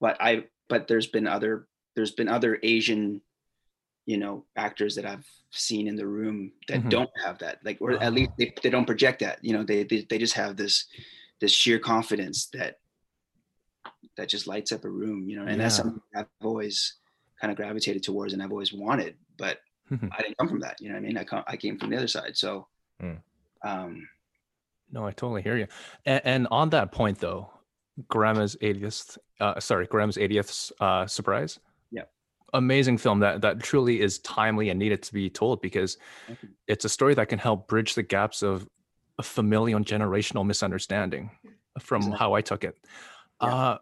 but 0.00 0.16
I 0.20 0.44
but 0.68 0.88
there's 0.88 1.06
been 1.06 1.26
other 1.26 1.66
there's 1.94 2.12
been 2.12 2.28
other 2.28 2.58
Asian 2.62 3.20
you 4.06 4.18
know 4.18 4.44
actors 4.56 4.94
that 4.94 5.06
i've 5.06 5.26
seen 5.50 5.86
in 5.86 5.96
the 5.96 6.06
room 6.06 6.52
that 6.68 6.80
mm-hmm. 6.80 6.88
don't 6.88 7.10
have 7.22 7.38
that 7.38 7.58
like 7.64 7.78
or 7.80 7.92
at 8.02 8.12
least 8.12 8.32
they, 8.38 8.52
they 8.62 8.70
don't 8.70 8.86
project 8.86 9.20
that 9.20 9.38
you 9.42 9.52
know 9.52 9.62
they, 9.62 9.84
they 9.84 10.06
they 10.08 10.18
just 10.18 10.34
have 10.34 10.56
this 10.56 10.86
this 11.40 11.52
sheer 11.52 11.78
confidence 11.78 12.46
that 12.52 12.78
that 14.16 14.28
just 14.28 14.46
lights 14.46 14.72
up 14.72 14.84
a 14.84 14.90
room 14.90 15.28
you 15.28 15.36
know 15.36 15.42
and 15.42 15.56
yeah. 15.56 15.62
that's 15.62 15.76
something 15.76 16.00
i've 16.16 16.26
always 16.42 16.94
kind 17.40 17.50
of 17.50 17.56
gravitated 17.56 18.02
towards 18.02 18.32
and 18.32 18.42
i've 18.42 18.52
always 18.52 18.72
wanted 18.72 19.14
but 19.38 19.58
mm-hmm. 19.90 20.08
i 20.12 20.22
didn't 20.22 20.36
come 20.38 20.48
from 20.48 20.60
that 20.60 20.76
you 20.80 20.90
know 20.90 20.96
i 20.96 21.00
mean 21.00 21.16
i, 21.16 21.24
come, 21.24 21.44
I 21.46 21.56
came 21.56 21.78
from 21.78 21.90
the 21.90 21.96
other 21.96 22.08
side 22.08 22.36
so 22.36 22.66
mm. 23.02 23.18
um 23.62 24.06
no 24.92 25.06
i 25.06 25.10
totally 25.10 25.42
hear 25.42 25.56
you 25.56 25.66
and, 26.04 26.20
and 26.24 26.48
on 26.50 26.70
that 26.70 26.92
point 26.92 27.18
though 27.18 27.50
grandma's 28.08 28.56
80th 28.56 29.18
uh 29.40 29.58
sorry 29.60 29.86
grandma's 29.86 30.16
80th 30.16 30.72
uh 30.80 31.06
surprise 31.06 31.58
amazing 32.54 32.96
film 32.96 33.20
that 33.20 33.42
that 33.42 33.60
truly 33.60 34.00
is 34.00 34.18
timely 34.20 34.70
and 34.70 34.78
needed 34.78 35.02
to 35.02 35.12
be 35.12 35.28
told 35.28 35.60
because 35.60 35.98
it's 36.66 36.84
a 36.84 36.88
story 36.88 37.14
that 37.14 37.28
can 37.28 37.38
help 37.38 37.68
bridge 37.68 37.94
the 37.94 38.02
gaps 38.02 38.42
of 38.42 38.66
a 39.18 39.22
familial 39.22 39.76
and 39.76 39.86
generational 39.86 40.46
misunderstanding 40.46 41.30
from 41.78 41.98
exactly. 41.98 42.18
how 42.18 42.32
I 42.32 42.40
took 42.40 42.64
it. 42.64 42.78
Yeah. 43.42 43.48
Uh, 43.48 43.78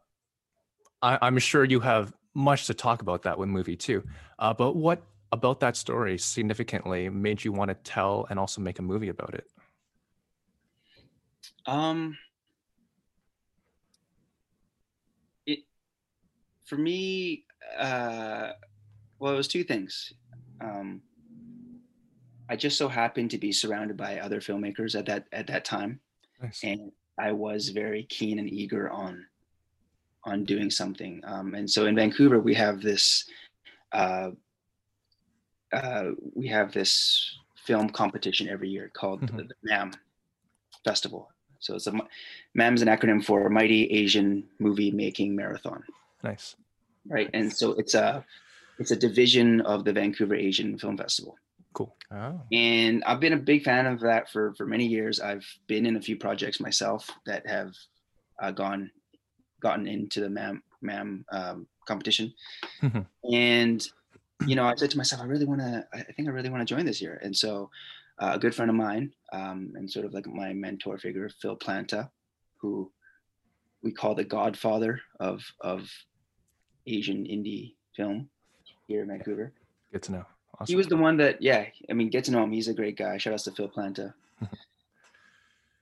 I, 1.03 1.27
am 1.27 1.39
sure 1.39 1.65
you 1.65 1.81
have 1.81 2.13
much 2.35 2.67
to 2.67 2.75
talk 2.75 3.03
about 3.03 3.23
that 3.23 3.39
with 3.39 3.49
movie 3.49 3.77
too. 3.77 4.03
Uh, 4.39 4.55
but 4.55 4.75
what 4.75 5.03
about 5.33 5.61
that 5.61 5.77
story 5.77 6.19
significantly 6.19 7.09
made 7.09 7.43
you 7.45 7.53
want 7.53 7.69
to 7.69 7.75
tell 7.75 8.27
and 8.31 8.39
also 8.39 8.61
make 8.61 8.79
a 8.79 8.83
movie 8.83 9.09
about 9.09 9.35
it? 9.35 9.47
Um, 11.67 12.17
it 15.47 15.61
for 16.65 16.77
me, 16.77 17.45
uh, 17.79 18.53
well, 19.19 19.35
it 19.35 19.37
was 19.37 19.49
two 19.49 19.65
things. 19.65 20.13
Um, 20.61 21.03
I 22.49 22.57
just 22.57 22.77
so 22.77 22.89
happened 22.89 23.31
to 23.31 23.39
be 23.39 23.53
surrounded 23.53 23.97
by 23.97 24.19
other 24.19 24.41
filmmakers 24.41 24.99
at 24.99 25.07
that 25.07 25.27
at 25.33 25.47
that 25.47 25.65
time, 25.65 26.01
Nice. 26.43 26.61
and 26.65 26.93
I 27.19 27.33
was 27.33 27.69
very 27.71 28.05
keen 28.05 28.39
and 28.39 28.51
eager 28.51 28.91
on 28.91 29.27
on 30.25 30.45
doing 30.45 30.71
something. 30.71 31.21
Um, 31.25 31.55
and 31.55 31.69
so 31.69 31.87
in 31.87 31.97
Vancouver, 31.97 32.39
we 32.41 32.55
have 32.55 32.81
this 32.81 33.25
uh, 33.93 34.31
uh, 35.73 36.11
we 36.35 36.47
have 36.49 36.73
this 36.73 37.39
film 37.57 37.89
competition 37.91 38.49
every 38.49 38.69
year 38.69 38.91
called 38.95 39.23
Mhm. 39.23 39.37
the, 39.37 39.43
the 39.45 39.55
MAM 39.63 39.93
Festival. 40.85 41.31
So 41.61 41.77
it's 41.77 41.87
a 41.87 41.93
MAM 42.55 42.75
is 42.75 42.83
an 42.83 42.89
acronym 42.89 43.25
for 43.25 43.49
Mighty 43.49 43.85
Asian 43.91 44.45
Movie 44.59 44.91
Making 44.91 45.35
Marathon, 45.37 45.83
Nice. 46.25 46.57
Right? 47.09 47.31
And 47.33 47.53
so 47.53 47.73
it's 47.73 47.95
a 47.95 48.25
it's 48.79 48.91
a 48.91 48.97
division 48.97 49.61
of 49.63 49.85
the 49.85 49.93
Vancouver 49.93 50.35
Asian 50.35 50.79
Film 50.79 50.97
Festival 50.97 51.37
Cool. 51.75 51.95
Oh. 52.11 52.41
and 52.53 53.03
I've 53.05 53.21
been 53.21 53.33
a 53.33 53.39
big 53.39 53.65
fan 53.65 53.87
of 53.87 54.01
that 54.01 54.31
for 54.31 54.55
for 54.55 54.67
many 54.67 54.87
years. 54.87 55.21
I've 55.21 55.47
been 55.67 55.87
in 55.87 55.97
a 55.97 56.01
few 56.01 56.17
projects 56.17 56.61
myself 56.61 57.09
that 57.27 57.47
have 57.47 57.73
uh, 58.43 58.51
gone 58.51 58.91
gotten 59.61 59.87
into 59.87 60.21
the 60.21 60.29
MAM 60.31 60.63
MAM 60.83 61.25
um, 61.33 61.67
competition, 61.87 62.33
Mhm. 62.83 63.07
and 63.33 63.89
you 64.47 64.55
know 64.57 64.65
I 64.65 64.75
said 64.75 64.91
to 64.91 64.97
myself, 64.99 65.23
I 65.23 65.27
really 65.27 65.45
want 65.47 65.61
to. 65.61 65.87
I 65.95 66.03
think 66.03 66.29
I 66.29 66.33
really 66.33 66.51
want 66.51 66.67
to 66.67 66.75
join 66.75 66.85
this 66.85 67.01
year, 67.01 67.19
and 67.23 67.35
so 67.37 67.71
uh, 68.19 68.33
a 68.35 68.39
good 68.39 68.55
friend 68.55 68.71
of 68.71 68.77
mine 68.77 69.13
um, 69.33 69.73
and 69.77 69.91
sort 69.91 70.05
of 70.05 70.13
like 70.13 70.27
my 70.27 70.53
mentor 70.53 70.99
figure, 70.99 71.29
Phil 71.41 71.57
Planta, 71.57 72.11
who 72.61 72.91
we 73.83 73.93
call 73.93 74.15
the 74.15 74.25
godfather 74.25 75.01
of 75.21 75.41
of 75.61 75.89
Asian 76.87 77.25
indie 77.25 77.75
film 77.97 78.29
here 78.87 79.03
in 79.03 79.09
Vancouver. 79.09 79.53
Good 79.93 80.03
to 80.05 80.13
know. 80.13 80.25
Awesome. 80.59 80.73
he 80.73 80.77
was 80.77 80.87
the 80.87 80.97
one 80.97 81.17
that 81.17 81.41
yeah 81.41 81.65
i 81.89 81.93
mean 81.95 82.11
get 82.11 82.25
to 82.25 82.31
know 82.31 82.43
him. 82.45 82.53
He's 82.53 82.69
a 82.69 82.75
great 82.75 82.97
guy. 82.97 83.17
Shout 83.19 83.33
out 83.33 83.41
to 83.41 83.51
phil 83.53 83.69
planta. 83.69 84.13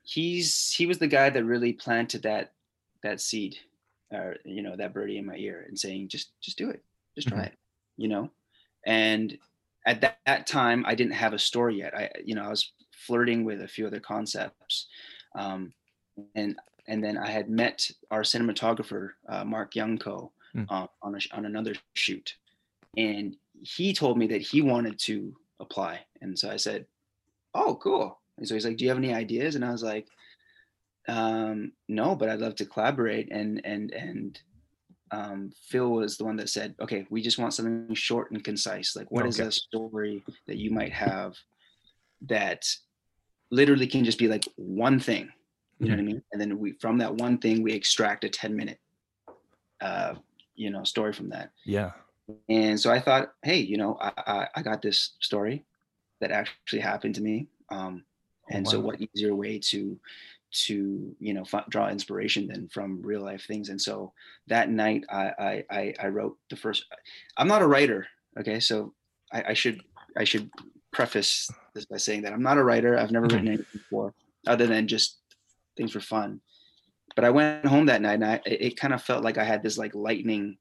He's 0.02 0.70
he 0.72 0.86
was 0.86 0.98
the 0.98 1.06
guy 1.06 1.30
that 1.30 1.44
really 1.44 1.72
planted 1.72 2.22
that 2.22 2.52
that 3.02 3.20
seed 3.20 3.56
or 4.12 4.36
you 4.44 4.62
know 4.62 4.76
that 4.76 4.92
birdie 4.92 5.18
in 5.18 5.26
my 5.26 5.36
ear 5.36 5.64
and 5.68 5.78
saying 5.78 6.08
just 6.08 6.30
just 6.40 6.58
do 6.58 6.70
it. 6.70 6.82
Just 7.14 7.28
try 7.28 7.38
Mhm. 7.38 7.46
it 7.46 7.52
you 7.96 8.08
know? 8.08 8.30
And 8.86 9.36
at 9.86 10.00
that, 10.00 10.18
that 10.26 10.46
time 10.46 10.84
i 10.86 10.94
didn't 10.94 11.12
have 11.14 11.32
a 11.34 11.38
story 11.38 11.78
yet. 11.78 11.94
I 11.96 12.10
you 12.24 12.34
know 12.34 12.44
i 12.44 12.48
was 12.48 12.72
flirting 12.92 13.44
with 13.44 13.60
a 13.62 13.68
few 13.68 13.86
other 13.86 14.00
concepts 14.00 14.86
um, 15.34 15.72
and 16.34 16.58
and 16.86 17.02
then 17.04 17.16
i 17.18 17.28
had 17.28 17.48
met 17.50 17.90
our 18.10 18.22
cinematographer 18.22 19.10
uh, 19.28 19.44
mark 19.44 19.74
youngco 19.74 20.30
Mm. 20.56 20.66
uh, 20.68 20.86
on 21.02 21.14
a, 21.14 21.20
on 21.36 21.46
another 21.46 21.74
shoot. 21.94 22.34
And 22.96 23.36
he 23.62 23.92
told 23.94 24.18
me 24.18 24.26
that 24.28 24.40
he 24.40 24.62
wanted 24.62 24.98
to 25.00 25.36
apply. 25.60 26.00
And 26.22 26.36
so 26.38 26.50
i 26.50 26.56
said 26.56 26.86
oh 27.54 27.76
cool. 27.76 28.18
And 28.38 28.48
so 28.48 28.54
he's 28.54 28.64
like 28.64 28.76
do 28.76 28.84
you 28.84 28.90
have 28.90 28.98
any 28.98 29.14
ideas? 29.14 29.54
And 29.54 29.64
i 29.64 29.70
was 29.70 29.82
like 29.82 30.08
um 31.08 31.72
no 31.88 32.14
but 32.14 32.28
i'd 32.28 32.40
love 32.40 32.56
to 32.56 32.66
collaborate. 32.66 33.30
And 33.30 33.60
and 33.64 33.92
and 33.92 34.40
um 35.12 35.52
phil 35.68 35.90
was 35.90 36.16
the 36.16 36.24
one 36.24 36.36
that 36.36 36.48
said 36.48 36.74
okay 36.80 37.06
we 37.10 37.20
just 37.22 37.38
want 37.38 37.54
something 37.54 37.94
short 37.94 38.30
and 38.32 38.42
concise. 38.42 38.96
Like 38.96 39.10
what 39.10 39.26
is 39.26 39.38
Okay. 39.38 39.48
a 39.48 39.52
story 39.52 40.24
that 40.48 40.56
you 40.56 40.70
might 40.72 40.92
have 40.92 41.36
that 42.22 42.64
literally 43.50 43.86
can 43.86 44.04
just 44.04 44.18
be 44.18 44.28
like 44.28 44.46
one 44.56 44.98
thing? 44.98 45.28
You 45.78 45.88
know 45.88 45.94
what 45.94 46.00
i 46.00 46.04
mean? 46.04 46.22
And 46.32 46.40
then 46.40 46.58
we 46.58 46.72
from 46.72 46.98
that 46.98 47.14
one 47.14 47.38
thing 47.38 47.62
we 47.62 47.72
extract 47.72 48.24
a 48.24 48.28
10 48.28 48.56
minute 48.56 48.78
uh 49.80 50.14
you 50.60 50.70
know 50.70 50.84
story 50.84 51.12
from 51.12 51.28
that 51.28 51.50
yeah. 51.64 51.92
and 52.48 52.78
so 52.78 52.92
I 52.92 53.00
thought, 53.00 53.32
hey, 53.42 53.58
you 53.58 53.76
know, 53.76 53.98
I, 54.00 54.12
I, 54.16 54.48
I 54.56 54.62
got 54.62 54.82
this 54.82 55.16
story 55.20 55.64
that 56.20 56.30
actually 56.30 56.80
happened 56.80 57.16
to 57.16 57.22
me. 57.22 57.48
Um, 57.70 58.04
Oh, 58.50 58.56
and 58.56 58.68
so 58.68 58.80
what 58.80 59.00
easier 59.00 59.34
way 59.34 59.58
to, 59.70 59.98
to, 60.66 61.16
you 61.18 61.34
know, 61.34 61.44
fi- 61.44 61.64
draw 61.68 61.88
inspiration 61.88 62.48
than 62.48 62.68
from 62.68 63.00
real 63.02 63.22
life 63.22 63.46
things. 63.46 63.68
And 63.68 63.80
so 63.80 64.12
that 64.48 64.70
night 64.70 65.04
I, 65.08 65.32
I, 65.38 65.64
I, 65.70 65.94
I 66.00 66.08
wrote 66.08 66.36
the 66.48 66.56
first, 66.56 66.84
I'm 67.36 67.48
not 67.48 67.62
a 67.62 67.66
writer. 67.66 68.06
Okay. 68.38 68.60
So 68.60 68.92
I, 69.32 69.44
I 69.48 69.54
should, 69.54 69.82
I 70.16 70.24
should 70.24 70.50
preface 70.92 71.50
this 71.74 71.84
by 71.84 71.98
saying 71.98 72.22
that 72.22 72.32
I'm 72.32 72.42
not 72.42 72.58
a 72.58 72.64
writer. 72.64 72.98
I've 72.98 73.12
never 73.12 73.26
written 73.30 73.48
anything 73.48 73.66
before 73.72 74.14
other 74.46 74.66
than 74.66 74.88
just 74.88 75.18
things 75.76 75.92
for 75.92 76.00
fun. 76.00 76.40
But 77.16 77.24
I 77.24 77.30
went 77.30 77.66
home 77.66 77.86
that 77.86 78.00
night 78.02 78.14
and 78.14 78.24
I, 78.24 78.40
it, 78.46 78.76
kind 78.78 78.94
of 78.94 79.02
felt 79.02 79.24
like 79.24 79.36
I 79.38 79.44
had 79.44 79.62
this 79.62 79.76
like 79.78 79.94
lightning 79.94 80.56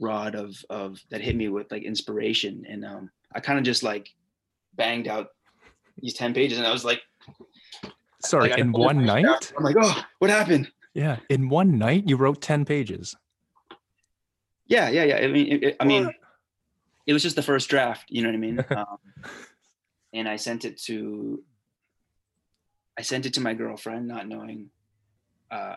rod 0.00 0.34
of 0.34 0.56
of 0.70 0.98
that 1.10 1.20
hit 1.20 1.36
me 1.36 1.48
with 1.48 1.70
like 1.70 1.82
inspiration 1.82 2.64
and 2.66 2.82
um 2.82 3.10
i 3.34 3.40
kind 3.40 3.58
of 3.58 3.64
just 3.66 3.82
like 3.82 4.08
banged 4.74 5.06
out 5.06 5.28
these 6.00 6.14
10 6.14 6.32
pages 6.32 6.56
and 6.56 6.66
i 6.66 6.72
was 6.72 6.82
like 6.82 7.02
Sorry, 8.24 8.48
like, 8.48 8.58
in 8.58 8.72
one 8.72 9.04
night? 9.04 9.26
staff. 9.26 9.52
i'm 9.58 9.62
like 9.62 9.76
oh 9.78 10.02
what 10.18 10.30
happened 10.30 10.70
Yeah. 10.94 11.18
In 11.28 11.50
one 11.50 11.76
night, 11.76 12.04
you 12.08 12.16
wrote 12.16 12.40
10 12.40 12.64
pages. 12.64 13.14
yeah 14.66 14.88
yeah 14.88 15.04
yeah 15.04 15.16
i 15.16 15.26
mean 15.26 15.46
it, 15.52 15.62
it- 15.62 15.76
i 15.78 15.84
mean 15.84 16.10
it 17.06 17.12
was 17.12 17.22
just 17.22 17.36
the 17.36 17.42
first 17.42 17.68
draft 17.68 18.06
you 18.08 18.22
know 18.22 18.28
what 18.30 18.34
i 18.34 18.38
mean 18.38 18.64
um, 18.70 18.96
and 20.14 20.26
i 20.26 20.36
sent 20.36 20.64
it 20.64 20.78
to 20.84 21.42
i 22.98 23.02
sent 23.02 23.26
it 23.26 23.34
to 23.34 23.40
my 23.42 23.52
girlfriend 23.52 24.08
not 24.08 24.26
knowing 24.26 24.70
uh 25.52 25.76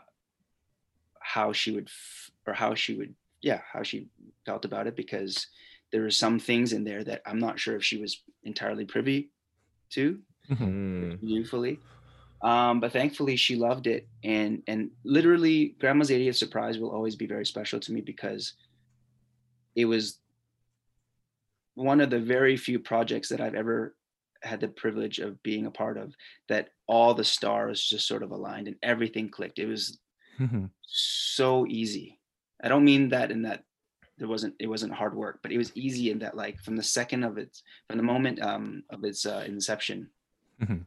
how 1.20 1.52
she 1.52 1.72
would 1.72 1.88
f- 1.88 2.32
or 2.48 2.54
how 2.54 2.74
she 2.74 2.96
would 2.96 3.14
yeah 3.42 3.62
how 3.72 3.84
she 3.84 4.08
felt 4.46 4.66
about 4.66 4.88
it 4.88 4.96
because 4.96 5.48
there 5.92 6.02
were 6.02 6.10
some 6.10 6.40
things 6.40 6.74
in 6.74 6.84
there 6.84 7.04
that 7.04 7.22
i'm 7.26 7.40
not 7.40 7.60
sure 7.60 7.76
if 7.76 7.84
she 7.84 7.98
was 8.02 8.24
entirely 8.44 8.86
privy 8.86 9.30
to 9.90 10.20
Mm. 10.50 11.20
Um, 12.42 12.80
but 12.80 12.92
thankfully 12.92 13.36
she 13.36 13.56
loved 13.56 13.88
it. 13.88 14.08
And 14.24 14.62
and 14.68 14.92
literally 15.04 15.76
grandma's 15.80 16.10
80th 16.10 16.36
surprise 16.36 16.78
will 16.78 16.92
always 16.92 17.16
be 17.16 17.26
very 17.26 17.46
special 17.46 17.80
to 17.80 17.92
me 17.92 18.02
because 18.02 18.54
it 19.76 19.86
was 19.86 20.20
one 21.74 22.00
of 22.00 22.10
the 22.10 22.20
very 22.20 22.56
few 22.56 22.80
projects 22.80 23.30
that 23.30 23.42
I've 23.42 23.56
ever 23.56 23.96
had 24.46 24.60
the 24.62 24.68
privilege 24.68 25.20
of 25.20 25.42
being 25.44 25.66
a 25.66 25.72
part 25.72 25.98
of 25.98 26.14
that 26.48 26.70
all 26.88 27.14
the 27.14 27.24
stars 27.24 27.84
just 27.84 28.08
sort 28.08 28.24
of 28.24 28.32
aligned 28.32 28.68
and 28.68 28.78
everything 28.84 29.30
clicked. 29.30 29.60
It 29.60 29.66
was 29.68 30.00
Mhm. 30.40 30.70
so 30.88 31.66
easy. 31.68 32.20
I 32.62 32.68
don't 32.70 32.86
mean 32.86 33.10
that 33.10 33.32
in 33.32 33.42
that 33.44 33.64
there 34.18 34.28
wasn't 34.28 34.56
it 34.60 34.68
wasn't 34.68 34.94
hard 34.94 35.16
work, 35.16 35.40
but 35.42 35.52
it 35.52 35.58
was 35.58 35.76
easy 35.76 36.10
in 36.12 36.20
that 36.20 36.36
like 36.38 36.62
from 36.62 36.76
the 36.78 36.84
second 36.84 37.24
of 37.24 37.38
its 37.38 37.64
from 37.88 37.98
the 37.98 38.04
moment 38.04 38.40
um, 38.42 38.84
of 38.90 39.04
its 39.04 39.26
uh, 39.26 39.44
inception, 39.48 40.10
Mhm. 40.62 40.86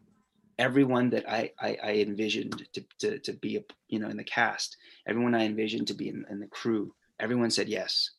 everyone 0.58 1.10
that 1.10 1.28
I, 1.28 1.52
I 1.60 1.78
I 1.82 1.92
envisioned 1.96 2.66
to 2.72 2.84
to 3.00 3.18
to 3.18 3.32
be 3.34 3.56
a 3.56 3.64
you 3.88 3.98
know 3.98 4.08
in 4.08 4.16
the 4.16 4.24
cast, 4.24 4.76
everyone 5.06 5.34
I 5.34 5.44
envisioned 5.44 5.88
to 5.88 5.94
be 5.94 6.08
in, 6.08 6.24
in 6.30 6.40
the 6.40 6.46
crew, 6.46 6.94
everyone 7.20 7.50
said 7.50 7.68
yes, 7.68 8.10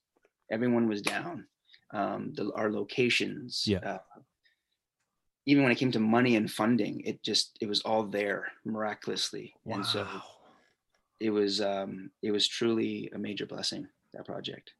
everyone 0.51 0.87
was 0.87 1.01
down. 1.01 1.47
Um, 1.91 2.33
the, 2.35 2.53
our 2.53 2.71
locations, 2.71 3.65
Yeah. 3.65 3.79
uh, 3.79 3.99
even 5.49 5.63
when 5.63 5.71
it 5.71 5.79
came 5.81 5.91
to 5.93 5.99
money 5.99 6.35
and 6.35 6.49
funding, 6.61 7.01
it 7.09 7.23
just 7.23 7.57
it 7.59 7.67
was 7.67 7.81
all 7.81 8.03
there 8.03 8.41
miraculously, 8.65 9.53
and 9.73 9.83
so 9.85 9.99
Wow. 10.03 10.23
it 11.19 11.31
was 11.31 11.59
um 11.59 12.11
it 12.21 12.31
was 12.31 12.47
truly 12.47 13.09
a 13.15 13.17
major 13.17 13.45
blessing 13.45 13.87
that 14.13 14.25
project 14.25 14.73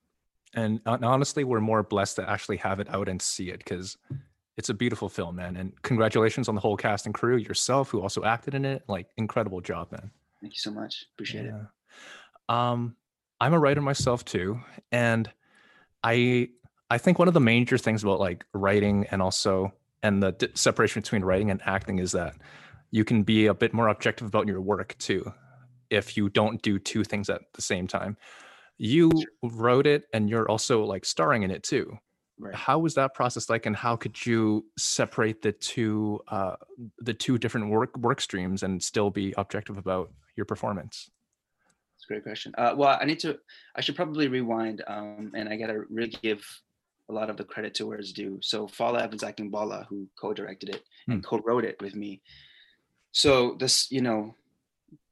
And 0.53 0.79
hon- 0.85 1.03
honestly, 1.03 1.43
we're 1.43 1.59
more 1.71 1.83
blessed 1.83 2.15
to 2.17 2.29
actually 2.29 2.57
have 2.57 2.79
it 2.79 2.89
out 2.89 3.09
and 3.09 3.19
see 3.21 3.49
it 3.49 3.59
because 3.59 3.97
it's 4.57 4.69
a 4.69 4.73
beautiful 4.73 5.09
film, 5.09 5.35
man. 5.35 5.57
And 5.57 5.69
congratulations 5.81 6.47
on 6.49 6.55
the 6.55 6.61
whole 6.61 6.77
cast 6.77 7.05
and 7.07 7.15
crew, 7.15 7.37
yourself, 7.37 7.89
who 7.89 8.01
also 8.01 8.23
acted 8.23 8.53
in 8.53 8.65
it. 8.65 8.83
Like, 8.87 9.07
incredible 9.17 9.61
job, 9.61 9.91
man. 9.91 10.11
thank 10.41 10.53
you 10.53 10.59
so 10.59 10.71
much 10.71 11.05
appreciate 11.15 11.45
it 11.45 11.53
Um, 12.47 12.95
I'm 13.41 13.53
a 13.53 13.59
writer 13.59 13.81
myself 13.81 14.23
too, 14.25 14.59
and 14.91 15.29
I 16.03 16.49
I 16.89 16.97
think 16.97 17.19
one 17.19 17.27
of 17.27 17.33
the 17.33 17.39
major 17.53 17.77
things 17.77 18.03
about 18.03 18.19
like 18.19 18.45
writing 18.53 19.05
and 19.11 19.21
also 19.21 19.71
and 20.03 20.21
the 20.23 20.31
di- 20.31 20.49
separation 20.53 21.01
between 21.01 21.23
writing 21.23 21.51
and 21.51 21.61
acting 21.65 21.99
is 21.99 22.11
that 22.13 22.35
you 22.91 23.03
can 23.03 23.23
be 23.23 23.47
a 23.47 23.53
bit 23.53 23.73
more 23.73 23.87
objective 23.87 24.27
about 24.27 24.47
your 24.47 24.61
work 24.61 24.95
too 24.97 25.31
if 25.89 26.15
you 26.15 26.29
don't 26.29 26.61
do 26.61 26.79
two 26.79 27.03
things 27.03 27.29
at 27.29 27.41
the 27.53 27.61
same 27.61 27.87
time. 27.87 28.17
You 28.77 29.11
wrote 29.43 29.87
it 29.87 30.03
and 30.13 30.29
you're 30.29 30.49
also 30.49 30.83
like 30.83 31.05
starring 31.05 31.43
in 31.43 31.51
it 31.51 31.63
too. 31.63 31.97
right 32.39 32.55
How 32.55 32.79
was 32.79 32.93
that 32.95 33.13
process 33.13 33.49
like, 33.49 33.65
and 33.65 33.75
how 33.75 33.95
could 33.95 34.25
you 34.25 34.65
separate 34.77 35.41
the 35.41 35.51
two 35.51 36.21
uh, 36.29 36.55
the 36.99 37.13
two 37.13 37.37
different 37.37 37.69
work 37.69 37.97
work 37.97 38.21
streams 38.21 38.63
and 38.63 38.81
still 38.81 39.09
be 39.09 39.33
objective 39.37 39.77
about 39.77 40.11
your 40.35 40.45
performance? 40.45 41.09
It's 41.95 42.05
a 42.05 42.07
great 42.07 42.23
question. 42.23 42.53
Uh, 42.57 42.73
well, 42.77 42.97
I 43.01 43.03
need 43.03 43.19
to. 43.19 43.37
I 43.75 43.81
should 43.81 43.97
probably 43.97 44.29
rewind, 44.29 44.83
um, 44.87 45.31
and 45.35 45.49
I 45.49 45.57
gotta 45.57 45.83
really 45.89 46.15
give 46.23 46.41
a 47.09 47.13
lot 47.13 47.29
of 47.29 47.37
the 47.37 47.43
credit 47.43 47.73
to 47.75 47.85
where 47.87 47.97
it's 47.97 48.13
due. 48.13 48.39
So 48.41 48.67
Fola 48.67 49.01
Evans 49.01 49.23
Akingbola, 49.23 49.87
who 49.87 50.07
co-directed 50.19 50.69
it 50.69 50.83
and 51.07 51.23
co-wrote 51.23 51.65
it 51.65 51.81
with 51.81 51.95
me. 51.95 52.21
So 53.11 53.55
this, 53.59 53.91
you 53.91 54.01
know, 54.01 54.35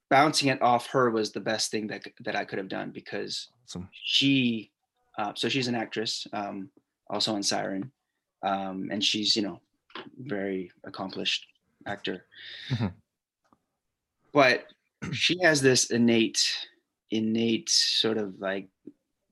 bouncing 0.10 0.50
it 0.50 0.62
off 0.62 0.88
her 0.88 1.10
was 1.10 1.32
the 1.32 1.40
best 1.40 1.72
thing 1.72 1.88
that 1.88 2.04
that 2.22 2.36
I 2.36 2.46
could 2.46 2.60
have 2.60 2.70
done 2.70 2.92
because 2.92 3.50
Awesome. 3.66 3.90
she, 3.92 4.72
uh, 5.18 5.34
so 5.36 5.50
she's 5.50 5.68
an 5.68 5.76
actress, 5.76 6.28
um, 6.32 6.70
also 7.10 7.34
on 7.34 7.44
Siren, 7.44 7.92
um, 8.44 8.90
and 8.92 9.04
she's 9.04 9.36
you 9.36 9.42
know 9.42 9.60
very 10.20 10.72
accomplished 10.86 11.48
actor. 11.88 12.26
Mhm. 12.70 12.94
But 14.32 14.68
she 15.14 15.40
has 15.42 15.62
this 15.62 15.90
innate, 15.90 16.68
innate 17.10 17.70
sort 17.70 18.18
of 18.18 18.40
like 18.40 18.70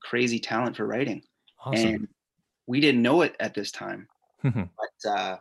crazy 0.01 0.39
talent 0.39 0.75
for 0.77 0.87
writing, 0.87 1.21
Awesome. 1.63 1.87
and 1.87 2.07
we 2.67 2.79
didn't 2.79 3.01
know 3.01 3.21
it 3.21 3.35
at 3.39 3.53
this 3.53 3.71
time. 3.71 4.07
Mhm. 4.43 4.69
But 4.77 5.09
uh, 5.09 5.37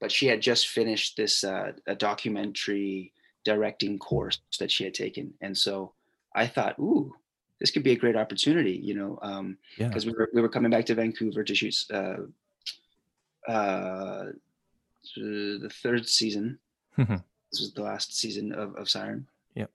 but 0.00 0.12
she 0.12 0.26
had 0.26 0.40
just 0.40 0.68
finished 0.68 1.16
this 1.16 1.44
uh, 1.44 1.72
a 1.86 1.94
documentary 1.94 3.12
directing 3.44 3.98
course 3.98 4.40
that 4.58 4.70
she 4.70 4.84
had 4.84 4.94
taken, 4.94 5.34
and 5.40 5.56
so 5.56 5.92
I 6.34 6.46
thought, 6.46 6.78
ooh, 6.78 7.14
this 7.60 7.70
could 7.70 7.82
be 7.82 7.92
a 7.92 7.96
great 7.96 8.16
opportunity, 8.16 8.72
you 8.72 8.94
know, 8.94 9.18
um, 9.22 9.58
yeah. 9.78 9.88
because 9.88 10.06
we 10.06 10.12
were 10.12 10.30
we 10.32 10.42
were 10.42 10.48
coming 10.48 10.70
back 10.70 10.86
to 10.86 10.94
Vancouver 10.94 11.44
to 11.44 11.54
shoot 11.54 11.76
uh, 11.92 12.16
uh, 13.48 14.26
the 15.16 15.70
third 15.82 16.08
season. 16.08 16.58
Mhm. 16.98 17.22
this 17.50 17.60
was 17.60 17.72
the 17.74 17.82
last 17.82 18.16
season 18.16 18.52
of, 18.52 18.74
of 18.76 18.88
Siren. 18.88 19.26
Yep. 19.54 19.70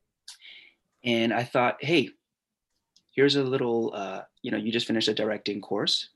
And 1.04 1.34
I 1.34 1.44
thought, 1.44 1.78
hey, 1.84 2.10
here's 3.14 3.36
a 3.36 3.44
little, 3.44 3.92
uh, 3.94 4.22
you 4.42 4.52
know, 4.52 4.58
you 4.58 4.72
just 4.72 4.88
finished 4.88 5.08
a 5.08 5.14
directing 5.14 5.60
course. 5.62 6.10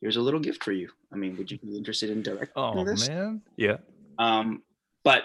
Here's 0.00 0.16
a 0.16 0.20
little 0.20 0.40
gift 0.40 0.62
for 0.62 0.72
you. 0.72 0.90
I 1.12 1.16
mean, 1.16 1.36
would 1.36 1.50
you 1.50 1.58
be 1.58 1.76
interested 1.76 2.10
in 2.10 2.22
directing 2.22 2.52
Oh 2.62 2.84
this? 2.84 3.08
man. 3.08 3.42
Yeah. 3.56 3.78
Um, 4.18 4.62
but 5.04 5.22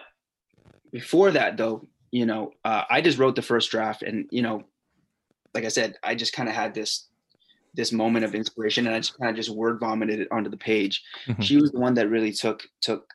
before 0.92 1.32
that, 1.32 1.58
though, 1.58 1.88
you 2.12 2.26
know, 2.26 2.52
uh, 2.64 2.84
I 2.90 3.02
just 3.02 3.18
wrote 3.18 3.36
the 3.36 3.42
first 3.42 3.72
draft, 3.72 4.04
and 4.04 4.28
you 4.32 4.42
know, 4.42 4.64
like 5.54 5.66
I 5.66 5.70
said, 5.70 5.96
I 6.04 6.16
just 6.16 6.34
kind 6.34 6.50
of 6.50 6.56
had 6.56 6.74
this 6.74 7.08
this 7.76 7.92
moment 7.92 8.24
of 8.24 8.36
inspiration, 8.36 8.86
and 8.86 8.96
I 8.96 9.00
just 9.00 9.18
kind 9.20 9.30
of 9.32 9.36
just 9.36 9.50
word 9.50 9.80
vomited 9.80 10.20
it 10.20 10.28
onto 10.32 10.50
the 10.50 10.58
page. 10.58 11.04
Mhm. 11.28 11.42
She 11.44 11.58
was 11.58 11.72
the 11.72 11.80
one 11.80 11.96
that 11.96 12.10
really 12.10 12.32
took 12.32 12.64
took 12.82 13.12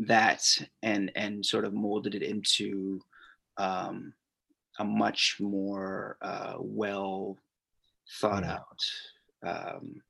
that 0.00 0.44
and 0.82 1.12
and 1.14 1.44
sort 1.46 1.64
of 1.64 1.72
molded 1.74 2.14
it 2.16 2.22
into 2.22 3.00
um, 3.56 4.12
a 4.78 4.84
much 4.84 5.36
more 5.40 6.16
uh, 6.22 6.54
well 6.58 7.38
thought 8.20 8.44
out. 8.44 8.80
Um, 9.44 10.02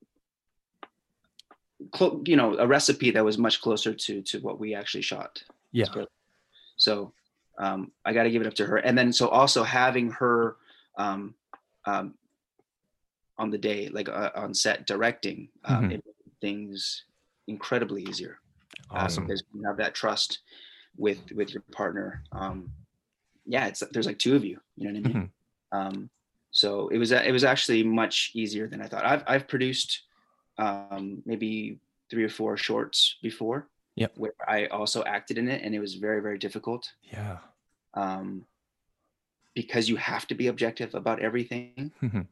clo- 1.90 2.22
you 2.26 2.36
know, 2.36 2.56
a 2.58 2.66
recipe 2.66 3.10
that 3.12 3.24
was 3.24 3.38
much 3.38 3.60
closer 3.60 3.92
to 3.94 4.22
to 4.22 4.38
what 4.40 4.58
we 4.58 4.74
actually 4.74 5.02
shot. 5.02 5.42
Yeah. 5.72 5.86
So 6.76 7.12
um, 7.58 7.92
I 8.04 8.12
got 8.12 8.24
to 8.24 8.30
give 8.30 8.42
it 8.42 8.46
up 8.48 8.54
to 8.54 8.66
her. 8.66 8.78
And 8.78 8.96
then 8.96 9.12
so 9.12 9.28
also 9.28 9.62
having 9.62 10.10
her 10.12 10.56
um, 10.96 11.34
um, 11.84 12.14
on 13.38 13.50
the 13.50 13.58
day, 13.58 13.88
like 13.88 14.08
uh, 14.08 14.30
on 14.34 14.54
set 14.54 14.86
directing, 14.86 15.48
um, 15.64 15.84
Mhm. 15.84 15.92
it 15.92 16.04
made 16.04 16.40
things 16.40 17.04
incredibly 17.46 18.02
easier 18.04 18.38
um, 18.90 19.04
Awesome. 19.06 19.24
because 19.26 19.42
you 19.54 19.62
have 19.66 19.76
that 19.78 19.94
trust 19.94 20.40
with 20.96 21.20
with 21.32 21.52
your 21.52 21.62
partner. 21.72 22.22
Um, 22.32 22.72
yeah, 23.46 23.66
it's 23.66 23.82
there's 23.92 24.06
like 24.06 24.18
two 24.18 24.36
of 24.36 24.44
you. 24.44 24.60
You 24.76 24.92
know 24.92 25.00
what 25.00 25.10
I 25.10 25.12
mean? 25.12 25.22
Mhm. 25.22 25.30
Um, 25.78 26.10
so 26.50 26.88
it 26.88 26.98
was 26.98 27.12
it 27.12 27.32
was 27.32 27.44
actually 27.44 27.82
much 27.82 28.30
easier 28.34 28.68
than 28.68 28.82
I 28.82 28.86
thought. 28.86 29.04
I've 29.04 29.24
I've 29.26 29.48
produced 29.48 30.02
um, 30.58 31.22
maybe 31.24 31.78
three 32.10 32.24
or 32.24 32.28
four 32.28 32.56
shorts 32.56 33.16
before. 33.22 33.68
Yep. 33.96 34.12
Where 34.16 34.32
I 34.48 34.66
also 34.66 35.04
acted 35.04 35.36
in 35.38 35.48
it, 35.48 35.62
and 35.62 35.74
it 35.74 35.78
was 35.80 35.94
very 35.96 36.20
very 36.22 36.38
difficult 36.38 36.90
Yeah. 37.02 37.38
um, 37.94 38.46
because 39.54 39.88
you 39.88 39.96
have 39.96 40.26
to 40.28 40.34
be 40.34 40.46
objective 40.46 40.94
about 40.94 41.20
everything. 41.20 41.92
Mhm. 42.00 42.26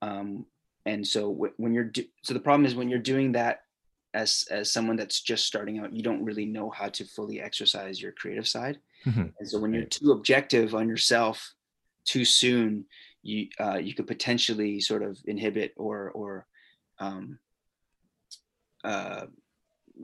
Um, 0.00 0.46
and 0.86 1.06
so 1.06 1.32
wh- 1.34 1.58
when 1.60 1.74
you're 1.74 1.84
do- 1.84 2.08
so 2.22 2.32
the 2.34 2.40
problem 2.40 2.64
is 2.66 2.74
when 2.74 2.88
you're 2.88 2.98
doing 2.98 3.32
that 3.32 3.64
as 4.14 4.46
as 4.50 4.70
someone 4.72 4.96
that's 4.96 5.20
just 5.20 5.46
starting 5.46 5.78
out, 5.78 5.92
you 5.92 6.02
don't 6.02 6.24
really 6.24 6.44
know 6.46 6.70
how 6.70 6.88
to 6.88 7.04
fully 7.04 7.40
exercise 7.40 8.00
your 8.00 8.12
creative 8.12 8.48
side. 8.48 8.78
Mhm. 9.04 9.32
And 9.38 9.48
so 9.48 9.58
when 9.60 9.72
you're 9.72 9.84
too 9.84 10.12
objective 10.12 10.74
on 10.74 10.88
yourself 10.88 11.54
too 12.04 12.24
soon, 12.24 12.86
you 13.22 13.48
uh, 13.60 13.78
you 13.82 13.94
could 13.94 14.06
potentially 14.06 14.80
sort 14.80 15.02
of 15.02 15.18
inhibit 15.26 15.72
or 15.76 16.10
or 16.10 16.46
um, 16.98 17.38
uh, 18.84 19.26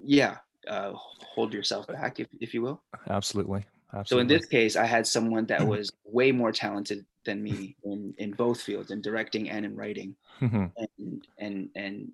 yeah 0.03 0.39
uh, 0.69 0.93
hold 0.95 1.53
yourself 1.53 1.87
back, 1.87 2.21
if 2.21 2.29
if 2.41 2.55
you 2.55 2.63
will. 2.63 2.83
Absolutely. 3.09 3.65
Absolutely. 3.95 4.07
So 4.07 4.19
in 4.21 4.27
this 4.27 4.47
case, 4.47 4.77
I 4.77 4.85
had 4.85 5.07
someone 5.07 5.47
that 5.47 5.67
was 5.67 5.91
way 6.05 6.31
more 6.31 6.53
talented 6.53 7.05
than 7.25 7.43
me 7.43 7.77
in 7.85 8.15
in 8.19 8.33
both 8.33 8.61
fields, 8.61 8.91
in 8.91 9.01
directing 9.01 9.51
and 9.51 9.65
in 9.65 9.75
writing, 9.77 10.15
and 10.41 11.27
and 11.39 11.69
and 11.75 12.13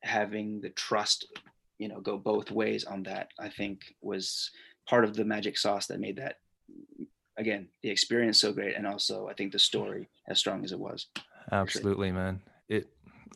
having 0.00 0.60
the 0.60 0.70
trust, 0.70 1.26
you 1.78 1.88
know, 1.88 2.00
go 2.00 2.18
both 2.18 2.50
ways 2.50 2.84
on 2.84 3.04
that. 3.04 3.28
I 3.38 3.48
think 3.48 3.94
was 4.00 4.50
part 4.88 5.04
of 5.04 5.14
the 5.14 5.24
magic 5.24 5.56
sauce 5.56 5.86
that 5.86 6.00
made 6.00 6.16
that 6.16 6.38
again 7.36 7.68
the 7.82 7.90
experience 7.90 8.40
so 8.40 8.52
great, 8.52 8.76
and 8.76 8.86
also 8.86 9.28
I 9.28 9.34
think 9.34 9.52
the 9.52 9.58
story 9.58 10.08
as 10.26 10.38
strong 10.38 10.64
as 10.64 10.72
it 10.72 10.80
was. 10.80 11.06
Absolutely, 11.50 12.12
man. 12.12 12.40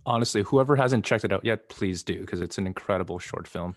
Honestly, 0.05 0.42
whoever 0.42 0.76
hasn't 0.76 1.05
checked 1.05 1.24
it 1.24 1.32
out 1.32 1.44
yet, 1.44 1.68
please 1.68 2.03
do 2.03 2.20
because 2.20 2.40
it's 2.40 2.59
an 2.59 2.66
incredible 2.66 3.18
short 3.18 3.49
film. 3.49 3.74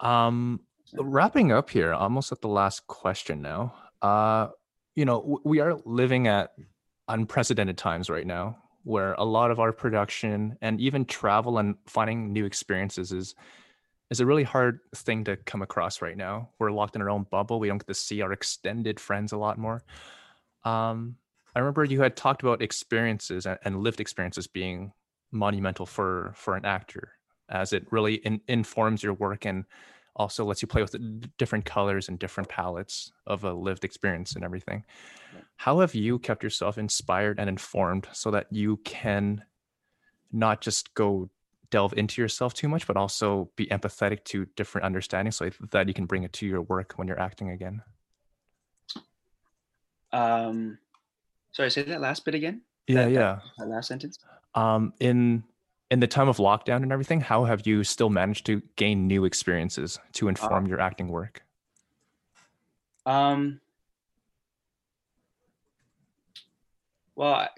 Um, 0.00 0.60
wrapping 0.94 1.52
up 1.52 1.70
here, 1.70 1.92
almost 1.92 2.32
at 2.32 2.40
the 2.40 2.48
last 2.48 2.86
question 2.86 3.42
now. 3.42 3.74
Uh, 4.02 4.48
you 4.94 5.04
know, 5.04 5.20
w- 5.20 5.40
we 5.44 5.60
are 5.60 5.78
living 5.84 6.26
at 6.26 6.52
unprecedented 7.08 7.78
times 7.78 8.10
right 8.10 8.26
now, 8.26 8.58
where 8.82 9.14
a 9.14 9.24
lot 9.24 9.50
of 9.50 9.60
our 9.60 9.72
production 9.72 10.56
and 10.60 10.80
even 10.80 11.04
travel 11.04 11.58
and 11.58 11.76
finding 11.86 12.32
new 12.32 12.44
experiences 12.44 13.12
is 13.12 13.34
is 14.10 14.20
a 14.20 14.26
really 14.26 14.42
hard 14.42 14.80
thing 14.94 15.24
to 15.24 15.36
come 15.36 15.62
across 15.62 16.02
right 16.02 16.16
now. 16.16 16.50
We're 16.58 16.70
locked 16.70 16.94
in 16.94 17.02
our 17.02 17.08
own 17.08 17.24
bubble. 17.30 17.58
We 17.58 17.68
don't 17.68 17.78
get 17.78 17.86
to 17.86 17.94
see 17.94 18.20
our 18.20 18.32
extended 18.32 19.00
friends 19.00 19.32
a 19.32 19.38
lot 19.38 19.58
more. 19.58 19.82
Um, 20.62 21.16
I 21.54 21.60
remember 21.60 21.84
you 21.84 22.02
had 22.02 22.14
talked 22.14 22.42
about 22.42 22.62
experiences 22.62 23.46
and 23.46 23.80
lived 23.80 24.00
experiences 24.00 24.46
being 24.46 24.92
monumental 25.34 25.86
for 25.86 26.32
for 26.34 26.56
an 26.56 26.64
actor, 26.64 27.12
as 27.48 27.72
it 27.72 27.86
really 27.90 28.14
in, 28.14 28.40
informs 28.48 29.02
your 29.02 29.14
work 29.14 29.44
and 29.44 29.64
also 30.16 30.44
lets 30.44 30.62
you 30.62 30.68
play 30.68 30.80
with 30.80 30.94
different 31.38 31.64
colors 31.64 32.08
and 32.08 32.18
different 32.18 32.48
palettes 32.48 33.12
of 33.26 33.44
a 33.44 33.52
lived 33.52 33.84
experience 33.84 34.36
and 34.36 34.44
everything. 34.44 34.84
How 35.56 35.80
have 35.80 35.94
you 35.94 36.18
kept 36.18 36.42
yourself 36.42 36.78
inspired 36.78 37.38
and 37.38 37.48
informed 37.48 38.06
so 38.12 38.30
that 38.30 38.46
you 38.50 38.78
can 38.84 39.44
not 40.32 40.60
just 40.60 40.94
go 40.94 41.30
delve 41.70 41.94
into 41.94 42.22
yourself 42.22 42.54
too 42.54 42.68
much, 42.68 42.86
but 42.86 42.96
also 42.96 43.50
be 43.56 43.66
empathetic 43.66 44.22
to 44.24 44.46
different 44.56 44.84
understandings 44.84 45.36
so 45.36 45.50
that 45.72 45.88
you 45.88 45.94
can 45.94 46.06
bring 46.06 46.22
it 46.22 46.32
to 46.34 46.46
your 46.46 46.62
work 46.62 46.92
when 46.96 47.08
you're 47.08 47.20
acting 47.20 47.50
again? 47.50 47.82
Um, 50.12 50.78
sorry, 51.50 51.70
say 51.70 51.82
that 51.82 52.00
last 52.00 52.24
bit 52.24 52.36
again. 52.36 52.62
Yeah, 52.86 53.04
That- 53.04 53.12
yeah. 53.12 53.40
That 53.58 53.68
last 53.68 53.88
sentence. 53.88 54.18
um 54.54 54.92
in 55.00 55.42
in 55.90 56.00
the 56.00 56.06
time 56.06 56.28
of 56.28 56.36
lockdown 56.38 56.82
and 56.82 56.92
everything 56.92 57.20
how 57.20 57.44
have 57.44 57.66
you 57.66 57.82
still 57.84 58.08
managed 58.10 58.46
to 58.46 58.62
gain 58.76 59.06
new 59.06 59.24
experiences 59.24 59.98
to 60.12 60.28
inform 60.28 60.66
your 60.66 60.80
acting 60.80 61.08
work 61.08 61.42
Um, 63.06 63.60
well, 67.16 67.34
I- 67.34 67.50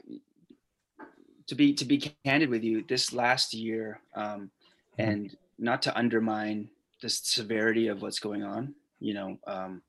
to 1.47 1.55
be 1.55 1.73
to 1.75 1.85
be 1.85 1.99
candid 2.25 2.49
with 2.51 2.65
you, 2.65 2.83
this 2.83 3.13
last 3.13 3.55
year, 3.55 4.01
um, 4.15 4.51
Mhm. 4.99 5.07
and 5.09 5.37
not 5.59 5.83
to 5.83 5.97
undermine 5.97 6.69
the 7.03 7.09
severity 7.09 7.87
of 7.87 8.03
what's 8.03 8.19
going 8.19 8.43
on, 8.43 8.75
you 8.99 9.15
know, 9.15 9.39
um, 9.47 9.83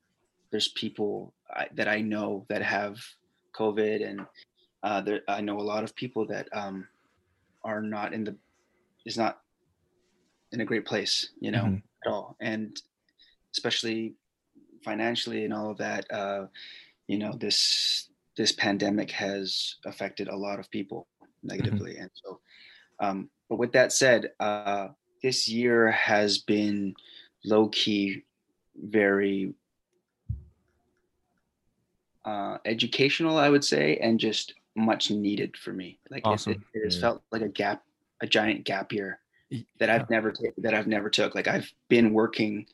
there's 0.52 0.68
people 0.70 1.34
I, 1.50 1.68
that 1.74 1.88
I 1.88 2.02
know 2.02 2.46
that 2.50 2.62
have 2.62 3.00
COVID, 3.54 4.08
and 4.08 4.28
uh, 4.84 5.02
there, 5.02 5.22
I 5.28 5.42
know 5.42 5.60
a 5.60 5.62
lot 5.62 5.84
of 5.84 5.96
people 5.96 6.26
that 6.28 6.48
um, 6.54 6.88
are 7.64 7.82
not 7.82 8.14
in 8.14 8.24
the 8.24 8.36
is 9.06 9.18
not 9.18 9.42
in 10.52 10.62
a 10.62 10.66
great 10.66 10.86
place, 10.86 11.30
you 11.40 11.52
know, 11.52 11.64
Mhm. 11.64 11.82
at 12.06 12.12
all, 12.12 12.36
and 12.40 12.82
especially 13.54 14.16
financially 14.84 15.46
and 15.46 15.54
all 15.54 15.72
of 15.72 15.78
that. 15.78 16.10
Uh, 16.12 16.48
you 17.08 17.18
know, 17.18 17.34
this 17.34 18.10
this 18.36 18.52
pandemic 18.52 19.10
has 19.12 19.76
affected 19.86 20.28
a 20.28 20.36
lot 20.36 20.60
of 20.60 20.70
people 20.70 21.08
negatively, 21.44 21.98
and 21.98 22.12
so. 22.14 22.40
Um, 23.00 23.30
but 23.50 23.58
with 23.58 23.72
that 23.74 23.92
said, 23.92 24.34
uh, 24.40 24.90
this 25.24 25.48
year 25.48 25.90
has 25.92 26.38
been 26.40 26.96
low 27.46 27.70
key, 27.70 28.24
very 28.76 29.54
uh, 32.26 32.58
educational, 32.66 33.38
I 33.38 33.50
would 33.50 33.64
say, 33.64 33.98
and 33.98 34.20
just 34.20 34.54
much 34.78 35.10
needed 35.12 35.58
for 35.58 35.74
me. 35.74 36.00
Like 36.10 36.24
it- 36.26 36.48
it, 36.48 36.62
it, 36.74 36.84
has 36.86 36.98
Mm. 36.98 37.02
felt 37.02 37.24
like 37.32 37.42
a 37.42 37.50
gap, 37.50 37.84
a 38.22 38.28
giant 38.28 38.64
gap 38.64 38.94
year 38.94 39.20
that 39.80 39.90
I've 39.90 40.10
never 40.10 40.34
that 40.60 40.74
I've 40.74 40.88
never 40.88 41.10
took. 41.10 41.34
Like 41.36 41.48
I've 41.48 41.72
been 41.90 42.14
working, 42.14 42.68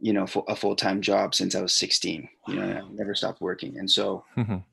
you 0.00 0.12
know, 0.12 0.26
for 0.26 0.44
a 0.48 0.56
full 0.56 0.74
time 0.76 1.00
job 1.00 1.34
since 1.34 1.54
I 1.54 1.62
was 1.62 1.74
16. 1.74 2.28
You 2.48 2.54
know, 2.56 2.78
I've 2.78 2.90
never 2.90 3.14
stopped 3.14 3.40
working, 3.40 3.78
and 3.78 3.90
so 3.90 4.24
Mhm. 4.36 4.64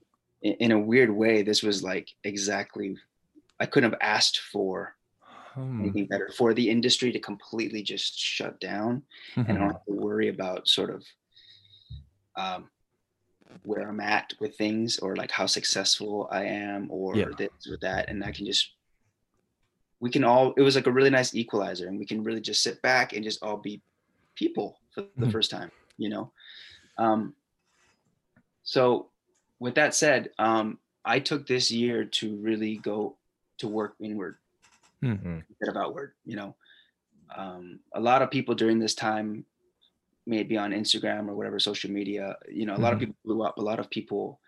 in, 0.42 0.54
in 0.54 0.72
a 0.72 0.80
weird 0.80 1.12
way, 1.12 1.44
this 1.44 1.62
was 1.64 1.84
like 1.84 2.10
exactly 2.24 2.98
I 3.60 3.66
couldn't 3.66 3.92
have 3.92 4.00
asked 4.02 4.40
for 4.40 4.96
Hmm. 5.54 5.82
anything 5.82 6.06
better 6.06 6.30
for 6.38 6.54
the 6.54 6.70
industry 6.70 7.12
to 7.12 7.20
completely 7.20 7.82
just 7.82 8.18
shut 8.20 8.60
down 8.60 9.04
and 9.36 9.48
Mhm. 9.48 9.56
don't 9.58 9.72
have 9.72 9.86
to 9.86 9.94
worry 9.94 10.28
about 10.30 10.68
sort 10.68 10.90
of 10.92 11.04
um, 12.36 12.70
where 13.64 13.88
I'm 13.88 14.00
at 14.00 14.34
with 14.40 14.56
things 14.58 15.00
or 15.00 15.16
like 15.16 15.32
how 15.32 15.46
successful 15.46 16.28
I 16.32 16.46
am 16.46 16.88
or 16.90 17.16
Yeah. 17.18 17.26
this 17.38 17.68
or 17.70 17.78
that. 17.82 18.10
And 18.10 18.24
I 18.24 18.32
can 18.32 18.46
just, 18.46 18.72
we 20.00 20.10
can 20.10 20.24
all, 20.24 20.54
it 20.58 20.62
was 20.62 20.76
like 20.76 20.88
a 20.88 20.92
really 20.92 21.10
nice 21.10 21.36
equalizer 21.36 21.88
and 21.88 22.00
we 22.00 22.06
can 22.06 22.24
really 22.24 22.42
just 22.42 22.64
sit 22.64 22.82
back 22.82 23.14
and 23.14 23.24
just 23.24 23.44
all 23.44 23.58
be 23.58 23.82
people 24.36 24.80
for 24.92 25.02
the 25.18 25.26
Mhm. 25.26 25.32
first 25.32 25.52
time, 25.52 25.72
you 25.98 26.10
know? 26.10 26.32
Um, 26.98 27.36
so 28.64 29.10
with 29.60 29.76
that 29.76 29.96
said, 29.96 30.32
um, 30.40 30.80
I 31.04 31.20
took 31.20 31.48
this 31.48 31.72
year 31.72 32.04
to 32.04 32.36
really 32.38 32.78
go 32.78 33.18
to 33.60 33.68
work 33.68 33.96
inward 34.00 34.38
Mhm. 35.02 35.44
instead 35.50 35.70
of 35.70 35.78
outward 35.78 36.14
you 36.26 36.36
know 36.36 36.56
um, 37.36 37.80
a 37.94 38.00
lot 38.00 38.22
of 38.22 38.30
people 38.30 38.56
during 38.56 38.78
this 38.80 38.94
time 38.94 39.46
maybe 40.28 40.58
on 40.58 40.72
instagram 40.72 41.28
or 41.30 41.36
whatever 41.36 41.58
social 41.60 41.90
media 41.90 42.36
you 42.52 42.66
know 42.68 42.76
a 42.76 42.84
lot 42.86 42.94
of 42.94 42.98
Mhm. 43.00 43.02
people 43.08 43.16
blew 43.26 43.42
up 43.44 43.58
a 43.58 43.62
lot 43.62 43.80
of 43.80 43.90
people 43.90 44.40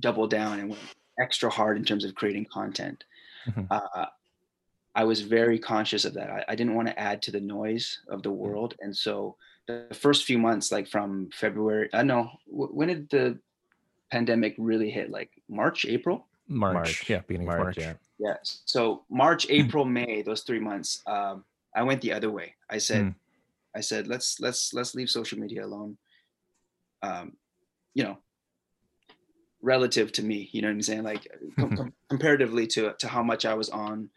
doubled 0.00 0.30
down 0.30 0.58
and 0.60 0.68
went 0.70 0.82
extra 1.18 1.48
hard 1.48 1.76
in 1.76 1.84
terms 1.84 2.04
of 2.04 2.14
creating 2.14 2.44
content 2.46 3.04
Mhm. 3.46 3.66
uh, 3.70 4.06
i 4.94 5.04
was 5.04 5.20
very 5.38 5.58
conscious 5.58 6.04
of 6.04 6.14
that 6.14 6.28
I, 6.30 6.44
I 6.50 6.54
didn't 6.56 6.74
want 6.74 6.88
to 6.88 6.98
add 6.98 7.22
to 7.22 7.30
the 7.30 7.40
noise 7.40 8.00
of 8.08 8.22
the 8.22 8.32
world 8.42 8.74
and 8.80 8.94
so 8.96 9.36
the 9.66 9.86
first 10.04 10.24
few 10.24 10.38
months 10.38 10.72
like 10.72 10.88
from 10.88 11.30
february 11.42 11.88
i 11.92 12.02
know 12.02 12.30
when 12.46 12.88
did 12.88 13.08
the 13.10 13.38
pandemic 14.10 14.54
really 14.58 14.90
hit 14.90 15.10
like 15.10 15.30
march 15.48 15.86
april 15.86 16.26
March. 16.46 16.74
March. 16.74 17.08
Yeah, 17.08 17.20
beginning 17.26 17.48
of 17.48 17.56
March. 17.58 17.78
yeah. 17.78 17.94
yeah. 18.18 18.36
So 18.42 19.02
March, 19.08 19.46
April, 19.48 19.86
May, 19.86 20.20
those 20.20 20.42
three 20.42 20.60
months, 20.60 21.00
um, 21.06 21.42
I 21.74 21.82
went 21.88 22.02
the 22.02 22.12
other 22.12 22.30
way. 22.30 22.48
I 22.68 22.76
said, 22.76 23.02
Mm. 23.06 23.14
I 23.76 23.80
said, 23.80 24.06
let's 24.06 24.40
let's 24.40 24.72
let's 24.72 24.94
leave 24.94 25.10
social 25.10 25.38
media 25.38 25.64
alone. 25.64 25.98
Um, 27.02 27.32
you 27.94 28.04
know, 28.04 28.18
relative 29.62 30.12
to 30.12 30.22
me, 30.22 30.48
you 30.52 30.62
know 30.62 30.68
what 30.68 30.74
I'm 30.74 30.82
saying? 30.82 31.02
Like 31.02 31.26
com- 31.58 31.76
com- 31.76 31.92
comparatively 32.08 32.66
to 32.68 32.94
to 32.98 33.08
how 33.08 33.22
much 33.22 33.44
I 33.44 33.54
was 33.54 33.68
on 33.70 34.10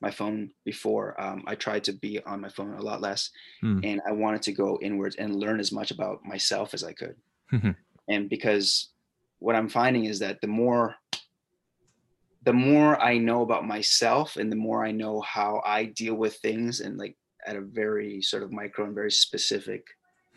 my 0.00 0.10
phone 0.10 0.50
before, 0.64 1.20
um, 1.20 1.44
I 1.46 1.54
tried 1.54 1.84
to 1.84 1.92
be 1.92 2.20
on 2.24 2.40
my 2.40 2.48
phone 2.48 2.74
a 2.74 2.82
lot 2.82 3.00
less, 3.00 3.30
Mm. 3.62 3.84
and 3.84 4.00
I 4.06 4.10
wanted 4.12 4.42
to 4.42 4.52
go 4.52 4.78
inwards 4.82 5.14
and 5.16 5.36
learn 5.36 5.60
as 5.60 5.70
much 5.70 5.92
about 5.92 6.24
myself 6.24 6.74
as 6.74 6.82
I 6.84 6.92
could. 6.92 7.16
And 8.08 8.28
because 8.28 8.90
what 9.38 9.54
I'm 9.54 9.68
finding 9.68 10.06
is 10.06 10.18
that 10.18 10.40
the 10.40 10.48
more 10.48 10.96
the 12.44 12.52
more 12.52 13.00
I 13.00 13.18
know 13.18 13.42
about 13.42 13.64
myself 13.64 14.36
and 14.36 14.50
the 14.50 14.56
more 14.56 14.84
I 14.84 14.90
know 14.90 15.20
how 15.20 15.62
I 15.64 15.84
deal 15.84 16.16
with 16.16 16.34
things 16.38 16.80
and 16.80 16.98
like 16.98 17.16
at 17.46 17.56
a 17.56 17.60
very 17.60 18.22
sort 18.22 18.42
of 18.42 18.52
micro 18.52 18.84
and 18.84 18.94
very 18.94 19.10
specific 19.10 19.86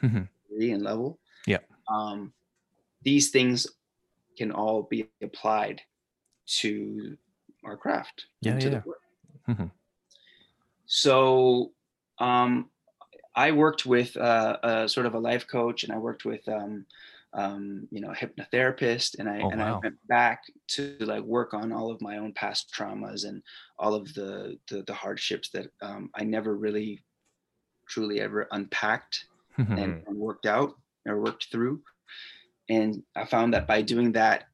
Mhm. 0.02 0.28
degree 0.50 0.72
and 0.72 0.84
level. 0.84 1.20
Yeah. 1.46 1.60
Um, 1.88 2.34
these 3.02 3.30
things 3.30 3.68
can 4.38 4.52
all 4.52 4.84
be 4.84 5.10
applied 5.22 5.82
to 6.46 7.18
our 7.64 7.78
craft. 7.78 8.28
Yeah, 8.42 8.58
the 8.58 8.70
yeah. 8.70 8.82
work. 8.84 9.02
Mhm. 9.48 9.72
So 10.86 11.72
um, 12.20 12.70
I 13.36 13.52
worked 13.52 13.86
with 13.86 14.16
uh, 14.18 14.58
a 14.64 14.90
sort 14.90 15.06
of 15.06 15.14
a 15.14 15.20
life 15.20 15.48
coach 15.48 15.84
and 15.84 15.92
I 15.92 15.98
worked 15.98 16.26
with 16.26 16.48
um, 16.48 16.86
um, 17.36 17.88
you 17.92 18.02
know, 18.02 18.12
a 18.12 18.16
hypnotherapist, 18.16 19.20
and 19.20 19.30
I 19.30 19.40
Oh, 19.42 19.50
and 19.50 19.62
wow. 19.62 19.78
I 19.78 19.80
went 19.84 20.08
back 20.08 20.44
to 20.70 20.98
like 21.02 21.24
work 21.24 21.54
on 21.54 21.72
all 21.74 21.92
of 21.92 22.02
my 22.02 22.18
own 22.18 22.34
past 22.34 22.72
traumas 22.74 23.26
and 23.28 23.44
all 23.78 23.94
of 23.94 24.14
the 24.14 24.58
the, 24.70 24.84
the 24.84 24.94
hardships 24.94 25.50
that 25.52 25.68
um, 25.82 26.10
I 26.16 26.24
never 26.24 26.56
really 26.56 27.04
truly 27.88 28.22
ever 28.22 28.48
unpacked 28.52 29.26
and, 29.78 30.04
and 30.08 30.18
worked 30.18 30.46
out 30.46 30.74
or 31.08 31.22
worked 31.22 31.48
through. 31.52 31.82
And 32.70 33.04
I 33.16 33.26
found 33.26 33.54
that 33.54 33.68
by 33.68 33.82
doing 33.84 34.12
that, 34.14 34.46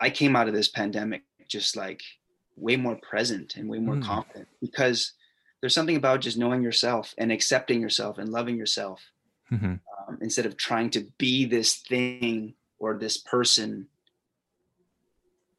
I 0.00 0.10
came 0.10 0.36
out 0.36 0.48
of 0.48 0.54
this 0.54 0.68
pandemic 0.68 1.22
just 1.48 1.76
like 1.76 2.02
way 2.56 2.76
more 2.76 2.96
present 3.02 3.56
and 3.56 3.68
way 3.68 3.78
more 3.78 3.96
Mm. 3.96 4.02
confident 4.02 4.48
because 4.60 5.12
there's 5.60 5.74
something 5.74 5.96
about 5.96 6.20
just 6.20 6.38
knowing 6.38 6.62
yourself 6.62 7.14
and 7.18 7.32
accepting 7.32 7.80
yourself 7.80 8.18
and 8.18 8.28
loving 8.30 8.56
yourself 8.56 9.00
Mhm. 9.50 9.80
Um, 10.06 10.18
instead 10.20 10.46
of 10.46 10.56
trying 10.56 10.90
to 10.90 11.00
be 11.18 11.44
this 11.44 11.76
thing 11.76 12.54
or 12.78 12.94
this 12.98 13.16
person 13.18 13.86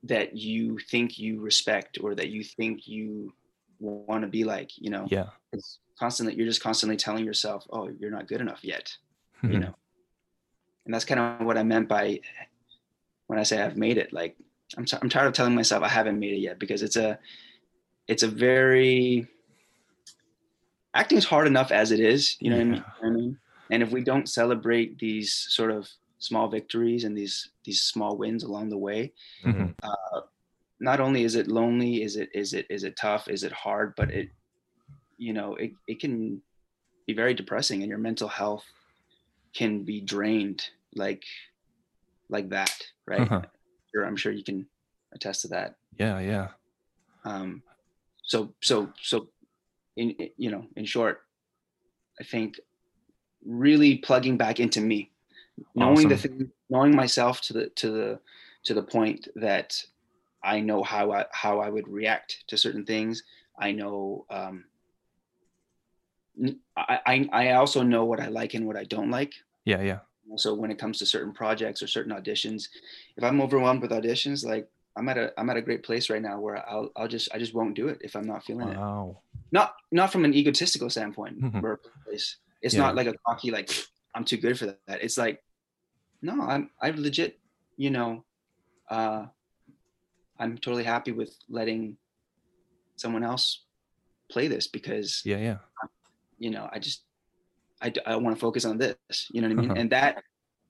that 0.03 0.35
you 0.35 0.77
think 0.79 1.17
you 1.19 1.39
respect 1.41 1.97
or 2.01 2.15
that 2.15 2.29
you 2.29 2.43
think 2.43 2.87
you 2.87 3.33
want 3.79 4.21
to 4.21 4.27
be 4.27 4.43
like 4.43 4.71
you 4.77 4.89
know 4.89 5.05
Yeah. 5.09 5.27
it's 5.53 5.79
constantly 5.99 6.35
you're 6.35 6.45
just 6.47 6.61
constantly 6.63 6.97
telling 6.97 7.25
yourself 7.25 7.65
oh 7.71 7.89
you're 7.99 8.11
not 8.11 8.27
good 8.27 8.41
enough 8.41 8.63
yet 8.63 8.95
you 9.43 9.49
Mhm. 9.49 9.59
know 9.65 9.75
and 10.85 10.93
that's 10.93 11.05
kind 11.05 11.19
of 11.19 11.45
what 11.45 11.57
i 11.57 11.63
meant 11.63 11.87
by 11.87 12.19
when 13.27 13.37
i 13.39 13.43
say 13.43 13.61
i've 13.61 13.77
made 13.77 13.97
it 13.97 14.13
like 14.13 14.35
i'm, 14.77 14.85
t- 14.85 14.97
I'm 15.01 15.09
tired 15.09 15.27
of 15.27 15.33
telling 15.33 15.53
myself 15.55 15.83
i 15.83 15.87
haven't 15.89 16.19
made 16.19 16.33
it 16.33 16.39
yet 16.39 16.57
because 16.59 16.81
it's 16.81 16.95
a 16.95 17.19
it's 18.07 18.23
a 18.23 18.27
very 18.27 19.27
acting's 20.93 21.25
hard 21.25 21.45
enough 21.47 21.71
as 21.71 21.91
it 21.91 21.99
is 21.99 22.37
you 22.39 22.49
know 22.49 22.57
what 22.57 22.61
I, 22.61 22.65
mean? 22.65 22.73
Yeah. 22.75 22.79
You 22.79 23.03
know 23.03 23.09
what 23.09 23.17
I 23.17 23.21
mean 23.21 23.39
and 23.71 23.83
if 23.83 23.91
we 23.91 24.01
don't 24.03 24.29
celebrate 24.29 24.99
these 24.99 25.33
sort 25.33 25.71
of 25.71 25.89
small 26.19 26.47
victories 26.49 27.03
and 27.03 27.17
these 27.17 27.51
these 27.65 27.81
small 27.81 28.17
wins 28.17 28.43
along 28.43 28.69
the 28.69 28.77
way 28.77 29.13
Mhm. 29.43 29.75
not 30.79 30.99
only 30.99 31.23
is 31.23 31.35
it 31.35 31.47
lonely 31.47 32.01
is 32.03 32.15
it 32.15 32.29
is 32.33 32.53
it 32.53 32.65
is 32.69 32.83
it 32.83 32.95
tough 32.95 33.27
is 33.27 33.43
it 33.43 33.51
hard 33.51 33.93
but 33.95 34.11
it 34.11 34.29
you 35.17 35.33
know 35.33 35.55
it, 35.55 35.73
it 35.87 35.99
can 35.99 36.41
be 37.07 37.13
very 37.13 37.33
depressing 37.33 37.81
and 37.81 37.89
your 37.89 37.99
mental 37.99 38.29
health 38.29 38.65
can 39.55 39.83
be 39.83 40.01
drained 40.01 40.65
like 40.95 41.23
like 42.29 42.49
that 42.49 42.71
right 43.07 43.29
Uh-huh. 43.29 43.41
sure 43.93 44.05
i'm 44.05 44.15
sure 44.17 44.31
you 44.31 44.43
can 44.43 44.67
attest 45.13 45.41
to 45.41 45.47
that 45.49 45.75
Yeah. 45.97 46.19
Yeah. 46.19 46.51
um 47.25 47.63
so 48.23 48.55
so 48.61 48.93
so 49.01 49.29
in 49.97 50.15
you 50.37 50.51
know 50.51 50.65
in 50.75 50.85
short 50.85 51.21
i 52.19 52.23
think 52.23 52.59
really 53.45 53.97
plugging 53.97 54.37
back 54.37 54.59
into 54.59 54.81
me 54.81 55.09
knowing 55.75 56.07
the 56.07 56.17
thing 56.17 56.51
knowing 56.69 56.95
myself 56.95 57.41
to 57.41 57.53
the 57.53 57.69
to 57.69 57.89
the 57.91 58.19
to 58.63 58.73
the 58.73 58.83
point 58.83 59.27
that 59.35 59.81
i 60.43 60.59
know 60.59 60.83
how 60.83 61.11
i 61.11 61.25
how 61.31 61.59
i 61.59 61.69
would 61.69 61.87
react 61.87 62.43
to 62.47 62.57
certain 62.57 62.85
things 62.85 63.23
i 63.57 63.71
know 63.71 64.25
um 64.29 64.65
I, 66.75 67.27
I 67.31 67.51
also 67.53 67.81
know 67.81 68.05
what 68.05 68.19
I 68.19 68.27
like 68.27 68.53
and 68.53 68.67
what 68.67 68.77
I 68.77 68.83
don't 68.83 69.09
like. 69.09 69.33
Yeah. 69.65 69.81
Yeah. 69.81 69.99
So 70.35 70.53
when 70.53 70.71
it 70.71 70.77
comes 70.77 70.99
to 70.99 71.05
certain 71.05 71.33
projects 71.33 71.81
or 71.81 71.87
certain 71.87 72.13
auditions, 72.13 72.67
if 73.15 73.23
I'm 73.23 73.41
overwhelmed 73.41 73.81
with 73.81 73.91
auditions, 73.91 74.45
like 74.45 74.69
I'm 74.95 75.07
at 75.09 75.17
a 75.17 75.33
I'm 75.39 75.49
at 75.49 75.57
a 75.57 75.61
great 75.61 75.83
place 75.83 76.09
right 76.09 76.21
now 76.21 76.39
where 76.39 76.57
I'll 76.69 76.91
I'll 76.95 77.07
just 77.07 77.29
I 77.33 77.39
just 77.39 77.53
won't 77.53 77.75
do 77.75 77.87
it 77.87 77.99
if 78.01 78.15
I'm 78.15 78.27
not 78.27 78.43
feeling 78.43 78.69
it. 78.69 78.77
Wow. 78.77 79.21
Not 79.51 79.73
not 79.91 80.11
from 80.11 80.25
an 80.25 80.33
egotistical 80.33 80.89
standpoint. 80.89 81.41
Mhm. 81.41 81.63
or 81.63 81.79
place. 82.05 82.37
It's 82.61 82.73
Yeah. 82.73 82.81
not 82.83 82.95
like 82.95 83.07
a 83.07 83.13
cocky 83.25 83.51
like 83.51 83.67
I'm 84.15 84.23
too 84.25 84.37
good 84.37 84.57
for 84.57 84.65
that. 84.65 85.01
It's 85.01 85.17
like 85.17 85.43
no, 86.21 86.41
I'm 86.41 86.71
I 86.81 86.89
legit, 86.91 87.39
you 87.77 87.91
know, 87.91 88.25
uh, 88.89 89.27
I'm 90.39 90.57
totally 90.57 90.83
happy 90.83 91.11
with 91.11 91.35
letting 91.49 91.97
someone 92.95 93.23
else 93.23 93.65
play 94.31 94.47
this 94.47 94.67
because 94.67 95.21
Yeah. 95.25 95.37
Yeah. 95.37 95.57
you 96.39 96.49
know 96.49 96.67
i 96.71 96.79
just 96.79 97.03
I 97.81 97.93
I 98.05 98.15
want 98.15 98.35
to 98.35 98.39
focus 98.39 98.65
on 98.65 98.77
this 98.77 98.95
you 99.31 99.41
know 99.41 99.47
what 99.47 99.57
i 99.57 99.61
mean 99.61 99.71
Uh-huh. 99.71 99.79
and 99.81 99.89
that 99.91 100.23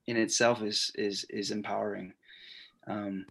in 0.06 0.16
itself 0.16 0.62
is 0.62 0.90
is 0.94 1.24
is 1.30 1.50
empowering 1.50 2.12
um 2.86 3.24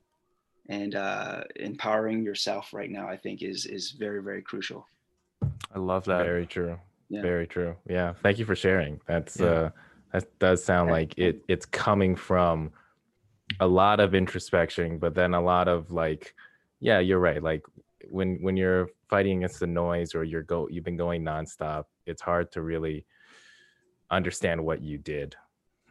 and 0.70 0.96
uh 0.96 1.44
empowering 1.56 2.24
yourself 2.24 2.74
right 2.74 2.90
now 2.92 3.08
i 3.08 3.18
think 3.18 3.42
is 3.42 3.66
is 3.66 3.92
very 3.92 4.22
very 4.22 4.42
crucial 4.42 4.86
I 5.76 5.80
love 5.80 6.06
that. 6.06 6.24
Very 6.26 6.48
true. 6.48 6.80
Yeah. 7.10 7.22
Very 7.22 7.48
true. 7.48 7.76
Yeah. 7.90 8.14
Thank 8.22 8.38
you 8.40 8.46
for 8.46 8.56
sharing. 8.56 9.00
That's 9.08 9.40
Yeah. 9.40 9.46
uh 9.48 9.70
that 10.14 10.40
does 10.40 10.64
sound 10.64 10.90
like 10.92 11.18
it 11.18 11.44
it's 11.48 11.66
coming 11.66 12.16
from 12.16 12.72
a 13.60 13.68
lot 13.68 14.00
of 14.00 14.14
introspection, 14.16 15.00
but 15.00 15.14
then 15.16 15.34
a 15.34 15.42
lot 15.42 15.68
of 15.68 15.92
like, 15.92 16.34
yeah, 16.80 17.00
you're 17.00 17.20
right. 17.20 17.42
Like 17.44 17.64
when 18.10 18.38
when 18.42 18.56
you're 18.58 18.90
fighting 19.10 19.38
against 19.38 19.60
the 19.60 19.68
noise 19.68 20.16
or 20.16 20.24
you're 20.24 20.44
go 20.44 20.68
you've 20.70 20.84
been 20.86 20.98
going 20.98 21.24
nonstop, 21.24 21.86
it's 22.06 22.22
hard 22.22 22.52
to 22.54 22.62
really 22.62 23.06
understand 24.10 24.64
what 24.64 24.82
you 24.82 24.98
did. 24.98 25.36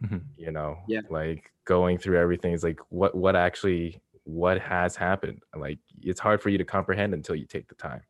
Mhm. 0.03 0.23
You 0.37 0.51
know, 0.53 0.79
Yeah. 0.87 1.01
like 1.09 1.53
going 1.65 1.99
through 1.99 2.19
everything 2.19 2.53
is 2.53 2.63
like 2.63 2.81
what 2.91 3.15
what 3.15 3.37
actually 3.37 4.01
what 4.25 4.59
has 4.61 4.97
happened. 4.97 5.43
Like 5.55 5.79
it's 6.03 6.21
hard 6.21 6.43
for 6.43 6.49
you 6.51 6.59
to 6.59 6.65
comprehend 6.65 7.15
until 7.15 7.37
you 7.37 7.47
take 7.47 7.69
the 7.69 7.75
time. 7.75 8.03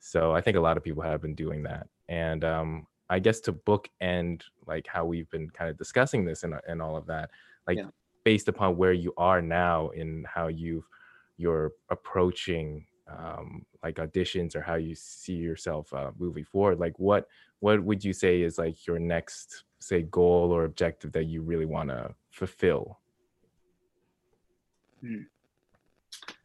So 0.00 0.32
I 0.34 0.40
think 0.40 0.56
a 0.56 0.60
lot 0.60 0.76
of 0.76 0.82
people 0.82 1.02
have 1.02 1.22
been 1.22 1.34
doing 1.34 1.62
that. 1.64 1.86
And 2.08 2.44
um, 2.44 2.86
I 3.10 3.18
guess 3.18 3.40
to 3.40 3.52
bookend 3.52 4.42
like 4.66 4.86
how 4.86 5.04
we've 5.04 5.30
been 5.30 5.50
kind 5.50 5.70
of 5.70 5.78
discussing 5.78 6.24
this 6.24 6.42
and, 6.42 6.54
and 6.68 6.80
all 6.82 6.96
of 6.96 7.06
that, 7.06 7.30
like 7.66 7.78
Yeah. 7.78 7.90
based 8.24 8.48
upon 8.48 8.76
where 8.76 8.92
you 8.92 9.12
are 9.16 9.42
now 9.42 9.90
in 9.90 10.24
how 10.24 10.48
you've 10.48 10.88
you're 11.36 11.72
approaching 11.90 12.86
um, 13.08 13.66
like 13.82 13.96
auditions 13.96 14.54
or 14.54 14.60
how 14.62 14.76
you 14.76 14.94
see 14.94 15.34
yourself 15.34 15.92
uh, 15.92 16.10
moving 16.18 16.44
forward 16.44 16.78
like 16.78 16.98
what 16.98 17.26
what 17.60 17.82
would 17.82 18.02
you 18.02 18.12
say 18.12 18.40
is 18.40 18.56
like 18.56 18.86
your 18.86 18.98
next 18.98 19.64
say 19.78 20.02
goal 20.02 20.52
or 20.52 20.64
objective 20.64 21.12
that 21.12 21.24
you 21.24 21.42
really 21.42 21.66
want 21.66 21.90
to 21.90 22.14
fulfill 22.30 22.98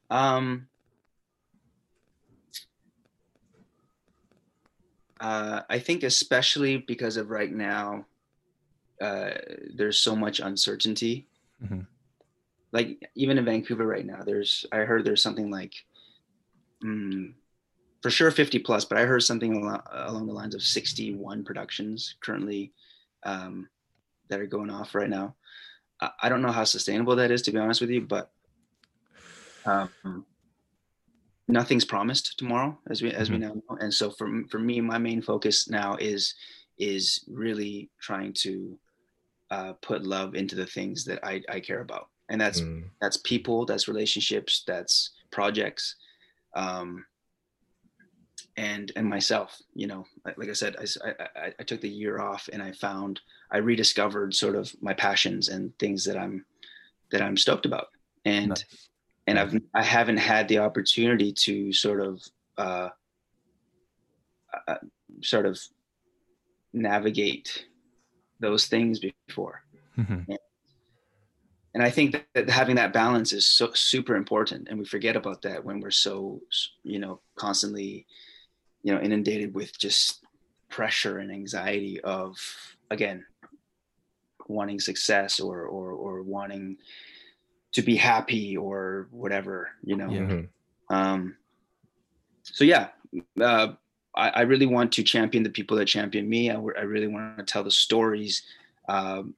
Um, 0.09 0.67
uh, 5.19 5.61
I 5.69 5.79
think 5.79 6.03
especially 6.03 6.77
because 6.77 7.17
of 7.17 7.29
right 7.29 7.51
now, 7.51 8.05
uh, 9.01 9.31
there's 9.73 9.99
so 9.99 10.15
much 10.15 10.39
uncertainty. 10.39 11.27
Mhm. 11.63 11.87
Like 12.71 13.09
even 13.15 13.37
in 13.37 13.45
Vancouver 13.45 13.85
right 13.85 14.05
now, 14.05 14.23
there's 14.23 14.65
I 14.71 14.79
heard 14.79 15.03
there's 15.03 15.23
something 15.23 15.49
like, 15.49 15.73
mm, 16.83 17.33
for 18.01 18.09
sure 18.09 18.31
50 18.31 18.59
plus, 18.59 18.85
but 18.85 18.97
I 18.97 19.05
heard 19.05 19.23
something 19.23 19.55
along, 19.55 19.81
along 19.91 20.27
the 20.27 20.33
lines 20.33 20.55
of 20.55 20.61
61 20.61 21.43
productions 21.43 22.15
currently 22.21 22.71
um, 23.23 23.69
that 24.29 24.39
are 24.39 24.47
going 24.47 24.69
off 24.69 24.95
right 24.95 25.09
now. 25.09 25.35
I, 25.99 26.11
I 26.23 26.29
don't 26.29 26.41
know 26.41 26.51
how 26.51 26.63
sustainable 26.63 27.15
that 27.17 27.31
is, 27.31 27.41
to 27.43 27.51
be 27.51 27.57
honest 27.57 27.81
with 27.81 27.89
you, 27.89 28.01
but 28.01 28.31
um, 29.65 30.25
nothing's 31.49 31.85
promised 31.85 32.37
tomorrow 32.37 32.77
as 32.89 33.01
we 33.01 33.11
as 33.11 33.29
we 33.31 33.37
now 33.37 33.53
know. 33.53 33.77
And 33.79 33.93
so 33.93 34.11
for 34.11 34.43
for 34.49 34.59
me 34.59 34.81
my 34.81 34.97
main 34.97 35.21
focus 35.21 35.69
now 35.69 35.95
is 35.95 36.33
is 36.77 37.25
really 37.27 37.89
trying 37.99 38.33
to 38.33 38.79
uh, 39.51 39.73
put 39.81 40.03
love 40.03 40.35
into 40.35 40.55
the 40.55 40.65
things 40.65 41.03
that 41.05 41.19
I, 41.23 41.41
I 41.49 41.59
care 41.59 41.81
about. 41.81 42.07
And 42.29 42.39
that's 42.39 42.61
Mm, 42.61 42.83
that's 43.01 43.17
people 43.17 43.65
that's 43.65 43.87
relationships 43.87 44.63
that's 44.67 45.11
projects 45.31 45.95
um, 46.55 47.05
and 48.57 48.91
and 48.95 49.07
myself 49.09 49.57
you 49.73 49.87
know. 49.87 50.05
Like, 50.25 50.37
like 50.37 50.49
i 50.49 50.53
said 50.53 50.75
I 51.03 51.53
I 51.59 51.63
took 51.63 51.81
the 51.81 51.89
year 51.89 52.19
off 52.19 52.49
and 52.53 52.61
i 52.61 52.71
found 52.71 53.21
i 53.51 53.57
rediscovered 53.57 54.35
sort 54.35 54.55
of 54.55 54.71
my 54.81 54.93
passions 54.93 55.49
and 55.49 55.77
things 55.79 56.05
that 56.05 56.17
i'm 56.17 56.45
that 57.11 57.21
i'm 57.21 57.37
stoked 57.37 57.65
about. 57.65 57.87
And 58.25 58.49
Nice. 58.49 58.88
And 59.29 59.39
i've 59.39 59.55
i 59.73 59.83
haven't 59.83 60.17
had 60.17 60.47
the 60.47 60.57
opportunity 60.57 61.31
to 61.31 61.71
sort 61.71 62.01
of 62.01 62.21
uh, 62.57 62.89
uh 64.67 64.75
sort 65.21 65.45
of 65.45 65.59
navigate 66.73 67.65
those 68.39 68.65
things 68.67 68.99
before 68.99 69.61
Mhm. 69.97 70.25
and 71.73 71.83
i 71.83 71.89
think 71.89 72.11
that, 72.13 72.25
that 72.33 72.49
having 72.49 72.77
that 72.77 72.93
balance 72.93 73.33
is 73.33 73.45
so 73.45 73.71
super 73.73 74.15
important 74.15 74.67
and 74.69 74.79
we 74.79 74.85
forget 74.85 75.15
about 75.15 75.41
that 75.43 75.63
when 75.63 75.79
we're 75.79 75.91
so 75.91 76.41
you 76.83 76.99
know 76.99 77.21
constantly 77.35 78.05
you 78.83 78.93
know 78.93 79.01
inundated 79.01 79.53
with 79.53 79.77
just 79.77 80.25
pressure 80.69 81.19
and 81.19 81.31
anxiety 81.31 81.99
of 82.01 82.37
again 82.91 83.25
wanting 84.47 84.79
success 84.79 85.39
or 85.39 85.65
or 85.65 85.91
or 85.91 86.23
wanting 86.23 86.77
to 87.73 87.81
be 87.81 87.95
happy 87.95 88.57
or 88.57 89.07
whatever 89.11 89.69
you 89.83 89.95
know 89.95 90.09
Yeah. 90.11 90.19
mhm. 90.21 90.47
um 90.89 91.35
so 92.43 92.63
yeah 92.63 92.89
uh 93.41 93.73
I, 94.15 94.29
I 94.29 94.41
really 94.41 94.65
want 94.65 94.91
to 94.93 95.03
champion 95.03 95.43
the 95.43 95.51
people 95.51 95.77
that 95.77 95.85
champion 95.85 96.27
me. 96.27 96.49
I 96.49 96.55
really 96.81 97.07
want 97.07 97.37
to 97.37 97.43
tell 97.43 97.63
the 97.63 97.69
stories 97.71 98.41
um, 98.89 99.35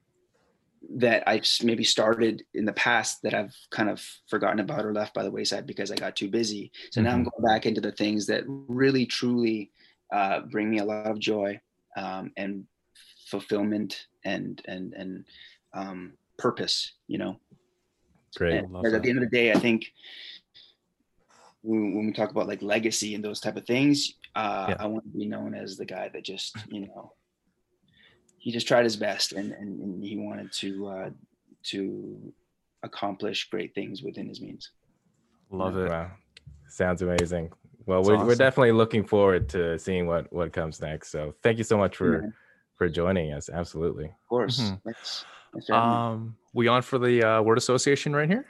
that 0.96 1.22
I 1.28 1.38
s- 1.38 1.62
maybe 1.62 1.84
started 1.84 2.42
in 2.54 2.64
the 2.64 2.72
past 2.72 3.20
that 3.22 3.34
I've 3.34 3.54
kind 3.70 3.90
of 3.90 4.02
forgotten 4.28 4.60
about 4.60 4.86
or 4.86 4.94
left 4.94 5.12
by 5.12 5.22
the 5.24 5.30
wayside 5.30 5.66
because 5.66 5.90
I 5.90 5.96
got 5.96 6.16
too 6.16 6.28
busy. 6.28 6.72
So 6.90 7.02
now 7.02 7.12
I'm 7.12 7.22
going 7.22 7.44
back 7.44 7.66
into 7.66 7.82
the 7.82 7.92
things 7.92 8.26
that 8.26 8.44
really 8.46 9.04
truly 9.04 9.70
uh, 10.10 10.40
bring 10.50 10.70
me 10.70 10.78
a 10.78 10.84
lot 10.84 11.06
of 11.06 11.18
joy 11.18 11.60
um, 11.96 12.32
and 12.38 12.64
fulfillment 13.30 14.06
and 14.24 14.60
and 14.66 14.94
and 14.94 15.24
um, 15.74 16.14
purpose. 16.38 16.94
You 17.08 17.18
know, 17.18 17.36
great 18.36 18.58
and 18.58 18.72
love 18.72 18.84
at 18.84 18.92
that. 18.92 19.02
the 19.02 19.10
end 19.10 19.22
of 19.22 19.30
the 19.30 19.36
day, 19.36 19.52
I 19.52 19.58
think 19.58 19.86
when, 21.62 21.94
when 21.94 22.06
we 22.06 22.12
talk 22.12 22.30
about 22.30 22.48
like 22.48 22.62
legacy 22.62 23.14
and 23.14 23.24
those 23.24 23.40
type 23.40 23.56
of 23.56 23.66
things, 23.66 24.14
uh, 24.34 24.66
Yeah. 24.70 24.76
I 24.78 24.86
want 24.86 25.04
to 25.04 25.18
be 25.18 25.26
known 25.26 25.54
as 25.54 25.76
the 25.76 25.84
guy 25.84 26.08
that 26.12 26.24
just 26.24 26.56
you 26.68 26.86
know 26.86 27.12
he 28.38 28.50
just 28.50 28.66
tried 28.66 28.84
his 28.84 28.96
best 28.96 29.32
and 29.32 29.52
and, 29.52 29.80
and 29.80 30.04
he 30.04 30.16
wanted 30.16 30.52
to 30.52 30.88
uh, 30.88 31.10
to 31.64 32.32
accomplish 32.82 33.48
great 33.50 33.74
things 33.74 34.02
within 34.02 34.28
his 34.28 34.40
means. 34.40 34.70
Love 35.50 35.76
it. 35.76 35.90
Wow, 35.90 36.10
sounds 36.68 37.02
amazing. 37.02 37.52
Well, 37.86 38.02
That's 38.02 38.08
we're, 38.08 38.26
we're 38.26 38.34
definitely 38.36 38.72
looking 38.72 39.04
forward 39.04 39.48
to 39.50 39.78
seeing 39.78 40.06
what 40.06 40.32
what 40.32 40.52
comes 40.52 40.80
next. 40.80 41.10
So 41.10 41.34
thank 41.42 41.58
you 41.58 41.64
so 41.64 41.76
much 41.76 41.96
for 41.96 42.22
Yeah, 42.22 42.28
for 42.76 42.88
joining 42.88 43.32
us. 43.32 43.48
Absolutely. 43.48 44.06
of 44.06 44.28
course. 44.28 44.58
Mhm. 44.60 44.82
Thanks. 44.84 45.24
Thanks 45.52 45.66
for 45.66 45.72
me. 45.72 45.78
Um, 45.78 46.36
we 46.52 46.68
on 46.68 46.82
for 46.82 46.98
the 46.98 47.22
uh, 47.22 47.42
word 47.42 47.58
association 47.58 48.14
right 48.14 48.28
here? 48.28 48.46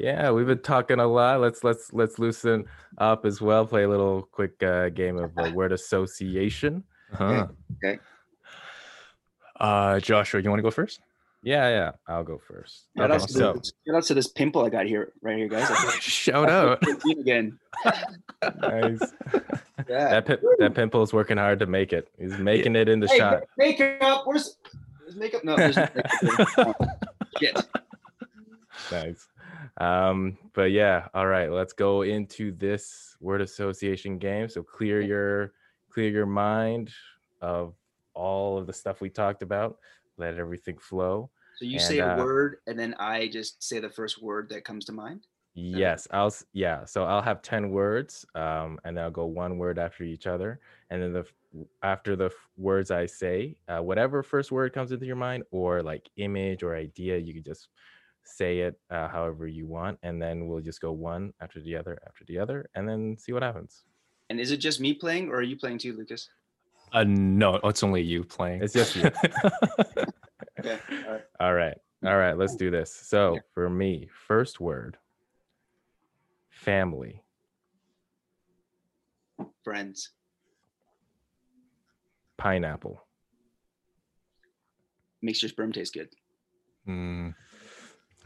Yeah, 0.00 0.30
we've 0.30 0.46
been 0.46 0.60
talking 0.62 0.98
a 1.00 1.06
lot. 1.06 1.40
Let's 1.40 1.62
let's 1.62 1.92
let's 1.92 2.18
loosen 2.18 2.64
up 2.98 3.26
as 3.26 3.40
well. 3.40 3.66
Play 3.66 3.82
a 3.82 3.88
little 3.88 4.22
quick 4.32 4.62
uh, 4.62 4.88
game 4.88 5.18
of 5.18 5.36
uh, 5.36 5.50
word 5.54 5.72
association. 5.72 6.82
Uh-huh. 7.12 7.46
okay. 7.84 7.98
Uh, 9.60 10.00
Joshua, 10.00 10.40
you 10.40 10.48
want 10.48 10.58
to 10.58 10.62
go 10.62 10.70
first? 10.70 11.00
Yeah, 11.44 11.68
yeah. 11.68 11.90
I'll 12.06 12.22
go 12.24 12.38
first. 12.38 12.84
Shout, 12.96 13.10
Okay, 13.10 13.20
out 13.22 13.28
to 13.28 13.32
so 13.32 13.52
this, 13.54 13.72
shout 13.86 13.96
out 13.96 14.02
to 14.04 14.14
this 14.14 14.28
pimple 14.28 14.64
I 14.64 14.68
got 14.70 14.86
here 14.86 15.12
right 15.22 15.36
here, 15.36 15.48
guys. 15.48 15.64
I 15.70 15.74
feel 15.74 15.86
like 15.90 16.00
Shout 16.00 16.48
out. 16.48 16.82
14 16.84 17.20
again. 17.20 17.58
nice. 18.60 19.00
Yeah. 19.88 20.10
That 20.10 20.26
pim- 20.26 20.38
that 20.60 20.74
pimple 20.76 21.02
is 21.02 21.12
working 21.12 21.38
hard 21.38 21.58
to 21.58 21.66
make 21.66 21.92
it. 21.92 22.08
He's 22.16 22.38
making 22.38 22.76
it 22.76 22.88
in 22.88 23.00
the 23.00 23.08
Hey, 23.08 23.18
shot. 23.18 23.42
makeup. 23.58 24.22
Where's, 24.26 24.56
where's 25.00 25.16
makeup? 25.16 25.42
No, 25.42 25.56
there's 25.56 25.76
no 25.76 25.88
makeup 26.22 26.46
here. 26.56 26.76
shit. 27.38 27.58
nice. 28.92 29.28
Um, 29.78 30.38
but 30.54 30.70
yeah, 30.70 31.08
all 31.14 31.26
right, 31.26 31.50
let's 31.50 31.72
go 31.72 32.02
into 32.02 32.52
this 32.52 33.16
word 33.20 33.40
association 33.40 34.18
game. 34.18 34.48
So 34.48 34.62
clear 34.62 35.00
your 35.00 35.52
clear 35.90 36.08
your 36.08 36.26
mind 36.26 36.90
of 37.40 37.74
all 38.14 38.58
of 38.58 38.66
the 38.66 38.72
stuff 38.72 39.00
we 39.00 39.10
talked 39.10 39.42
about. 39.42 39.78
Let 40.16 40.38
everything 40.38 40.78
flow. 40.78 41.30
So 41.56 41.64
you 41.64 41.74
And, 41.74 41.82
say 41.82 41.98
a 41.98 42.14
uh, 42.14 42.16
word, 42.16 42.56
and 42.66 42.78
then 42.78 42.94
I 42.98 43.28
just 43.28 43.62
say 43.62 43.78
the 43.78 43.90
first 43.90 44.22
word 44.22 44.48
that 44.50 44.64
comes 44.64 44.84
to 44.86 44.92
mind. 44.92 45.26
Yes, 45.54 46.08
I'll 46.10 46.34
yeah. 46.52 46.84
So 46.86 47.04
I'll 47.04 47.20
have 47.20 47.42
10 47.42 47.70
words, 47.70 48.24
um, 48.34 48.78
and 48.84 48.96
then 48.96 49.04
I'll 49.04 49.10
go 49.10 49.26
one 49.26 49.58
word 49.58 49.78
after 49.78 50.02
each 50.02 50.26
other. 50.26 50.60
And 50.90 51.02
then 51.02 51.12
the 51.12 51.26
after 51.82 52.16
the 52.16 52.26
f- 52.26 52.48
words 52.56 52.90
I 52.90 53.04
say, 53.04 53.56
uh, 53.68 53.80
whatever 53.80 54.22
first 54.22 54.50
word 54.50 54.72
comes 54.72 54.92
into 54.92 55.04
your 55.04 55.16
mind, 55.16 55.44
or 55.50 55.82
like 55.82 56.08
image 56.16 56.62
or 56.62 56.74
idea, 56.74 57.18
you 57.18 57.34
can 57.34 57.42
just 57.42 57.68
say 58.24 58.60
it 58.60 58.80
uh, 58.88 59.08
however 59.08 59.46
you 59.46 59.66
want, 59.66 59.98
and 60.02 60.22
then 60.22 60.46
we'll 60.46 60.60
just 60.62 60.80
go 60.80 60.92
one 60.92 61.34
after 61.40 61.60
the 61.60 61.76
other 61.76 61.98
after 62.06 62.24
the 62.24 62.38
other, 62.38 62.70
and 62.74 62.88
then 62.88 63.18
see 63.18 63.32
what 63.32 63.42
happens. 63.42 63.84
And 64.30 64.40
is 64.40 64.52
it 64.52 64.56
just 64.56 64.80
me 64.80 64.94
playing, 64.94 65.28
or 65.28 65.34
are 65.36 65.42
you 65.42 65.56
playing 65.56 65.78
too, 65.78 65.92
Lucas? 65.94 66.28
Uh, 66.92 67.04
no, 67.06 67.56
it's 67.64 67.82
only 67.82 68.02
you 68.02 68.24
playing. 68.24 68.62
It's 68.62 68.72
just 68.72 68.96
you. 68.96 69.10
Okay. 70.60 70.78
All 71.06 71.12
right. 71.12 71.22
All 71.40 71.54
right, 71.54 71.76
all 72.04 72.16
right. 72.16 72.38
Let's 72.38 72.54
do 72.54 72.70
this. 72.70 72.94
So 72.94 73.40
for 73.54 73.68
me, 73.68 74.08
first 74.28 74.60
word, 74.60 74.96
family, 76.62 77.20
Friends. 79.64 80.10
pineapple, 82.38 83.02
Makes 85.20 85.42
your 85.42 85.48
sperm 85.48 85.72
taste 85.72 85.94
good. 85.94 86.08
Mm, 86.88 87.34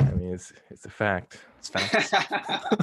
I 0.01 0.11
mean, 0.13 0.35
it's 0.35 0.53
it's 0.71 0.85
a 0.85 0.91
fact. 0.91 1.39
it's 1.59 1.71
fact 1.71 2.13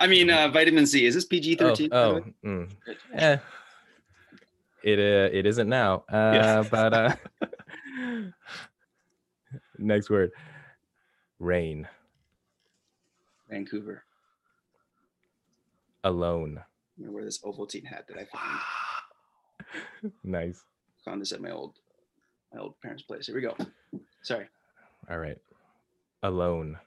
I 0.00 0.08
mean, 0.08 0.28
uh, 0.28 0.48
vitamin 0.48 0.86
C. 0.86 1.06
Is 1.06 1.14
this 1.14 1.24
pg-13 1.24 1.88
oh, 1.92 2.24
mm. 2.44 2.68
Eh, 3.14 3.36
it 4.82 4.98
uh, 4.98 5.30
it 5.32 5.46
isn't 5.46 5.68
now. 5.68 6.02
Uh, 6.08 6.62
but 6.70 6.92
uh, 6.92 7.14
next 9.78 10.10
word, 10.10 10.32
rain, 11.38 11.86
Vancouver. 13.48 14.02
Alone, 16.04 16.60
I'm 16.96 17.04
gonna 17.04 17.12
wear 17.14 17.24
this 17.24 17.40
Ovaltine 17.42 17.84
hat 17.86 18.06
that 18.08 18.18
I 18.18 18.24
found. 18.24 20.12
nice. 20.24 20.62
Found 21.04 21.20
this 21.20 21.32
at 21.32 21.40
my 21.40 21.50
old 21.50 21.78
my 22.52 22.60
old 22.60 22.80
parents' 22.80 23.02
place. 23.02 23.26
Here 23.26 23.34
we 23.34 23.40
go. 23.42 23.56
Sorry. 24.22 24.46
All 25.10 25.18
right, 25.18 25.36
alone, 26.22 26.78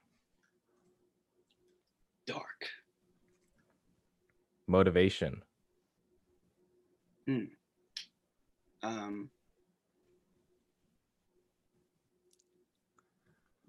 Dark. 2.25 2.67
motivation, 4.67 5.41
Um. 8.81 9.29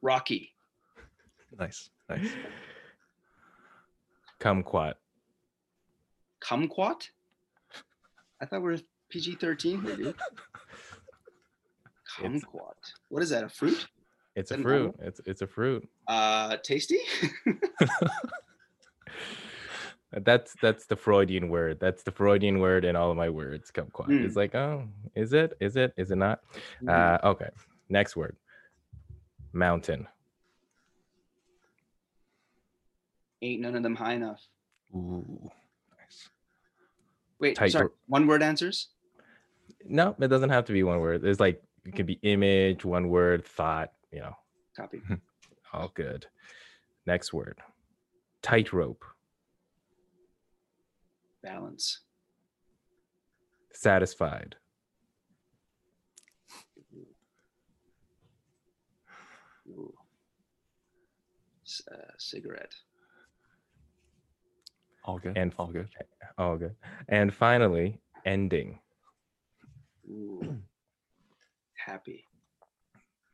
Rocky. 0.01 0.55
nice, 1.59 1.91
nice. 2.09 2.31
kumquat, 4.41 4.95
kumquat. 6.49 7.09
I 8.41 8.47
thought 8.47 8.63
we 8.63 8.75
are 8.75 8.79
PG 9.11 9.37
thirteen 9.37 9.83
here, 9.83 9.97
dude. 9.97 10.15
It's- 12.21 12.43
Kumquat. 12.43 12.75
What 13.11 13.23
is 13.23 13.31
that? 13.31 13.45
A 13.45 13.49
fruit? 13.49 13.87
It's 14.35 14.51
a 14.51 14.59
fruit. 14.59 14.95
It's 15.01 15.21
it's 15.27 15.43
a 15.43 15.47
fruit. 15.47 15.89
Uh, 16.09 16.57
tasty. 16.65 16.99
That's 20.13 20.55
that's 20.63 20.87
the 20.87 20.97
Freudian 20.97 21.51
word. 21.51 21.79
That's 21.81 22.03
the 22.03 22.11
Freudian 22.11 22.61
word 22.61 22.87
in 22.87 22.97
all 22.97 23.11
of 23.11 23.17
my 23.19 23.29
words. 23.29 23.71
Kumquat. 23.71 24.09
Mm. 24.09 24.25
It's 24.25 24.37
like, 24.37 24.55
oh, 24.55 24.89
is 25.15 25.35
it? 25.35 25.53
Is 25.61 25.77
it? 25.77 25.93
Is 25.99 26.11
it 26.11 26.17
not? 26.17 26.41
Mm. 26.83 26.89
Uh, 27.23 27.29
okay. 27.29 27.51
Next 27.91 28.17
word. 28.17 28.35
Mountain. 29.53 30.09
Ain't 33.43 33.61
none 33.61 33.77
of 33.77 33.83
them 33.83 33.95
high 33.95 34.15
enough. 34.15 34.41
Ooh. 34.95 35.51
Wait, 37.41 37.57
sorry. 37.71 37.89
One 38.07 38.27
word 38.27 38.43
answers. 38.43 38.89
No, 39.85 40.15
it 40.21 40.29
doesn't 40.29 40.51
have 40.51 40.65
to 40.67 40.73
be 40.73 40.83
one 40.83 41.01
word. 41.01 41.23
There's 41.23 41.41
like 41.41 41.63
it 41.85 41.95
could 41.95 42.07
be 42.07 42.19
image, 42.23 42.85
one 42.85 43.09
word, 43.09 43.45
thought. 43.45 43.93
You 44.13 44.21
know, 44.21 44.37
Copy. 44.77 45.01
all 45.73 45.91
good. 45.95 46.27
Next 47.07 47.33
word. 47.33 47.59
Tightrope. 48.43 49.05
Balance. 51.43 52.01
Satisfied. 53.73 54.57
Ooh. 59.71 59.95
Uh, 61.91 61.97
cigarette. 62.19 62.75
All 65.09 65.19
good. 65.19 65.37
And- 65.39 65.55
all 65.59 65.69
good. 65.69 65.89
All 66.37 66.57
good. 66.59 66.75
And 67.09 67.33
finally, 67.35 67.99
ending. 68.27 68.79
Ooh. 70.09 70.59
Happy. 71.87 72.25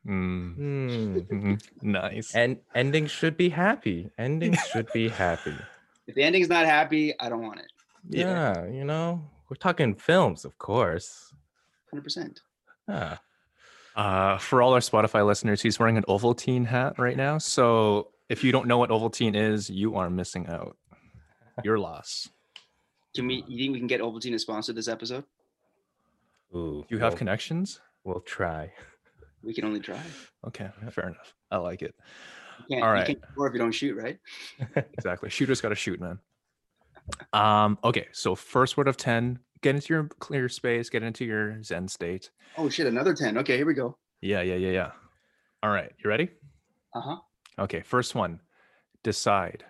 Mm, 0.07 1.59
Nice. 1.81 2.33
And 2.35 2.57
endings 2.73 3.11
should 3.11 3.35
be 3.37 3.49
happy. 3.49 4.09
Endings 4.17 4.59
should 4.71 4.87
be 4.93 5.09
happy. 5.09 5.55
If 6.07 6.15
the 6.15 6.23
ending's 6.23 6.47
not 6.47 6.65
happy, 6.65 7.13
I 7.19 7.27
don't 7.27 7.41
want 7.41 7.59
it. 7.59 7.71
Yeah, 8.07 8.65
you 8.67 8.85
know, 8.85 9.27
we're 9.49 9.55
talking 9.57 9.95
films, 9.95 10.45
of 10.45 10.57
course. 10.59 11.33
Hundred 11.89 12.03
percent. 12.03 12.39
Ah, 12.87 13.19
Uh, 13.95 14.37
for 14.37 14.61
all 14.61 14.73
our 14.73 14.79
Spotify 14.79 15.25
listeners, 15.25 15.61
he's 15.61 15.79
wearing 15.79 15.97
an 15.97 16.03
Ovaltine 16.07 16.65
hat 16.67 16.99
right 16.99 17.17
now. 17.17 17.39
So 17.39 18.11
if 18.29 18.43
you 18.43 18.51
don't 18.51 18.67
know 18.67 18.77
what 18.77 18.91
Ovaltine 18.91 19.35
is, 19.35 19.69
you 19.71 19.95
are 19.95 20.09
missing 20.09 20.45
out. 20.47 20.77
Your 21.63 21.79
loss. 21.79 22.29
Can 23.15 23.27
we? 23.27 23.43
You 23.47 23.57
think 23.57 23.73
we 23.73 23.79
can 23.79 23.87
get 23.87 24.01
Ovaltine 24.01 24.31
to 24.31 24.39
sponsor 24.39 24.73
this 24.73 24.87
episode? 24.87 25.23
ooh. 26.53 26.85
You 26.89 26.99
have 26.99 27.13
we'll, 27.13 27.17
connections? 27.17 27.79
we'll 28.03 28.21
try. 28.21 28.71
We 29.41 29.53
can 29.53 29.65
only 29.65 29.79
try. 29.79 30.01
Okay, 30.47 30.69
fair 30.91 31.07
enough. 31.07 31.33
I 31.51 31.57
like 31.57 31.81
it. 31.81 31.95
You 32.67 32.77
can't, 32.81 33.09
you 33.09 33.15
can't 33.15 33.19
if 33.37 33.53
you 33.53 33.59
don't 33.59 33.71
shoot, 33.71 33.95
right? 33.95 34.17
Exactly. 34.93 35.29
Shooters 35.29 35.61
got 35.61 35.69
to 35.69 35.75
shoot, 35.75 35.99
man. 35.99 36.19
Um. 37.31 37.77
Okay. 37.83 38.07
So 38.11 38.35
first 38.35 38.77
word 38.77 38.87
of 38.87 38.97
ten. 38.97 39.39
Get 39.61 39.75
into 39.75 39.93
your 39.93 40.03
clear 40.19 40.49
space. 40.49 40.89
Get 40.89 41.03
into 41.03 41.25
your 41.25 41.61
Zen 41.63 41.87
state. 41.87 42.31
Oh 42.57 42.69
shit! 42.69 42.87
Another 42.87 43.13
ten. 43.13 43.37
Okay, 43.37 43.57
here 43.57 43.65
we 43.65 43.73
go. 43.73 43.97
Yeah. 44.21 44.41
Yeah. 44.41 44.55
Yeah. 44.55 44.71
Yeah. 44.71 44.91
All 45.63 45.69
right. 45.69 45.91
You 46.03 46.09
ready? 46.09 46.29
Uh 46.93 47.01
huh. 47.01 47.17
Okay. 47.59 47.81
First 47.81 48.15
one. 48.15 48.41
Decide. 49.03 49.63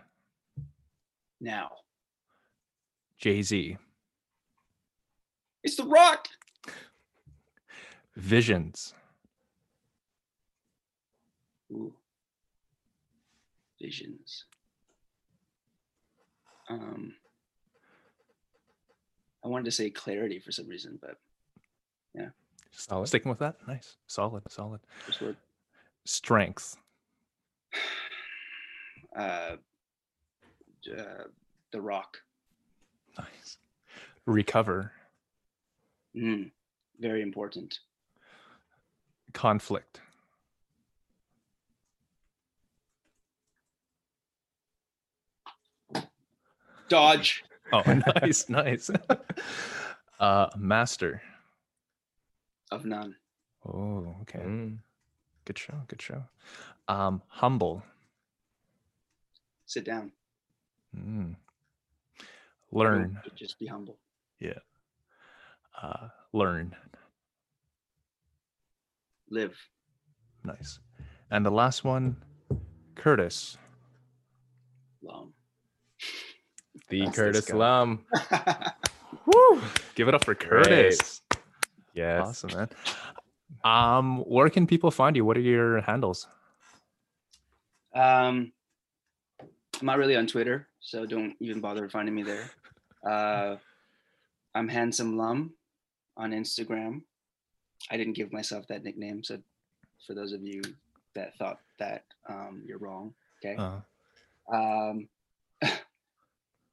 Now 1.45 1.69
Jay 3.19 3.43
Z. 3.43 3.77
it's 5.63 5.75
the 5.75 5.83
Rock. 5.83 6.27
Visions. 8.15 8.95
Ooh. 11.71 11.93
Visions. 13.79 14.45
Um, 16.67 17.13
I 19.43 19.47
wanted 19.47 19.65
to 19.65 19.71
say 19.71 19.91
clarity 19.91 20.39
for 20.39 20.51
some 20.51 20.67
reason, 20.67 20.97
but 20.99 21.17
yeah. 22.15 22.29
Solid. 22.71 23.07
Sticking 23.07 23.29
with 23.29 23.39
that. 23.39 23.57
Nice. 23.67 23.97
Solid. 24.07 24.41
Solid. 24.49 24.81
Strength. 26.05 26.77
Uh, 29.15 29.55
uh, 30.87 31.23
the 31.71 31.81
Rock. 31.81 32.17
Nice. 33.17 33.57
Recover. 34.25 34.91
Mm, 36.15 36.51
very 36.99 37.21
important. 37.21 37.79
Conflict. 39.33 39.99
Dodge. 46.87 47.43
Oh, 47.73 47.81
nice. 48.21 48.47
Nice. 48.49 48.89
uh, 50.19 50.47
master. 50.57 51.21
Of 52.71 52.85
none. 52.85 53.15
Oh, 53.65 54.15
okay. 54.21 54.39
Mm, 54.39 54.77
Good 55.45 55.57
show. 55.57 55.73
Good 55.87 56.01
show. 56.01 56.23
Um, 56.87 57.21
humble. 57.27 57.83
Sit 59.65 59.83
down. 59.85 60.11
Mm. 60.95 61.35
Don't 62.71 62.79
Learn. 62.79 63.19
Just 63.35 63.59
be 63.59 63.65
humble. 63.65 63.97
Yeah. 64.39 64.59
Uh, 65.81 66.07
learn. 66.33 66.75
Live. 69.29 69.57
Nice. 70.43 70.79
And 71.31 71.45
the 71.45 71.51
last 71.51 71.83
one, 71.83 72.17
Curtis. 72.95 73.57
Long. 75.01 75.33
the 76.89 77.05
That's 77.05 77.15
Curtis 77.15 77.45
guy. 77.45 77.57
Lum. 77.57 78.05
Woo! 79.25 79.61
Give 79.95 80.07
it 80.07 80.13
up 80.13 80.23
for 80.23 80.35
Curtis. 80.35 81.21
Yes. 81.93 82.27
Awesome, 82.27 82.57
man. 82.57 82.69
Um, 83.63 84.19
where 84.19 84.49
can 84.49 84.67
people 84.67 84.91
find 84.91 85.15
you? 85.15 85.25
What 85.25 85.37
are 85.37 85.41
your 85.41 85.81
handles? 85.81 86.27
Um, 87.95 88.51
I'm 89.79 89.85
not 89.85 89.97
really 89.97 90.15
on 90.15 90.27
Twitter, 90.27 90.67
so 90.85 91.03
don't 91.05 91.33
even 91.39 91.59
bother 91.59 91.89
finding 91.89 92.15
me 92.15 92.23
there. 92.23 92.49
Uh, 93.05 93.57
I'm 94.55 94.67
handsome 94.67 95.15
lum 95.15 95.53
on 96.17 96.31
Instagram. 96.31 97.03
I 97.91 97.97
didn't 97.97 98.13
give 98.13 98.33
myself 98.33 98.65
that 98.69 98.83
nickname, 98.83 99.23
so 99.23 99.37
for 100.07 100.15
those 100.15 100.33
of 100.33 100.41
you 100.41 100.63
that 101.13 101.37
thought 101.37 101.59
that, 101.77 102.03
um, 102.27 102.63
you're 102.65 102.79
wrong. 102.79 103.13
Okay. 103.45 103.55
Uh, 103.61 103.81
Um, 104.51 105.07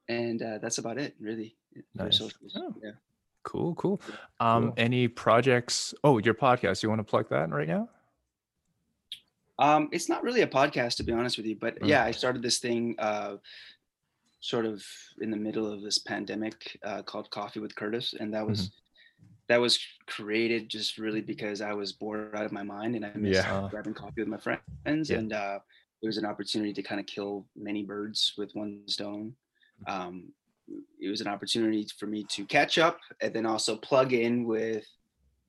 and 0.08 0.40
uh, 0.42 0.56
that's 0.62 0.78
about 0.78 0.96
it, 0.96 1.14
really. 1.20 1.54
Nice. 1.94 2.18
Oh. 2.22 2.30
Yeah. 2.82 2.92
cool, 3.42 3.74
cool. 3.74 4.00
Um, 4.40 4.68
Cool. 4.68 4.74
any 4.78 5.06
projects? 5.08 5.92
Oh, 6.02 6.16
your 6.16 6.32
podcast. 6.34 6.82
You 6.82 6.88
want 6.88 7.00
to 7.00 7.04
plug 7.04 7.28
that 7.28 7.50
right 7.50 7.68
now? 7.68 7.90
Um, 9.58 9.90
it's 9.92 10.08
not 10.08 10.22
really 10.22 10.40
a 10.40 10.46
podcast 10.46 10.96
to 10.96 11.02
be 11.02 11.12
honest 11.12 11.36
with 11.36 11.44
you, 11.44 11.56
but 11.56 11.78
Mm. 11.80 11.88
yeah, 11.88 12.04
I 12.04 12.10
started 12.10 12.40
this 12.42 12.58
thing 12.58 12.94
uh, 12.98 13.36
sort 14.42 14.66
of 14.66 14.84
in 15.20 15.30
the 15.30 15.36
middle 15.36 15.72
of 15.72 15.82
this 15.82 15.98
pandemic 15.98 16.78
uh, 16.84 17.00
called 17.02 17.30
Coffee 17.30 17.60
with 17.60 17.74
Curtis, 17.74 18.12
and 18.18 18.34
that 18.34 18.46
was 18.46 18.70
that 19.48 19.60
was 19.60 19.78
created 20.06 20.68
just 20.68 20.98
really 20.98 21.20
because 21.20 21.60
I 21.60 21.72
was 21.72 21.92
bored 21.92 22.34
out 22.34 22.44
of 22.44 22.52
my 22.52 22.62
mind 22.62 22.94
and 22.96 23.04
I 23.04 23.12
missed 23.14 23.44
Yeah. 23.44 23.68
grabbing 23.70 23.94
coffee 23.94 24.20
with 24.22 24.28
my 24.28 24.38
friends, 24.38 25.10
Yeah. 25.10 25.18
and 25.18 25.32
uh, 25.32 25.58
it 26.02 26.06
was 26.06 26.18
an 26.18 26.24
opportunity 26.26 26.72
to 26.74 26.82
kind 26.82 27.00
of 27.00 27.06
kill 27.06 27.46
many 27.56 27.82
birds 27.84 28.34
with 28.36 28.50
one 28.54 28.82
stone. 28.86 29.34
Um, 29.86 30.32
it 31.00 31.08
was 31.08 31.20
an 31.20 31.26
opportunity 31.26 31.86
for 31.98 32.06
me 32.06 32.24
to 32.30 32.46
catch 32.46 32.78
up 32.78 32.98
and 33.20 33.32
then 33.34 33.46
also 33.46 33.76
plug 33.76 34.12
in 34.12 34.44
with 34.44 34.86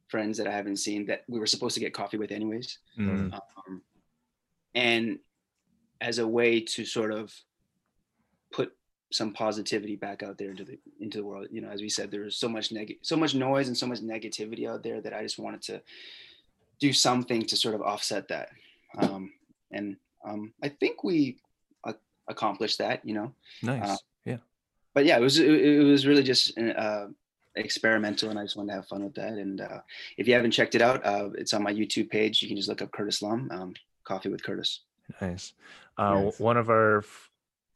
friends 0.08 0.38
that 0.38 0.48
I 0.48 0.52
haven't 0.52 0.78
seen 0.78 1.06
that 1.08 1.24
we 1.28 1.40
were 1.40 1.48
supposed 1.48 1.76
to 1.76 1.80
get 1.80 1.94
coffee 1.94 2.18
with 2.18 2.32
anyways 2.32 2.78
Mm, 3.00 3.34
um, 3.34 3.82
and 4.76 5.20
as 6.02 6.18
a 6.20 6.28
way 6.28 6.60
to 6.62 6.84
sort 6.86 7.12
of 7.12 7.34
put 8.52 8.74
some 9.14 9.32
positivity 9.34 9.96
back 9.96 10.24
out 10.24 10.38
there 10.38 10.50
into 10.50 10.64
the 10.64 10.78
into 11.00 11.18
the 11.20 11.24
world 11.24 11.48
you 11.52 11.62
know 11.62 11.70
as 11.70 11.82
we 11.82 11.90
said 11.90 12.10
there's 12.10 12.38
so 12.38 12.50
much 12.50 12.72
neg 12.72 12.98
so 13.02 13.16
much 13.16 13.36
noise 13.36 13.68
and 13.68 13.78
so 13.78 13.86
much 13.88 14.00
negativity 14.00 14.68
out 14.68 14.84
there 14.84 15.02
that 15.02 15.14
i 15.14 15.22
just 15.22 15.40
wanted 15.40 15.62
to 15.62 15.82
do 16.80 16.92
something 16.92 17.42
to 17.42 17.56
sort 17.56 17.76
of 17.76 17.82
offset 17.82 18.28
that 18.28 18.50
um, 18.98 19.32
and 19.72 19.96
um, 20.26 20.54
i 20.64 20.68
think 20.68 21.04
we 21.04 21.38
uh, 21.84 21.94
accomplished 22.28 22.78
that 22.78 23.06
you 23.06 23.14
know 23.14 23.32
nice. 23.62 23.90
uh, 23.90 23.98
yeah. 24.26 24.38
but 24.94 25.06
yeah, 25.06 25.18
it 25.18 25.22
was 25.22 25.40
it, 25.40 25.50
it 25.50 25.84
was 25.84 26.08
really 26.08 26.24
just 26.24 26.58
uh, 26.58 27.08
experimental, 27.56 28.30
and 28.30 28.40
I 28.40 28.44
just 28.44 28.56
wanted 28.56 28.72
to 28.72 28.76
have 28.76 28.88
fun 28.88 29.04
with 29.04 29.16
that. 29.16 29.34
And 29.34 29.62
uh, 29.62 29.80
if 30.18 30.28
you 30.28 30.34
haven't 30.34 30.52
checked 30.52 30.76
it 30.76 30.82
out, 30.82 31.06
uh, 31.06 31.30
it's 31.36 31.54
on 31.54 31.64
my 31.64 31.74
YouTube 31.74 32.10
page. 32.10 32.42
You 32.42 32.48
can 32.48 32.58
just 32.58 32.70
look 32.70 32.82
up 32.82 32.92
Curtis 32.92 33.22
Lum, 33.22 33.50
um, 33.52 33.74
Coffee 34.04 34.30
with 34.30 34.44
Curtis. 34.44 34.82
Nice. 35.22 35.54
Uh, 35.98 36.22
Nice. 36.22 36.40
One 36.40 36.58
of 36.58 36.70
our, 36.70 37.00
f- 37.00 37.30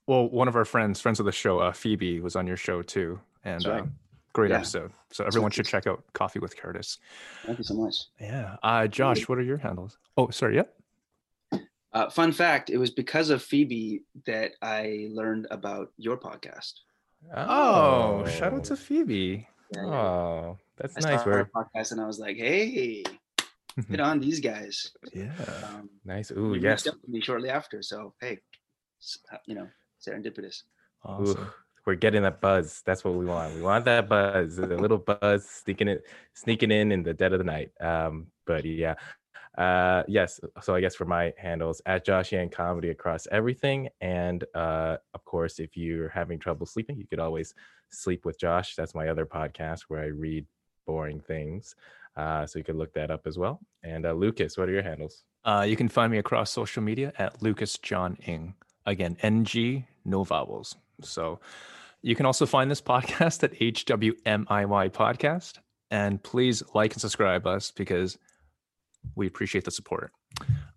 well, 0.08 0.28
one 0.30 0.47
of 0.47 0.55
our 0.55 0.66
friends, 0.66 0.99
friends 0.99 1.20
of 1.20 1.26
the 1.26 1.32
show, 1.32 1.60
uh, 1.60 1.72
Phoebe, 1.72 2.20
was 2.22 2.36
on 2.36 2.47
your 2.47 2.58
show 2.58 2.82
too. 2.82 3.20
and 3.43 3.55
That's 3.62 3.68
right. 3.68 3.84
uh, 3.84 3.88
great 4.34 4.49
Yeah. 4.51 4.58
episode. 4.58 4.91
So 5.12 5.24
everyone 5.26 5.51
should 5.51 5.66
check 5.68 5.86
out 5.88 6.03
Coffee 6.14 6.39
with 6.39 6.58
Curtis. 6.58 6.97
Thank 7.45 7.60
you 7.60 7.64
so 7.64 7.76
much. 7.76 7.95
Yeah. 8.20 8.58
Uh, 8.64 8.88
Josh, 8.88 9.28
what 9.30 9.38
are 9.38 9.43
your 9.43 9.58
handles? 9.58 9.97
Oh, 10.18 10.30
sorry. 10.32 10.55
Yep. 10.55 10.74
Uh, 11.93 12.10
fun 12.10 12.32
fact: 12.32 12.70
It 12.70 12.78
was 12.78 12.91
because 12.91 13.30
of 13.30 13.41
Phoebe 13.41 14.03
that 14.26 14.51
I 14.62 15.08
learned 15.12 15.47
about 15.49 15.91
your 15.97 16.18
podcast. 16.18 16.74
Oh, 17.36 18.26
shout 18.28 18.53
out 18.53 18.64
to 18.66 18.76
Phoebe. 18.76 19.47
Yeah, 19.74 19.82
yeah. 19.86 19.88
Oh, 19.91 20.58
that's 20.78 20.95
I 20.97 21.10
nice. 21.12 21.20
saw 21.24 21.26
We're 21.28 21.49
our 21.55 21.66
podcast 21.66 21.91
and 21.93 22.01
I 22.01 22.05
was 22.05 22.20
like, 22.20 22.38
"Hey, 22.38 23.03
get 23.89 23.99
on 24.12 24.20
these 24.20 24.39
guys." 24.39 24.91
Yeah. 25.14 25.32
Um, 25.64 25.89
nice. 26.05 26.30
you 26.32 26.38
Ooh, 26.38 26.51
reached 26.53 26.64
yes. 26.86 26.88
me 27.08 27.22
shortly 27.22 27.49
after, 27.49 27.82
so 27.82 28.14
hey, 28.22 28.39
uh, 29.32 29.38
you 29.45 29.55
know, 29.55 29.68
serendipitous. 30.06 30.64
Awesome. 31.04 31.41
Ooh, 31.41 31.48
we're 31.86 31.95
getting 31.95 32.24
that 32.24 32.41
buzz. 32.41 32.82
That's 32.86 33.04
what 33.04 33.14
we 33.14 33.26
want. 33.26 33.56
We 33.56 33.62
want 33.62 33.86
that 33.86 34.10
buzz, 34.10 34.58
a 34.58 34.66
little 34.66 34.98
buzz 34.98 35.45
sneaking 35.48 35.88
it, 35.88 36.04
sneaking 36.34 36.72
in 36.72 36.91
in 36.91 37.04
the 37.04 37.14
dead 37.14 37.34
of 37.34 37.39
the 37.39 37.45
night. 37.45 37.72
Um, 37.80 38.28
but 38.45 38.66
yeah, 38.66 38.95
uh, 39.58 40.04
yes. 40.08 40.39
So 40.62 40.76
I 40.76 40.82
guess 40.82 40.95
for 40.95 41.06
my 41.06 41.34
handles 41.38 41.82
at 41.86 42.06
Josh 42.06 42.32
Yang 42.32 42.50
Comedy 42.50 42.89
across 42.89 43.26
everything, 43.32 43.89
and 44.02 44.43
uh, 44.54 44.98
of 45.14 45.24
course, 45.26 45.60
if 45.60 45.78
you're 45.78 46.10
having 46.10 46.39
trouble 46.39 46.66
sleeping, 46.66 46.98
you 46.98 47.08
could 47.08 47.20
always 47.20 47.54
sleep 47.89 48.26
with 48.26 48.39
Josh. 48.39 48.76
That's 48.76 48.93
my 48.93 49.08
other 49.08 49.26
podcast 49.26 49.84
where 49.88 50.02
I 50.02 50.08
read 50.08 50.45
boring 50.86 51.22
things. 51.22 51.76
Uh, 52.18 52.45
so 52.45 52.58
you 52.60 52.66
could 52.66 52.76
look 52.76 52.93
that 52.93 53.12
up 53.12 53.28
as 53.28 53.38
well. 53.38 53.60
And 53.84 54.06
uh, 54.06 54.14
Lucas, 54.14 54.58
what 54.58 54.68
are 54.68 54.72
your 54.72 54.82
handles? 54.82 55.24
Uh, 55.45 55.66
you 55.68 55.76
can 55.76 55.88
find 55.88 56.12
me 56.12 56.18
across 56.18 56.52
social 56.52 56.82
media 56.82 57.14
at 57.18 57.41
Lucas 57.41 57.78
John 57.78 58.18
Ng. 58.26 58.56
Again, 58.88 59.17
NG, 59.21 59.85
no 60.05 60.23
vowels. 60.23 60.75
So 61.03 61.39
you 62.01 62.15
can 62.15 62.25
also 62.25 62.45
find 62.47 62.71
this 62.71 62.81
podcast 62.81 63.43
at 63.43 63.53
HWMIY 63.53 64.89
Podcast. 64.93 65.59
And 65.91 66.21
please 66.23 66.63
like 66.73 66.93
and 66.93 67.01
subscribe 67.01 67.45
us 67.45 67.69
because 67.71 68.17
we 69.15 69.27
appreciate 69.27 69.63
the 69.65 69.71
support. 69.71 70.11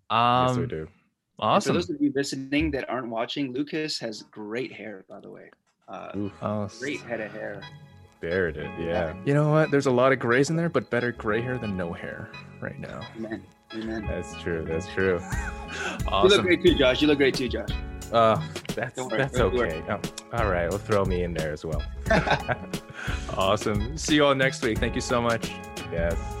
Um, 0.09 0.47
yes, 0.47 0.57
we 0.57 0.65
do. 0.67 0.79
And 0.81 0.87
For 1.37 1.45
Awesome. 1.45 1.73
those 1.75 1.89
of 1.89 1.97
you 2.01 2.13
listening 2.15 2.69
that 2.71 2.89
aren't 2.89 3.09
watching, 3.09 3.51
Lucas 3.53 3.97
has 3.99 4.21
great 4.23 4.71
hair, 4.71 5.03
by 5.09 5.19
the 5.19 5.29
way. 5.31 5.49
Uh, 5.87 6.11
Ooh, 6.15 6.31
Oh, 6.41 6.69
great 6.79 7.01
head 7.01 7.19
of 7.19 7.31
hair. 7.31 7.61
there 8.21 8.47
it 8.49 8.57
is. 8.57 8.69
Yeah, 8.79 9.13
You 9.25 9.33
know 9.33 9.49
what? 9.51 9.71
There's 9.71 9.87
a 9.87 9.91
lot 9.91 10.11
of 10.13 10.19
grays 10.19 10.49
in 10.49 10.55
there, 10.55 10.69
but 10.69 10.89
better 10.89 11.11
gray 11.11 11.41
hair 11.41 11.57
than 11.57 11.75
no 11.75 11.91
hair 11.91 12.29
right 12.61 12.79
now. 12.79 13.01
Amen. 13.17 13.43
Amen. 13.73 14.05
that's 14.05 14.33
true. 14.41 14.63
That's 14.67 14.87
true. 14.87 15.19
You 16.11 16.27
look 16.27 16.41
great 16.41 16.61
too, 16.61 16.75
Josh. 16.75 17.01
You 17.01 17.07
look 17.07 17.17
great 17.17 17.35
too, 17.35 17.47
Josh. 17.47 17.69
Uh, 18.11 18.41
that's 18.75 18.99
worry, 18.99 19.17
that's 19.17 19.39
okay. 19.39 19.83
Oh, 19.89 19.99
all 20.33 20.49
right, 20.49 20.69
well, 20.69 20.79
throw 20.79 21.05
me 21.05 21.23
in 21.23 21.33
there 21.33 21.51
as 21.51 21.65
well. 21.65 21.81
Awesome. 23.37 23.97
See 23.97 24.15
you 24.15 24.25
all 24.25 24.35
next 24.35 24.61
week. 24.61 24.77
Thank 24.77 24.95
you 24.95 25.01
so 25.01 25.21
much. 25.21 25.49
Yes. 25.91 26.40